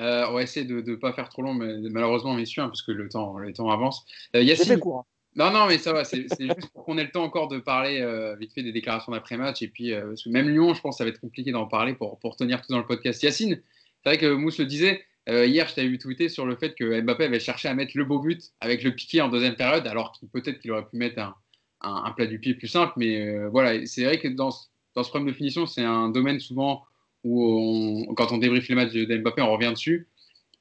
[0.00, 2.82] Euh, on va essayer de ne pas faire trop long, mais malheureusement, messieurs, hein, parce
[2.82, 4.04] que le temps, le temps avance.
[4.34, 4.78] Euh, Yacine...
[4.78, 5.00] court.
[5.00, 5.04] Hein.
[5.36, 8.00] Non, non, mais ça va, c'est juste pour qu'on ait le temps encore de parler
[8.00, 9.62] euh, vite fait des déclarations d'après-match.
[9.62, 12.18] Et puis, euh, même Lyon, je pense que ça va être compliqué d'en parler pour,
[12.20, 13.20] pour tenir tout dans le podcast.
[13.22, 13.60] Yacine,
[14.02, 17.00] c'est vrai que Mousse le disait, hier, je t'avais vu tweeter sur le fait que
[17.00, 20.12] Mbappé avait cherché à mettre le beau but avec le piqué en deuxième période, alors
[20.12, 21.34] qu'il peut-être qu'il aurait pu mettre un,
[21.80, 22.92] un, plat du pied plus simple.
[22.96, 24.50] Mais voilà, c'est vrai que dans,
[24.94, 26.84] dans ce problème de finition, c'est un domaine souvent
[27.24, 30.08] où, quand on débriefe les matchs de Mbappé, on revient dessus.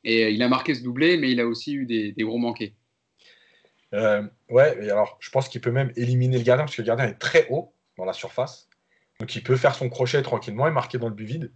[0.03, 2.73] Et il a marqué ce doublé, mais il a aussi eu des, gros manqués.
[3.91, 7.07] ouais, et alors je pense qu'il peut même éliminer le gardien parce que le gardien
[7.07, 8.69] est très haut dans la surface.
[9.19, 11.51] Donc il peut faire son crochet tranquillement et marquer dans le but vide.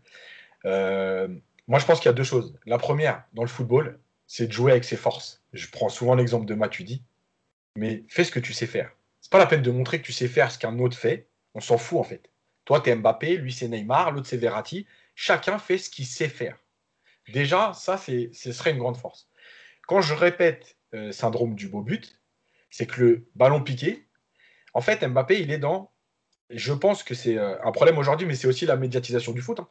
[0.65, 1.27] Euh,
[1.67, 2.57] moi, je pense qu'il y a deux choses.
[2.65, 5.43] La première, dans le football, c'est de jouer avec ses forces.
[5.53, 7.03] Je prends souvent l'exemple de Matuidi,
[7.75, 8.91] mais fais ce que tu sais faire.
[9.21, 11.27] C'est pas la peine de montrer que tu sais faire ce qu'un autre fait.
[11.53, 12.29] On s'en fout en fait.
[12.68, 14.86] Toi, tu es Mbappé, lui c'est Neymar, l'autre c'est Verratti.
[15.15, 16.59] Chacun fait ce qu'il sait faire.
[17.30, 19.30] Déjà, ça, ce serait une grande force.
[19.88, 22.20] Quand je répète euh, syndrome du beau but,
[22.70, 24.09] c'est que le ballon piqué,
[24.74, 25.93] en fait, Mbappé, il est dans
[26.49, 29.61] je pense que c'est euh, un problème aujourd'hui, mais c'est aussi la médiatisation du foot.
[29.61, 29.70] Hein.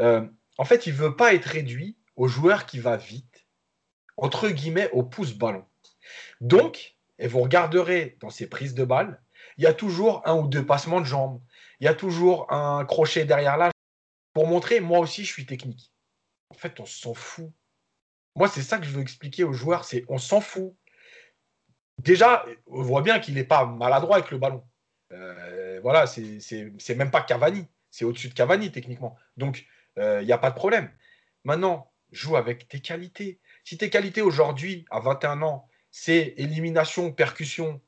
[0.00, 0.26] Euh,
[0.56, 3.46] en fait, il ne veut pas être réduit au joueur qui va vite,
[4.16, 5.66] entre guillemets, au pouce-ballon.
[6.40, 9.20] Donc, et vous regarderez dans ses prises de balles,
[9.58, 11.42] il y a toujours un ou deux passements de jambes,
[11.82, 13.72] il y a toujours un crochet derrière l'âge
[14.32, 15.92] pour montrer, moi aussi, je suis technique.
[16.50, 17.50] En fait, on s'en fout.
[18.36, 20.76] Moi, c'est ça que je veux expliquer aux joueurs, c'est on s'en fout.
[21.98, 24.64] Déjà, on voit bien qu'il n'est pas maladroit avec le ballon.
[25.10, 27.66] Euh, voilà, c'est même pas Cavani.
[27.90, 29.16] C'est au-dessus de Cavani, techniquement.
[29.36, 29.66] Donc,
[29.96, 30.88] il euh, n'y a pas de problème.
[31.42, 33.40] Maintenant, joue avec tes qualités.
[33.64, 37.82] Si tes qualités aujourd'hui, à 21 ans, c'est élimination, percussion,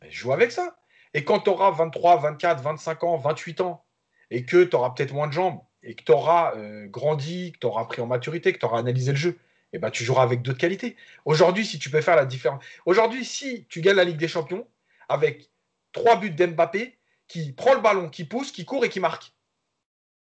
[0.00, 0.79] ben, joue avec ça.
[1.14, 3.84] Et quand tu auras 23, 24, 25 ans, 28 ans,
[4.30, 7.58] et que tu auras peut-être moins de jambes, et que tu auras euh, grandi, que
[7.58, 9.38] tu auras pris en maturité, que tu auras analysé le jeu,
[9.72, 10.96] eh ben, tu joueras avec d'autres qualités.
[11.24, 12.62] Aujourd'hui, si tu peux faire la différence.
[12.86, 14.66] Aujourd'hui, si tu gagnes la Ligue des Champions
[15.08, 15.50] avec
[15.92, 16.96] trois buts d'Mbappé,
[17.30, 19.32] qui prend le ballon, qui pousse, qui court et qui marque.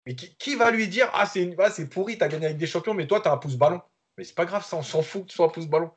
[0.06, 3.22] Mais qui, va lui dire Ah, c'est pourri, t'as gagné avec des champions, mais toi,
[3.22, 3.82] t'as un pouce-ballon.
[4.18, 5.92] Mais c'est pas grave, ça, on s'en fout que tu sois un pouce-ballon.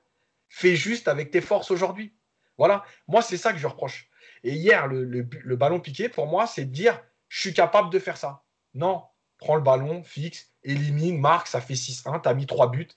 [0.49, 2.13] Fais juste avec tes forces aujourd'hui.
[2.57, 4.09] Voilà, moi, c'est ça que je reproche.
[4.45, 8.17] Et hier, le, ballon piqué, pour moi, c'est de dire Je suis capable de faire
[8.17, 8.45] ça.
[8.75, 9.05] Non,
[9.39, 12.89] prends le ballon, fixe, élimine, marque, ça fait 6-1, t'as mis trois buts,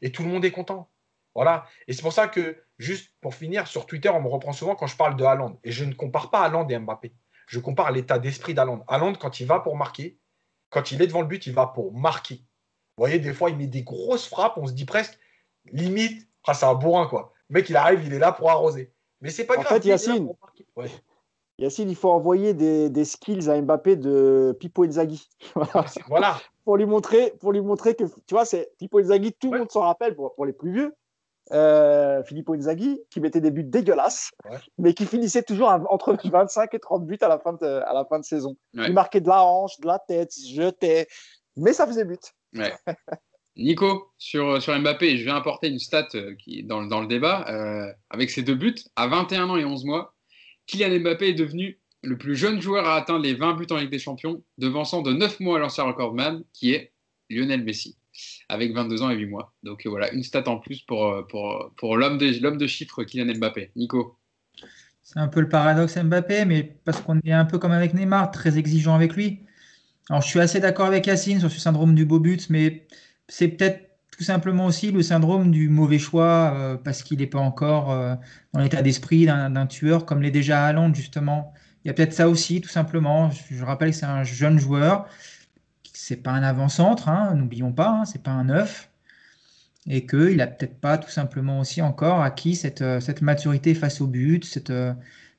[0.00, 0.90] et tout le monde est content.
[1.34, 1.66] Voilà.
[1.88, 4.86] Et c'est pour ça que, juste pour finir, sur Twitter, on me reprend souvent quand
[4.86, 5.58] je parle de Haaland.
[5.64, 7.14] Et je ne compare pas Haaland et Mbappé.
[7.46, 8.84] Je compare l'état d'esprit d'Haaland.
[8.88, 10.18] Haaland, quand il va pour marquer,
[10.70, 12.36] quand il est devant le but, il va pour marquer.
[12.96, 15.18] Vous voyez, des fois, il met des grosses frappes, on se dit presque,
[15.66, 17.32] limite, ah, c'est un bourrin, quoi.
[17.48, 18.93] Le mec, il arrive, il est là pour arroser.
[19.24, 19.66] Mais c'est pas grave.
[19.66, 20.28] En fait, Yacine,
[21.58, 25.30] Yacine, il faut envoyer des, skills à Mbappé de Pipo Inzaghi.
[26.08, 26.36] voilà.
[26.64, 29.70] pour, lui montrer, pour lui montrer que, tu vois, c'est Pipo Inzaghi, tout le monde
[29.70, 30.94] s'en rappelle pour, pour les plus vieux
[31.52, 34.30] euh, Filippo Inzaghi, qui mettait des buts dégueulasses,
[34.76, 38.04] mais qui finissait toujours entre 25 et 30 buts à la fin de, à la
[38.04, 38.56] fin de saison.
[38.74, 41.08] Il marquait de la hanche, de la tête, jetait,
[41.56, 42.34] mais ça faisait but.
[43.56, 47.46] Nico, sur, sur Mbappé, je vais apporter une stat euh, qui dans, dans le débat.
[47.48, 50.14] Euh, avec ses deux buts, à 21 ans et 11 mois,
[50.66, 53.90] Kylian Mbappé est devenu le plus jeune joueur à atteindre les 20 buts en Ligue
[53.90, 56.92] des Champions, devançant de 9 mois l'ancien recordman, qui est
[57.30, 57.96] Lionel Messi
[58.48, 59.54] avec 22 ans et 8 mois.
[59.62, 63.70] Donc euh, voilà, une stat en plus pour, euh, l'homme de, de chiffres Kylian Mbappé.
[63.76, 64.18] Nico
[65.02, 68.30] C'est un peu le paradoxe Mbappé, mais parce qu'on est un peu comme avec Neymar,
[68.30, 69.40] très exigeant avec lui.
[70.10, 72.86] Alors je suis assez d'accord avec Yacine sur ce syndrome du beau but, mais
[73.28, 77.40] c'est peut-être tout simplement aussi le syndrome du mauvais choix euh, parce qu'il n'est pas
[77.40, 78.18] encore
[78.52, 81.52] dans l'état d'esprit d'un tueur comme l'est déjà Haaland justement.
[81.84, 83.30] Il y a peut-être ça aussi, tout simplement.
[83.50, 85.06] Je, rappelle que c'est un jeune joueur
[85.94, 88.90] c'est pas un avant-centre, hein, n'oublions pas, hein, c'est pas un neuf,
[89.86, 94.00] et qu'il n'a peut-être pas tout simplement aussi encore acquis cette, euh, cette maturité face
[94.00, 94.92] au but, cette, euh,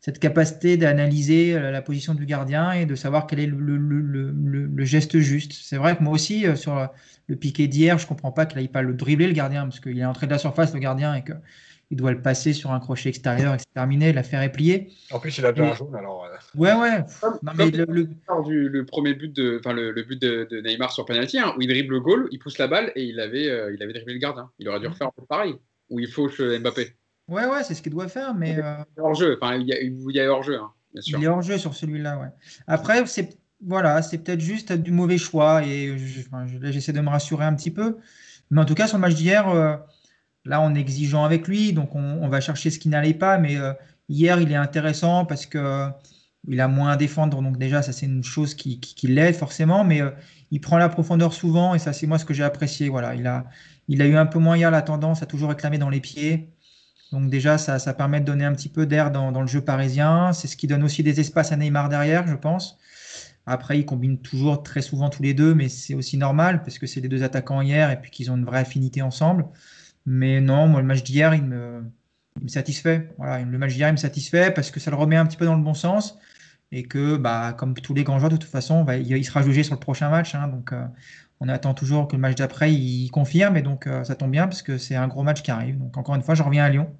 [0.05, 4.85] cette capacité d'analyser euh, la position du gardien et de savoir quel est le, le,
[4.85, 5.53] geste juste.
[5.53, 6.87] C'est vrai que moi aussi, sur
[7.27, 9.97] le piqué d'hier, je comprends pas qu'il n'aille pas le dribbler le gardien, parce qu'il
[9.97, 11.33] est entré de la surface le gardien et que
[11.91, 14.89] il doit le passer sur un crochet extérieur et c'est terminé, l'affaire est pliée.
[15.11, 16.25] En plus, il a déjà un jaune, alors.
[16.25, 16.35] Euh.
[16.55, 17.03] Ouais, ouais.
[17.43, 21.93] le, premier but de, enfin le, but de, Neymar sur penalty, hein, où il dribble
[21.93, 24.49] le goal, il pousse la balle et il avait, euh, il avait dribblé le gardien.
[24.59, 25.55] Il aurait dû refaire un peu pareil,
[25.89, 26.95] où il fauche Mbappé.
[27.27, 28.57] Ouais, ouais, c'est ce qu'il doit faire, mais.
[28.57, 28.75] Euh...
[28.97, 31.19] Hors jeu, enfin, il y a, il y a hors jeu, hein, bien sûr.
[31.19, 32.29] Il est hors jeu sur celui-là, ouais.
[32.67, 35.97] Après, c'est voilà, c'est peut-être juste du mauvais choix et
[36.61, 37.97] j'essaie de me rassurer un petit peu.
[38.51, 39.49] Mais en tout cas, sur le match d'hier.
[39.49, 39.75] Euh,
[40.45, 43.39] Là, on est exigeant avec lui, donc on, va chercher ce qui n'allait pas.
[43.39, 43.73] Mais euh,
[44.09, 45.89] hier, il est intéressant parce que euh,
[46.47, 47.41] il a moins à défendre.
[47.41, 49.83] Donc déjà, ça c'est une chose qui, l'aide forcément.
[49.83, 50.01] Mais
[50.51, 52.89] il prend la profondeur souvent et ça c'est moi ce que j'ai apprécié.
[52.89, 53.45] Voilà, il a,
[53.87, 56.54] il a eu un peu moins hier la tendance à toujours réclamer dans les pieds.
[57.11, 60.33] Donc déjà, ça, permet de donner un petit peu d'air dans, le jeu parisien.
[60.33, 62.77] C'est ce qui donne aussi des espaces à Neymar derrière, je pense.
[63.45, 66.87] Après, ils combinent toujours très souvent tous les deux, mais c'est aussi normal parce que
[66.87, 69.45] c'est les deux attaquants hier et puis qu'ils ont une vraie affinité ensemble.
[70.05, 71.83] Mais non, moi, le match d'hier, il me,
[72.41, 73.09] il satisfait.
[73.19, 75.63] Le match d'hier me satisfait parce que ça le remet un petit peu dans le
[75.63, 76.17] bon sens
[76.71, 79.63] et que, bah, comme tous les grands joueurs, de toute façon, bah, il, sera jugé
[79.63, 80.35] sur le prochain match.
[80.35, 80.47] Hein.
[80.47, 80.85] donc, euh,
[81.39, 84.47] on attend toujours que le match d'après il confirme et donc euh, ça tombe bien
[84.47, 85.77] parce que c'est un gros match qui arrive.
[85.77, 86.95] Donc, encore une fois, je reviens à Lyon.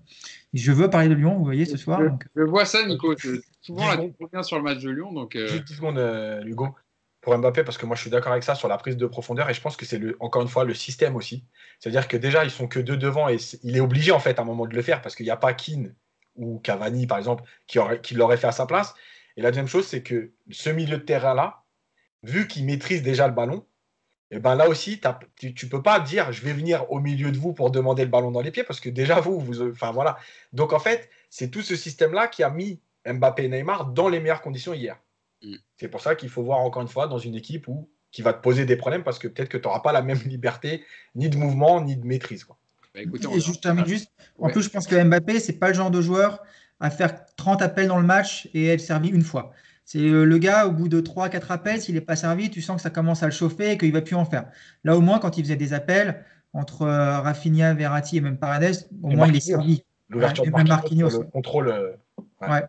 [0.54, 2.02] je veux parler de Lyon, vous voyez, ce soir.
[2.36, 3.16] Je, vois ça, Nico.
[3.62, 5.14] souvent, là, tu reviens sur le match de Lyon.
[5.14, 5.48] Donc, euh...
[5.48, 6.76] Juste 10 secondes, Hugo
[7.26, 9.50] pour Mbappé parce que moi je suis d'accord avec ça sur la prise de profondeur
[9.50, 11.44] et je pense que c'est encore une fois le système aussi.
[11.80, 14.44] C'est-à-dire que déjà ils sont que deux devant et il est obligé en fait à
[14.44, 15.96] un moment de le faire parce qu'il n'y a pas Keane
[16.36, 18.94] ou Cavani par exemple qui, aurait, qui l'aurait fait à sa place.
[19.38, 21.64] Et la deuxième chose c'est que ce milieu de terrain là,
[22.22, 23.66] vu qu'il maîtrise déjà le ballon,
[24.32, 25.00] et eh ben là aussi
[25.38, 28.10] tu, ne peux pas dire je vais venir au milieu de vous pour demander le
[28.10, 30.18] ballon dans les pieds parce que déjà vous, vous enfin voilà.
[30.52, 34.10] Donc en fait c'est tout ce système là qui a mis Mbappé et Neymar dans
[34.10, 35.00] les meilleures conditions hier.
[35.44, 35.56] Mm.
[35.78, 38.34] C'est pour ça qu'il faut voir encore une fois dans une équipe où, qui va
[38.34, 40.84] te poser des problèmes parce que peut-être que tu n'auras pas la même liberté
[41.14, 42.46] ni de mouvement ni de maîtrise.
[42.46, 42.58] Quoi.
[42.96, 43.02] Bah,
[43.38, 43.68] juste,
[44.40, 46.42] En plus, je pense que Mbappé, c'est pas le genre de joueur
[46.80, 49.52] à faire 30 appels dans le match et être servi une fois.
[49.86, 52.82] C'est le gars, au bout de 3-4 appels, s'il n'est pas servi, tu sens que
[52.82, 54.46] ça commence à le chauffer et qu'il va plus en faire.
[54.84, 58.88] Là, au moins, quand il faisait des appels entre euh, Rafinha, Verratti et même Paredes,
[59.04, 59.84] au moins, il est servi.
[60.10, 61.68] L'ouverture de Marquinhos, le contrôle.
[61.68, 61.92] Euh,
[62.42, 62.64] ouais.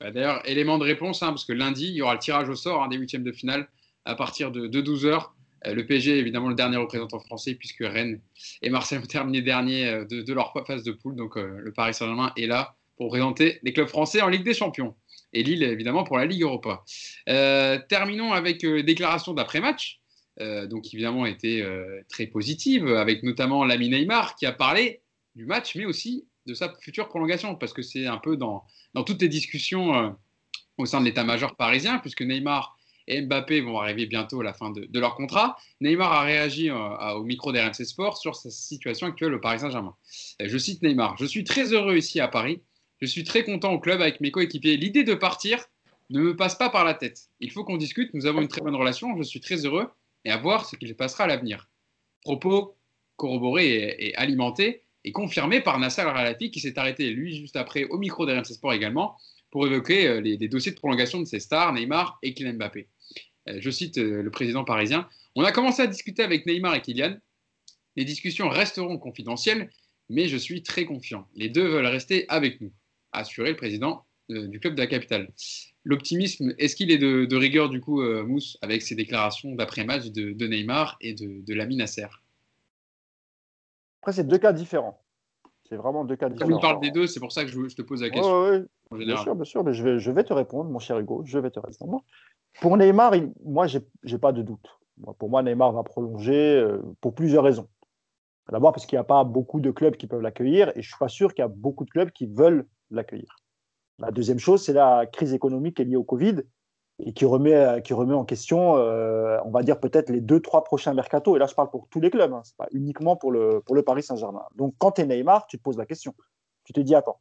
[0.00, 2.54] Bah, d'ailleurs, élément de réponse, hein, parce que lundi, il y aura le tirage au
[2.54, 3.68] sort hein, des huitièmes de finale
[4.04, 5.26] à partir de, 12h.
[5.66, 8.20] Euh, le PSG est évidemment le dernier représentant français, puisque Rennes
[8.62, 11.16] et Marseille ont terminé dernier euh, de, leur phase de poule.
[11.16, 14.54] Donc euh, le Paris Saint-Germain est là pour présenter les clubs français en Ligue des
[14.54, 14.94] Champions.
[15.32, 16.84] Et Lille, évidemment, pour la Ligue Europa.
[17.88, 20.00] terminons avec les déclarations d'après-match.
[20.38, 21.64] donc évidemment, été
[22.08, 25.02] très positive, avec notamment l'ami Neymar qui a parlé
[25.34, 28.64] du match, mais aussi de sa future prolongation, parce que c'est un peu dans,
[28.94, 30.10] dans toutes les discussions euh,
[30.78, 32.76] au sein de l'état-major parisien, puisque Neymar
[33.06, 35.56] et Mbappé vont arriver bientôt à la fin de, leur contrat.
[35.80, 39.94] Neymar a réagi euh, au micro d'RMC Sport sur sa situation actuelle au Paris Saint-Germain.
[40.42, 42.60] Euh, je cite Neymar Je suis très heureux ici à Paris.
[43.00, 44.76] Je suis très content au club avec mes coéquipiers.
[44.76, 45.64] L'idée de partir
[46.10, 47.28] ne me passe pas par la tête.
[47.40, 48.12] Il faut qu'on discute.
[48.14, 49.16] Nous avons une très bonne relation.
[49.16, 49.88] Je suis très heureux
[50.24, 51.68] et à voir ce qu'il passera à l'avenir.
[52.22, 52.76] Propos
[53.16, 57.98] corroborés et alimentés et confirmé par Nasser Al-Khelaifi qui s'est arrêté lui juste après au
[57.98, 59.16] micro d'RMC Sport également
[59.50, 62.88] pour évoquer euh, les, dossiers de prolongation de ses stars, Neymar et Kylian Mbappé.
[63.48, 66.82] Euh, je cite euh, le président parisien On a commencé à discuter avec Neymar et
[66.82, 67.16] Kylian.
[67.96, 69.70] Les discussions resteront confidentielles,
[70.08, 71.26] mais je suis très confiant.
[71.34, 72.72] Les deux veulent rester avec nous,
[73.12, 75.28] a assuré le président du club de la capitale.
[75.84, 80.96] L'optimisme, est-ce qu'il est de, rigueur du coup, Mousse, avec ces déclarations d'après-match de, Neymar
[81.00, 82.08] et de, de Lami Nasser?
[84.02, 85.02] Après, c'est deux cas différents.
[85.68, 86.48] C'est vraiment deux cas différents.
[86.48, 88.66] Comme on parle des deux, c'est pour ça que je, te pose la question.
[88.90, 91.22] Oui, bien sûr, bien sûr, mais je vais, je vais te répondre, mon cher Hugo,
[91.24, 92.02] je vais te répondre.
[92.60, 93.12] Pour Neymar,
[93.44, 94.66] moi, je n'ai pas de doute.
[95.18, 97.68] Pour moi, Neymar va prolonger euh, pour plusieurs raisons.
[98.50, 100.82] D'abord, parce qu'il n'y a pas beaucoup de clubs qui peuvent l'accueillir et je ne
[100.82, 103.36] suis pas sûr qu'il y a beaucoup de clubs qui veulent l'accueillir.
[103.98, 106.42] La deuxième chose, c'est la crise économique qui est liée au Covid
[107.00, 111.36] et qui remet, en question, euh, on va dire peut-être les deux, trois prochains mercato.
[111.36, 113.62] Et là, je parle pour tous les clubs, hein, ce n'est pas uniquement pour le,
[113.86, 114.44] Paris Saint-Germain.
[114.56, 116.14] Donc, quand tu es Neymar, tu te poses la question.
[116.64, 117.20] Tu te dis, attends,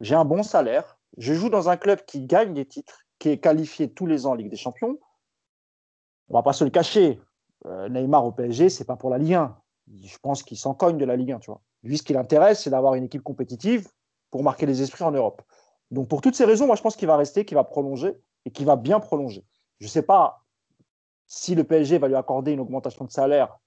[0.00, 3.38] j'ai un bon salaire, je joue dans un club qui gagne des titres, qui est
[3.38, 4.98] qualifié tous les ans en Ligue des Champions.
[6.28, 7.20] On va pas se le cacher.
[7.66, 9.56] Euh, Neymar au PSG, c'est pas pour la Ligue 1.
[9.92, 11.60] Je pense qu'il s'en cogne de la Ligue 1, tu vois.
[11.82, 13.88] Lui, ce qui l'intéresse, c'est d'avoir une équipe compétitive
[14.30, 15.42] pour marquer les esprits en Europe.
[15.90, 18.16] Donc, pour toutes ces raisons, moi, je pense qu'il va rester, qu'il va prolonger
[18.46, 19.44] et qui va bien prolonger.
[19.80, 20.42] Je ne sais pas
[21.26, 23.58] si le PSG va lui accorder une augmentation de salaire.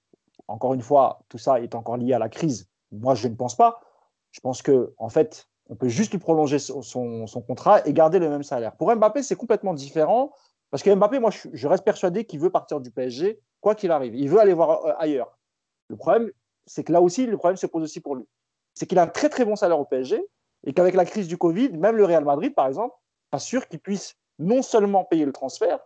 [0.48, 2.68] Encore une fois, tout ça est encore lié à la crise.
[2.90, 3.80] Moi, je ne pense pas.
[4.30, 8.28] Je pense que, en fait, on peut juste lui prolonger son, contrat et garder le
[8.28, 8.76] même salaire.
[8.76, 10.32] Pour Mbappé, c'est complètement différent
[10.70, 14.14] parce que Mbappé, moi, je, reste persuadé qu'il veut partir du PSG, quoi qu'il arrive.
[14.14, 15.37] Il veut aller voir euh, ailleurs.
[15.88, 16.30] Le problème,
[16.66, 18.24] c'est que là aussi, le problème se pose aussi pour lui.
[18.74, 20.22] C'est qu'il a un très très bon salaire au PSG
[20.64, 22.94] et qu'avec la crise du Covid, même le Real Madrid, par exemple,
[23.30, 25.80] pas sûr qu'il puisse non seulement payer le transfert,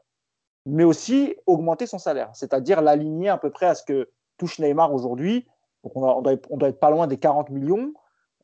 [0.67, 4.93] mais aussi augmenter son salaire, c'est-à-dire l'aligner à peu près à ce que touche Neymar
[4.93, 5.47] aujourd'hui.
[5.83, 7.93] on, doit, être pas loin des 40 millions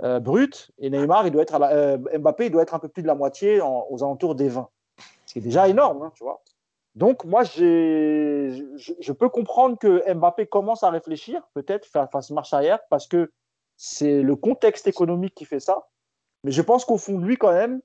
[0.03, 3.03] euh, bruts, et Neymar, il doit être euh, Mbappé, il doit être un peu plus
[3.03, 4.69] de la moitié aux alentours des 20,
[5.27, 6.43] ce qui est déjà énorme, hein, tu vois.
[6.99, 13.07] Donc moi, je, peux comprendre que Mbappé commence à réfléchir, peut-être face marche arrière, parce
[13.07, 13.31] que
[13.77, 15.87] c'est le contexte économique qui fait ça.
[16.43, 17.81] Mais je pense qu'au fond lui, quand même,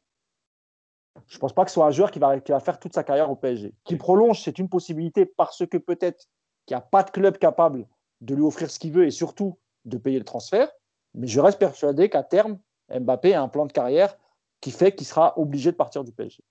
[1.27, 2.95] je ne pense pas que ce soit un joueur qui va, qui va faire toute
[2.95, 3.75] sa carrière au PSG.
[3.83, 6.25] Qui prolonge, c'est une possibilité parce que peut-être
[6.65, 7.87] qu'il n'y a pas de club capable
[8.21, 10.71] de lui offrir ce qu'il veut et surtout de payer le transfert.
[11.13, 12.57] Mais je reste persuadé qu'à terme,
[12.89, 14.17] Mbappé a un plan de carrière
[14.59, 16.43] qui fait qu'il sera obligé de partir du PSG.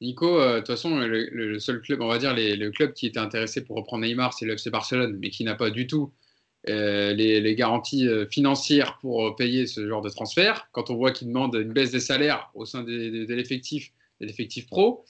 [0.00, 3.18] Nico, euh, de toute façon, le, seul club, on va dire, le club qui était
[3.18, 6.12] intéressé pour reprendre Neymar, c'est le FC Barcelone, mais qui n'a pas du tout
[6.66, 10.68] les, garanties financières pour payer ce genre de transfert.
[10.72, 14.66] Quand on voit qu'il demande une baisse des salaires au sein de l'effectif, de l'effectif
[14.66, 15.04] pro.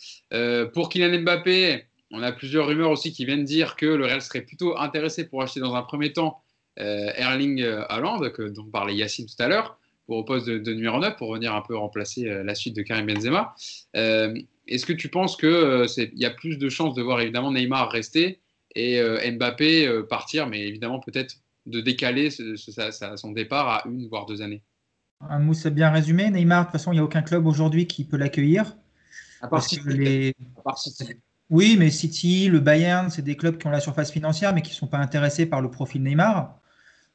[0.73, 4.43] pour Kylian Mbappé, on a plusieurs rumeurs aussi qui viennent dire que le Real serait
[4.43, 6.41] plutôt intéressé pour acheter dans un premier temps
[6.77, 9.79] Erling Haaland, dont parlait Yacine tout à l'heure
[10.09, 13.07] au poste de, numéro 9 pour venir un peu remplacer euh, la suite de Karim
[13.07, 13.55] Benzema.
[14.69, 17.53] Euh, est-ce que tu penses qu'il euh, y a plus de chances de voir évidemment
[17.53, 18.41] Neymar rester
[18.75, 19.01] et
[19.33, 21.37] Mbappé partir, mais évidemment peut-être
[21.67, 24.63] de décaler son départ à une voire deux années?
[25.29, 26.31] Un mousse bien résumé.
[26.31, 28.77] Neymar, de toute façon, il n'y a aucun club aujourd'hui qui peut l'accueillir.
[29.41, 31.15] À part, City, à part City.
[31.51, 34.71] Oui, mais City, le Bayern, c'est des clubs qui ont la surface financière, mais qui
[34.71, 36.61] ne sont pas intéressés par le profil Neymar.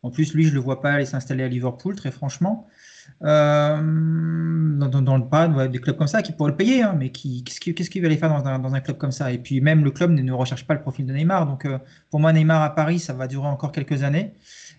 [0.01, 2.67] En plus, lui, je ne le vois pas aller s'installer à Liverpool, très franchement.
[3.23, 7.89] Euh, dans, le pas des clubs comme ça qui pourraient le payer, hein, mais qu'est-ce
[7.89, 9.31] qu'il va aller faire dans un, club comme ça?
[9.31, 11.45] Et puis même le club ne, recherche pas le profil de Neymar.
[11.45, 11.77] Donc euh,
[12.09, 14.33] pour moi, Neymar à Paris, ça va durer encore quelques années.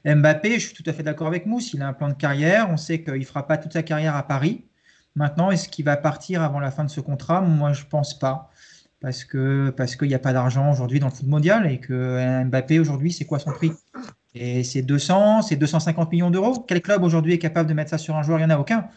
[0.04, 2.68] Mbappé, je suis tout à fait d'accord avec Mousse, il a un plan de carrière.
[2.70, 4.64] On sait qu'il ne fera pas toute sa carrière à Paris.
[5.16, 7.40] Maintenant, est-ce qu'il va partir avant la fin de ce contrat?
[7.40, 8.50] Moi, je ne pense pas.
[9.00, 12.44] Parce que parce qu'il n'y a pas d'argent aujourd'hui dans le foot mondial et que
[12.44, 13.72] Mbappé aujourd'hui, c'est quoi son prix?
[14.34, 16.64] Et c'est 200, c'est 250 millions d'euros.
[16.66, 18.40] Quel club aujourd'hui est capable de mettre ça sur un joueur?
[18.40, 18.88] Il n'y en a aucun.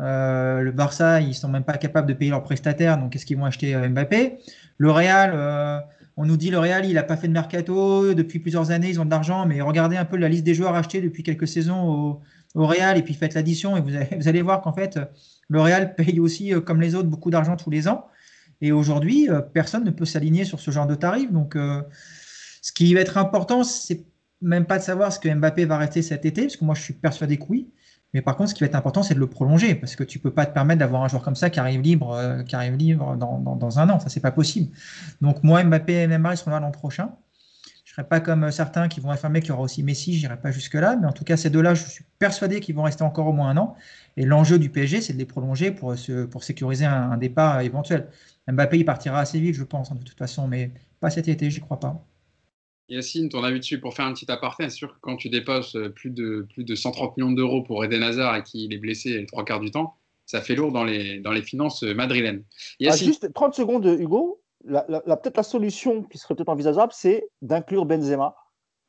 [0.00, 3.36] Euh, le Barça, ils sont même pas capables de payer leurs prestataires, donc est-ce qu'ils
[3.36, 4.38] vont acheter euh, Mbappé?
[4.78, 5.80] Le Real, euh,
[6.16, 9.00] on nous dit le Real, il n'a pas fait de mercato depuis plusieurs années, ils
[9.00, 11.88] ont de l'argent, mais regardez un peu la liste des joueurs achetés depuis quelques saisons
[11.88, 12.22] au,
[12.54, 14.98] Real et puis faites l'addition et vous allez, vous allez, voir qu'en fait,
[15.48, 18.06] le Real paye aussi, comme les autres, beaucoup d'argent tous les ans.
[18.60, 21.30] Et aujourd'hui, personne ne peut s'aligner sur ce genre de tarif.
[21.30, 21.56] Donc,
[22.62, 24.02] ce qui va être important, c'est
[24.40, 26.82] même pas de savoir ce que Mbappé va rester cet été, parce que moi je
[26.82, 27.68] suis persuadé que oui.
[28.14, 30.18] Mais par contre, ce qui va être important, c'est de le prolonger, parce que tu
[30.18, 33.90] peux pas te permettre d'avoir un joueur comme ça qui arrive libre, euh, dans, un
[33.90, 34.00] an.
[34.00, 34.74] Ça, c'est pas possible.
[35.20, 37.14] Donc moi, Mbappé et Neymar, ils seront là l'an prochain.
[37.84, 40.16] Je serai pas comme certains qui vont affirmer qu'il y aura aussi Messi.
[40.16, 42.74] Je n'irai pas jusque là, mais en tout cas, ces deux-là, je suis persuadé qu'ils
[42.74, 43.76] vont rester encore au moins un an.
[44.16, 45.94] Et l'enjeu du PSG, c'est de les prolonger pour,
[46.30, 48.08] pour sécuriser un, un, départ éventuel.
[48.46, 50.70] Mbappé, il partira assez vite, je pense, hein, de toute façon, mais
[51.00, 52.07] pas cet été, j'y crois pas.
[52.88, 55.76] Yacine, ton avis dessus pour faire un petit aparté, c'est sûr que quand tu dépasses
[55.76, 59.20] euh, plus de, plus de 130 millions d'euros pour Eden Hazard et qu'il est blessé
[59.20, 59.94] le trois quarts du temps,
[60.28, 62.44] ça fait lourd dans les, dans les finances euh, madrilènes.
[62.86, 64.40] Ah, juste 30 secondes, Hugo.
[64.64, 68.34] La, peut-être la solution qui serait peut-être envisageable, c'est d'inclure Benzema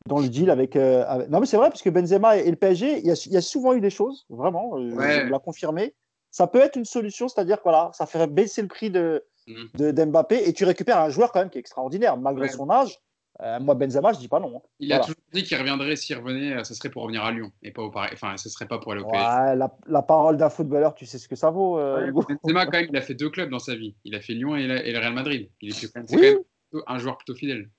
[0.07, 2.99] dans le deal avec, euh, Non, mais c'est vrai, parce que Benzema et, le PSG,
[2.99, 5.93] il y, a, souvent eu des choses, vraiment, euh, l'a confirmé.
[6.31, 9.91] Ça peut être une solution, c'est-à-dire voilà, ça ferait baisser le prix de, mmh.
[9.91, 12.99] d'Mbappé et tu récupères un joueur quand même qui est extraordinaire, malgré son âge.
[13.41, 14.57] Euh, moi, Benzema, je dis pas non.
[14.57, 14.61] Hein.
[14.79, 17.51] Il a toujours dit qu'il reviendrait s'il revenait, euh, ce serait pour revenir à Lyon
[17.63, 18.09] et pas au Paris.
[18.13, 19.55] Enfin, ce serait pas pour aller au PSG.
[19.87, 21.79] la, parole d'un footballeur, tu sais ce que ça vaut.
[21.79, 23.95] Euh, Benzema, quand même, il a fait deux clubs dans sa vie.
[24.03, 25.49] Il a fait Lyon et, le Real Madrid.
[25.61, 26.39] Il quand même,
[26.85, 27.69] un joueur plutôt fidèle.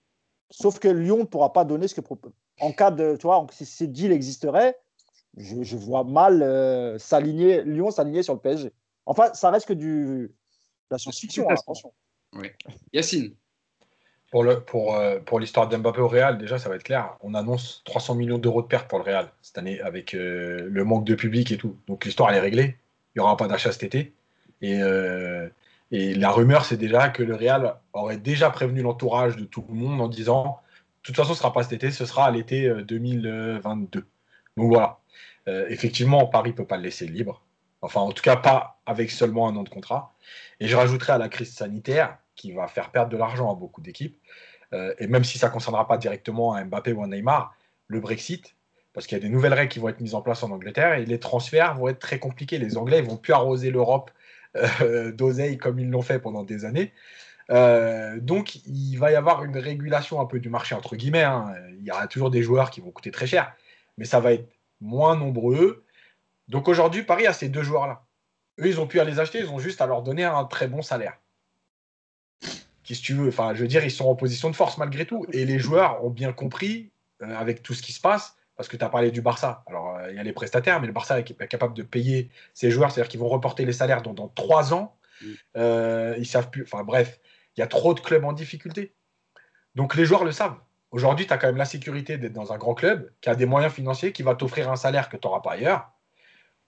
[0.51, 2.01] Sauf que Lyon ne pourra pas donner ce que
[2.61, 4.77] en cas de, tu vois, si ce deal existerait,
[5.37, 8.73] je, vois mal s'aligner Lyon s'aligner sur le PSG.
[9.07, 10.35] Enfin, ça reste que du
[10.91, 11.93] la science-fiction, hein, attention.
[12.33, 12.49] Oui.
[12.93, 13.35] Yacine.
[14.31, 17.17] Pour, pour, euh, pour l'histoire d'Mbappé au Real, déjà, ça va être clair.
[17.21, 20.85] On annonce 300 millions d'euros de pertes pour le Real cette année avec euh, le
[20.85, 21.77] manque de public et tout.
[21.89, 22.77] Donc l'histoire, elle est réglée.
[23.15, 24.13] Il n'y aura pas d'achat cet été.
[24.63, 25.49] Et, euh,
[25.91, 29.75] et la rumeur, c'est déjà que le Real aurait déjà prévenu l'entourage de tout le
[29.75, 30.61] monde en disant
[31.03, 34.07] de toute façon, ce ne sera pas cet été, ce sera à l'été 2022.
[34.57, 34.99] Donc voilà.
[35.47, 37.43] effectivement, Paris ne peut pas le laisser libre.
[37.81, 40.15] Enfin, en tout cas, pas avec seulement un an de contrat.
[40.61, 43.83] Et je rajouterai à la crise sanitaire qui va faire perdre de l'argent à beaucoup
[43.83, 44.19] d'équipes.
[44.73, 47.55] Euh, et même si ça ne concernera pas directement un Mbappé ou un Neymar,
[47.87, 48.55] le Brexit,
[48.95, 50.95] parce qu'il y a des nouvelles règles qui vont être mises en place en Angleterre
[50.95, 52.59] et les transferts vont être très compliqués.
[52.59, 54.11] Les Anglais ne vont plus arroser l'Europe
[54.57, 56.93] euh, d'oseille comme ils l'ont fait pendant des années.
[57.51, 61.25] Euh, donc, il va y avoir une régulation un peu du marché, entre guillemets.
[61.25, 61.53] Hein.
[61.79, 63.53] Il y aura toujours des joueurs qui vont coûter très cher,
[63.99, 64.49] mais ça va être
[64.81, 65.85] moins nombreux.
[66.49, 68.05] Donc, aujourd'hui, Paris a ces deux joueurs-là.
[68.61, 70.81] Eux, ils ont pu les acheter, ils ont juste à leur donner un très bon
[70.81, 71.19] salaire
[72.95, 75.27] si tu veux, enfin, je veux dire, ils sont en position de force malgré tout.
[75.33, 76.91] Et les joueurs ont bien compris,
[77.23, 79.63] euh, avec tout ce qui se passe, parce que tu as parlé du Barça.
[79.67, 82.71] Alors, euh, il y a les prestataires, mais le Barça est capable de payer ses
[82.71, 84.97] joueurs, c'est-à-dire qu'ils vont reporter les salaires dans, trois ans.
[85.57, 86.63] Euh, ils savent plus.
[86.63, 87.21] Enfin, bref,
[87.57, 88.95] il y a trop de clubs en difficulté.
[89.75, 90.57] Donc, les joueurs le savent.
[90.91, 93.47] Aujourd'hui, tu as quand même la sécurité d'être dans un grand club qui a des
[93.47, 95.93] moyens financiers, qui va t'offrir un salaire que tu n'auras pas ailleurs,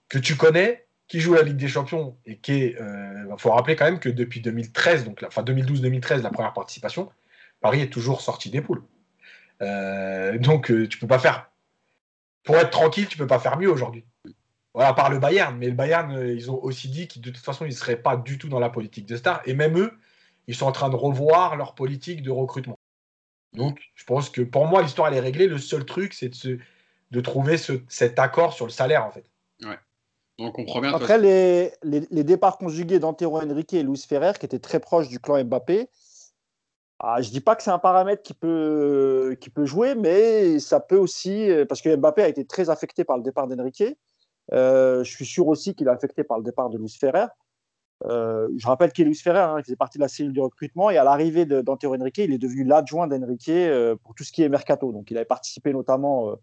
[0.08, 2.70] que tu connais, qui joue la Ligue des Champions et qui est.
[2.70, 7.12] Il euh, faut rappeler quand même que depuis 2013, donc enfin 2012-2013, la première participation,
[7.60, 8.82] Paris est toujours sorti des poules.
[9.60, 11.50] Euh, donc euh, tu peux pas faire.
[12.44, 14.06] Pour être tranquille, tu peux pas faire mieux aujourd'hui.
[14.72, 15.54] Voilà, par le Bayern.
[15.58, 18.16] Mais le Bayern, ils ont aussi dit que de toute façon, ils ne seraient pas
[18.16, 19.42] du tout dans la politique de star.
[19.44, 19.92] Et même eux,
[20.46, 22.78] ils sont en train de revoir leur politique de recrutement.
[23.52, 25.46] Donc, je pense que pour moi, l'histoire, elle est réglée.
[25.46, 26.30] Le seul truc, c'est
[27.10, 29.30] de, trouver ce, cet accord sur le salaire, en fait.
[29.62, 29.78] Ouais.
[30.38, 30.94] On comprend bien.
[30.94, 35.08] Après, les, les, les, départs conjugués d'Antero Henrique et Luis Ferrer, qui étaient très proches
[35.08, 35.88] du clan Mbappé,
[37.00, 40.58] ah, je ne dis pas que c'est un paramètre qui peut, qui peut jouer, mais
[40.58, 43.84] ça peut aussi, parce que Mbappé a été très affecté par le départ d'Enrique.
[44.52, 47.26] Euh, je suis sûr aussi qu'il est affecté par le départ de Luis Ferrer.
[48.06, 50.40] Euh, je rappelle qu'il est Luis Ferrer, hein, il faisait partie de la cellule de
[50.40, 54.32] recrutement, et à l'arrivée d'Antero Henrique, il est devenu l'adjoint d'Enrique euh, pour tout ce
[54.32, 54.92] qui est mercato.
[54.92, 56.34] Donc il avait participé notamment euh,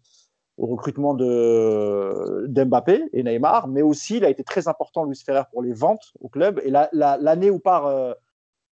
[0.60, 5.62] au recrutement d'Mbappé et Neymar, mais aussi il a été très important, Luis Ferrer, pour
[5.62, 6.60] les ventes au club.
[6.62, 8.14] Et l'année la, la, où part euh,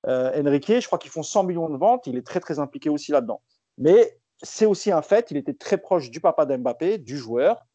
[0.05, 3.13] Enrique, je crois qu'ils font 100 millions de ventes, il est très très impliqué aussi
[3.13, 3.41] là-dedans.
[3.77, 7.65] Mais c'est aussi un fait, il était très proche du papa d'Mbappé, du joueur.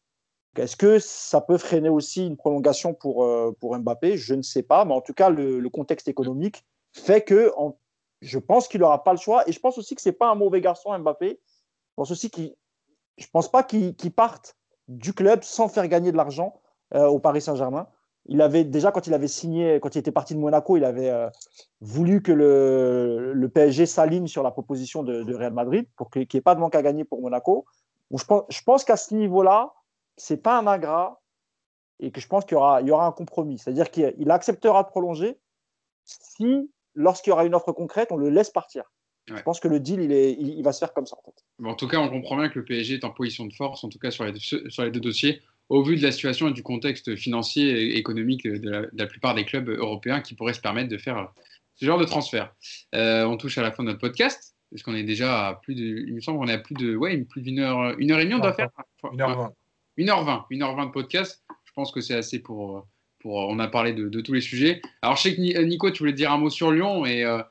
[0.57, 3.27] Est-ce que ça peut freiner aussi une prolongation pour,
[3.59, 4.17] pour Mbappé?
[4.17, 7.51] Je ne sais pas, mais en tout cas, le, contexte économique fait que
[8.21, 9.49] je pense qu'il n'aura pas le choix.
[9.49, 11.39] Et je pense aussi que ce n'est pas un mauvais garçon, Mbappé.
[11.39, 12.53] Je pense aussi qu'il
[13.17, 14.55] je pense pas qu'il qu parte
[14.87, 16.61] du club sans faire gagner de l'argent
[16.93, 17.87] euh, au Paris Saint-Germain.
[18.25, 21.09] Il avait déjà quand il avait signé, quand il était parti de Monaco, il avait
[21.09, 21.29] euh,
[21.81, 26.41] voulu que le, PSG s'aligne sur la proposition de, Real Madrid pour qu'il n'y ait
[26.41, 27.65] pas de manque à gagner pour Monaco.
[28.11, 29.73] Je pense, qu'à ce niveau-là,
[30.15, 31.21] c'est pas un ingrat
[31.99, 33.57] et que je pense qu'il y aura un compromis.
[33.57, 35.39] C'est-à-dire qu'il acceptera de prolonger
[36.05, 38.92] si, lorsqu'il y aura une offre concrète, on le laisse partir.
[39.29, 39.37] Ouais.
[39.37, 41.15] Je pense que le deal, il, est, il, il, va se faire comme ça.
[41.17, 41.43] En, fait.
[41.59, 43.83] bon, en tout cas, on comprend bien que le PSG est en position de force,
[43.83, 46.53] en tout cas sur les, sur les deux dossiers, au vu de la situation et
[46.53, 50.53] du contexte financier et économique de la, de la plupart des clubs européens qui pourraient
[50.53, 51.31] se permettre de faire
[51.75, 52.53] ce genre de transfert.
[52.95, 55.75] Euh, on touche à la fin de notre podcast, parce qu'on est déjà à plus
[55.75, 58.19] de, il me semble qu'on est à plus de, ouais, plus d'une heure, une heure
[58.19, 58.69] et demie, on doit faire.
[59.11, 59.53] Une heure vingt.
[59.95, 61.43] Une heure vingt, une heure vingt de podcast.
[61.63, 62.87] Je pense que c'est assez pour,
[63.23, 64.81] pour, on a parlé de, de, tous les sujets.
[65.01, 67.41] Alors, je sais que Nico, tu voulais dire un mot sur Lyon, et euh,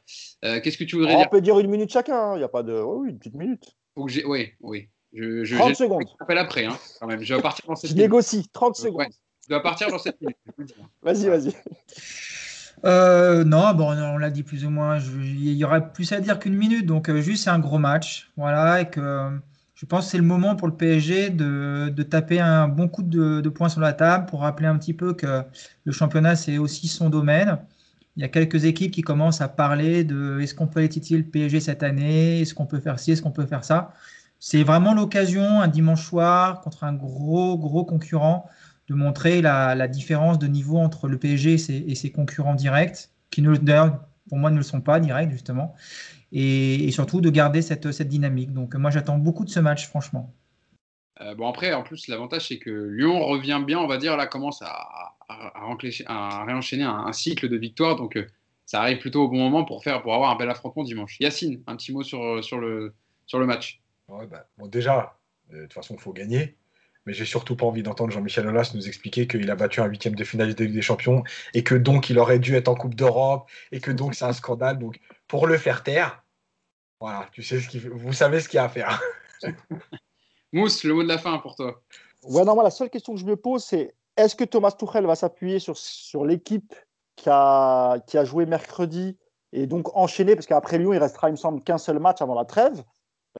[0.44, 1.26] euh, qu'est-ce que tu voudrais on dire?
[1.26, 2.74] On peut dire une minute chacun, il n'y a pas de.
[2.74, 3.64] Oh, oui, une petite minute.
[3.94, 4.88] Faut que oui, oui.
[5.12, 6.04] Je, je, 30 secondes.
[6.10, 7.22] Je t'appelle après, hein, quand même.
[7.22, 9.00] Je vais partir dans cette Je négocie, 30 secondes.
[9.00, 9.08] Ouais,
[9.42, 10.36] je dois partir dans cette minute.
[11.02, 11.52] vas-y, vas-y.
[12.84, 14.98] Euh, non, bon, on l'a dit plus ou moins.
[14.98, 18.30] Il y aurait plus à dire qu'une minute, donc euh, juste c'est un gros match,
[18.36, 19.30] voilà, et que
[19.82, 23.02] je pense que c'est le moment pour le PSG de, de taper un bon coup
[23.02, 25.42] de, de, poing sur la table pour rappeler un petit peu que
[25.82, 27.58] le championnat c'est aussi son domaine.
[28.16, 31.18] Il y a quelques équipes qui commencent à parler de est-ce qu'on peut aller titiller
[31.18, 33.92] le PSG cette année, est-ce qu'on peut faire ci, est-ce qu'on peut faire ça?
[34.38, 38.48] C'est vraiment l'occasion, un dimanche soir, contre un gros, gros concurrent,
[38.86, 42.54] de montrer la, la, différence de niveau entre le PSG et ses, et ses concurrents
[42.54, 43.98] directs, qui d'ailleurs
[44.28, 45.74] pour moi ne le sont pas directs justement,
[46.32, 48.52] et, et surtout de garder cette, cette, dynamique.
[48.52, 50.34] Donc moi j'attends beaucoup de ce match franchement.
[51.20, 54.26] Euh, bon après en plus l'avantage c'est que Lyon revient bien, on va dire là
[54.26, 55.52] commence à, à,
[56.06, 58.26] à réenchaîner un, un, cycle de victoires, donc euh,
[58.64, 61.18] ça arrive plutôt au bon moment pour faire pour avoir un bel affrontement dimanche.
[61.20, 62.94] Yacine, un petit mot sur, sur, le,
[63.26, 63.80] sur le match.
[64.08, 65.16] Ouais, bah, bon déjà
[65.52, 66.56] euh, de toute façon il faut gagner
[67.06, 70.14] mais j'ai surtout pas envie d'entendre Jean-Michel Aulas nous expliquer qu'il a battu un huitième
[70.14, 72.94] de finale de Ligue des Champions et que donc il aurait dû être en Coupe
[72.94, 74.78] d'Europe et que donc c'est un scandale.
[74.78, 76.21] Donc pour le faire taire,
[77.02, 79.02] voilà, tu sais ce qu'il vous savez ce qu'il y a à faire.
[80.52, 81.82] Mousse, le mot de la fin pour toi.
[82.22, 85.04] Ouais, non, moi, la seule question que je me pose, c'est est-ce que Thomas Tuchel
[85.04, 86.76] va s'appuyer sur, sur l'équipe
[87.16, 89.18] qui a, qui a joué mercredi
[89.52, 92.36] et donc enchaîner, parce qu'après Lyon, il restera, il me semble, qu'un seul match avant
[92.36, 92.84] la trêve,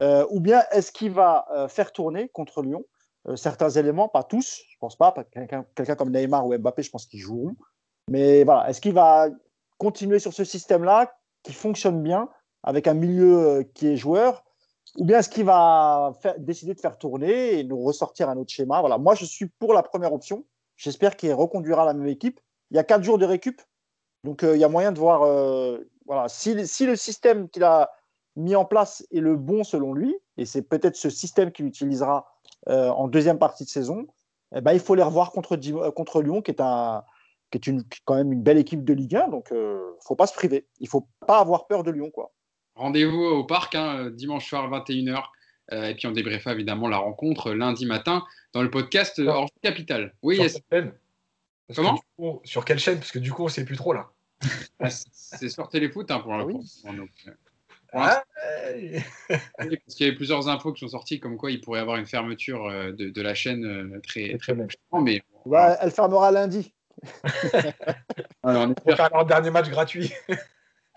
[0.01, 2.83] euh, ou bien est-ce qu'il va euh, faire tourner contre Lyon
[3.29, 5.13] euh, certains éléments, pas tous, je pense pas.
[5.31, 7.55] Quelqu'un quelqu comme Neymar ou Mbappé, je pense qu'ils joueront.
[8.09, 9.29] Mais voilà, est-ce qu'il va
[9.77, 12.27] continuer sur ce système-là qui fonctionne bien
[12.63, 14.43] avec un milieu euh, qui est joueur
[14.97, 18.79] ou bien est-ce qu'il va décider de faire tourner et nous ressortir un autre schéma?
[18.79, 20.45] Voilà, moi je suis pour la première option.
[20.77, 22.39] J'espère qu'il reconduira la même équipe.
[22.69, 23.61] Il y a quatre jours de récup,
[24.23, 25.23] donc euh, il y a moyen de voir.
[25.23, 27.89] Euh, voilà, si, le système qu'il a
[28.35, 32.27] mis en place est le bon selon lui, et c'est peut-être ce système qu'il utilisera
[32.67, 34.07] en deuxième partie de saison,
[34.55, 38.57] eh ben, il faut les revoir contre, Lyon, qui est, une, quand même une belle
[38.57, 39.29] équipe de Ligue 1.
[39.29, 40.67] Donc, il ne faut pas se priver.
[40.79, 42.11] Il ne faut pas avoir peur de Lyon.
[42.75, 45.23] Rendez-vous au parc, hein, dimanche soir, 21h.
[45.71, 48.23] Euh, et puis, on débriefera évidemment la rencontre lundi matin
[48.53, 49.29] dans le podcast Ah.
[49.29, 50.13] Hors Capital.
[50.21, 50.53] Oui, sur yes.
[50.69, 50.93] quelle chaîne?
[51.75, 51.99] Comment?
[52.17, 52.97] coup, Sur quelle chaîne?
[52.99, 54.09] Parce que du coup, on ne sait plus trop là.
[55.11, 56.53] C'est sur Téléfoot hein, pour Ah oui.
[56.53, 56.63] coup.
[57.93, 58.23] Ah,
[59.27, 61.97] Parce qu'il y avait plusieurs infos qui sont sorties comme quoi il pourrait y avoir
[61.97, 65.01] une fermeture euh, de, de la chaîne euh, très, très prochainement.
[65.01, 66.73] Mais ouais, elle fermera lundi.
[68.43, 70.11] Alors, on espère, faire leur dernier match gratuit.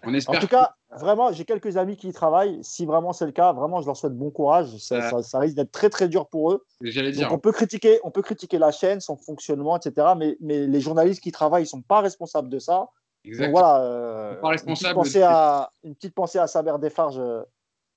[0.06, 2.58] On En tout cas, vraiment, j'ai quelques amis qui y travaillent.
[2.62, 4.76] Si vraiment c'est le cas, vraiment, je leur souhaite bon courage.
[4.78, 5.10] Ça, Ouais.
[5.10, 6.64] ça- ça risque d'être très très dur pour eux.
[6.80, 7.32] j'allais dire.
[7.32, 10.08] on peut critiquer, on peut critiquer la chaîne, son fonctionnement, etc.
[10.16, 12.78] Mais, mais les journalistes qui travaillent, ils sont pas responsables de ça.
[12.78, 12.90] Donc
[13.24, 13.58] Exactement.
[13.58, 17.18] voilà, euh, Pas une, petite responsable pensée de- à, une petite pensée à Saber Defarge,
[17.18, 17.42] euh,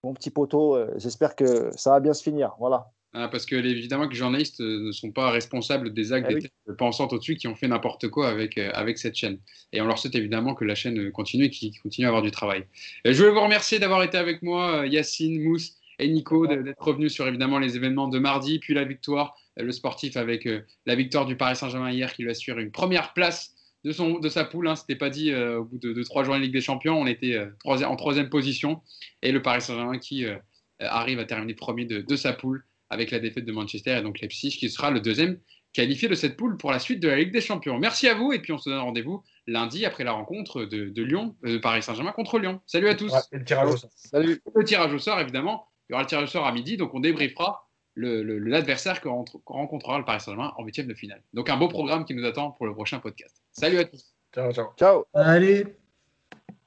[0.03, 2.55] mon petit poteau, j'espère que ça va bien se finir.
[2.59, 2.87] Voilà.
[3.13, 6.75] Ah, parce que évidemment que les journalistes ne sont pas responsables des actes eh des
[6.77, 9.39] pensants au-dessus qui ont fait n'importe quoi avec, avec cette chaîne.
[9.73, 12.29] Et on leur souhaite évidemment que la chaîne continue et qu'ils continuent à avoir du
[12.29, 12.65] travail.
[13.05, 17.27] je voulais vous remercier d'avoir été avec moi, Yacine, Mousse et Nico, d'être revenus sur
[17.27, 20.47] évidemment les événements de mardi, puis la victoire, le sportif avec
[20.85, 24.29] la victoire du Paris Saint-Germain hier qui lui assure une première place de, son, de
[24.29, 24.67] sa poule.
[24.67, 24.75] Hein.
[24.75, 26.99] C'était pas dit euh, au bout de, trois journées de Ligue des Champions.
[26.99, 28.81] On était euh, en troisième position.
[29.21, 30.37] Et le Paris Saint-Germain qui euh,
[30.79, 34.57] arrive à terminer premier de, sa poule avec la défaite de Manchester et donc Leipzig
[34.57, 35.39] qui sera le deuxième
[35.73, 37.77] qualifié de cette poule pour la suite de la Ligue des Champions.
[37.77, 41.35] Merci à vous et puis on se donne rendez-vous lundi après la rencontre de, Lyon,
[41.43, 42.61] de Paris Saint-Germain contre Lyon.
[42.65, 43.13] Salut à tous.
[43.31, 43.91] le tirage au sort.
[43.93, 44.41] Salut.
[44.55, 45.67] Le tirage au sort évidemment.
[45.89, 49.09] Il y aura le tirage au sort à midi donc on débriefera l'adversaire que
[49.45, 51.21] rencontrera le Paris Saint-Germain en huitième de finale.
[51.33, 53.35] Donc un beau programme qui nous attend pour le prochain podcast.
[53.51, 54.15] Salut à tous.
[54.33, 54.67] Ciao, ciao.
[54.77, 55.05] Ciao.
[55.13, 55.65] Allez.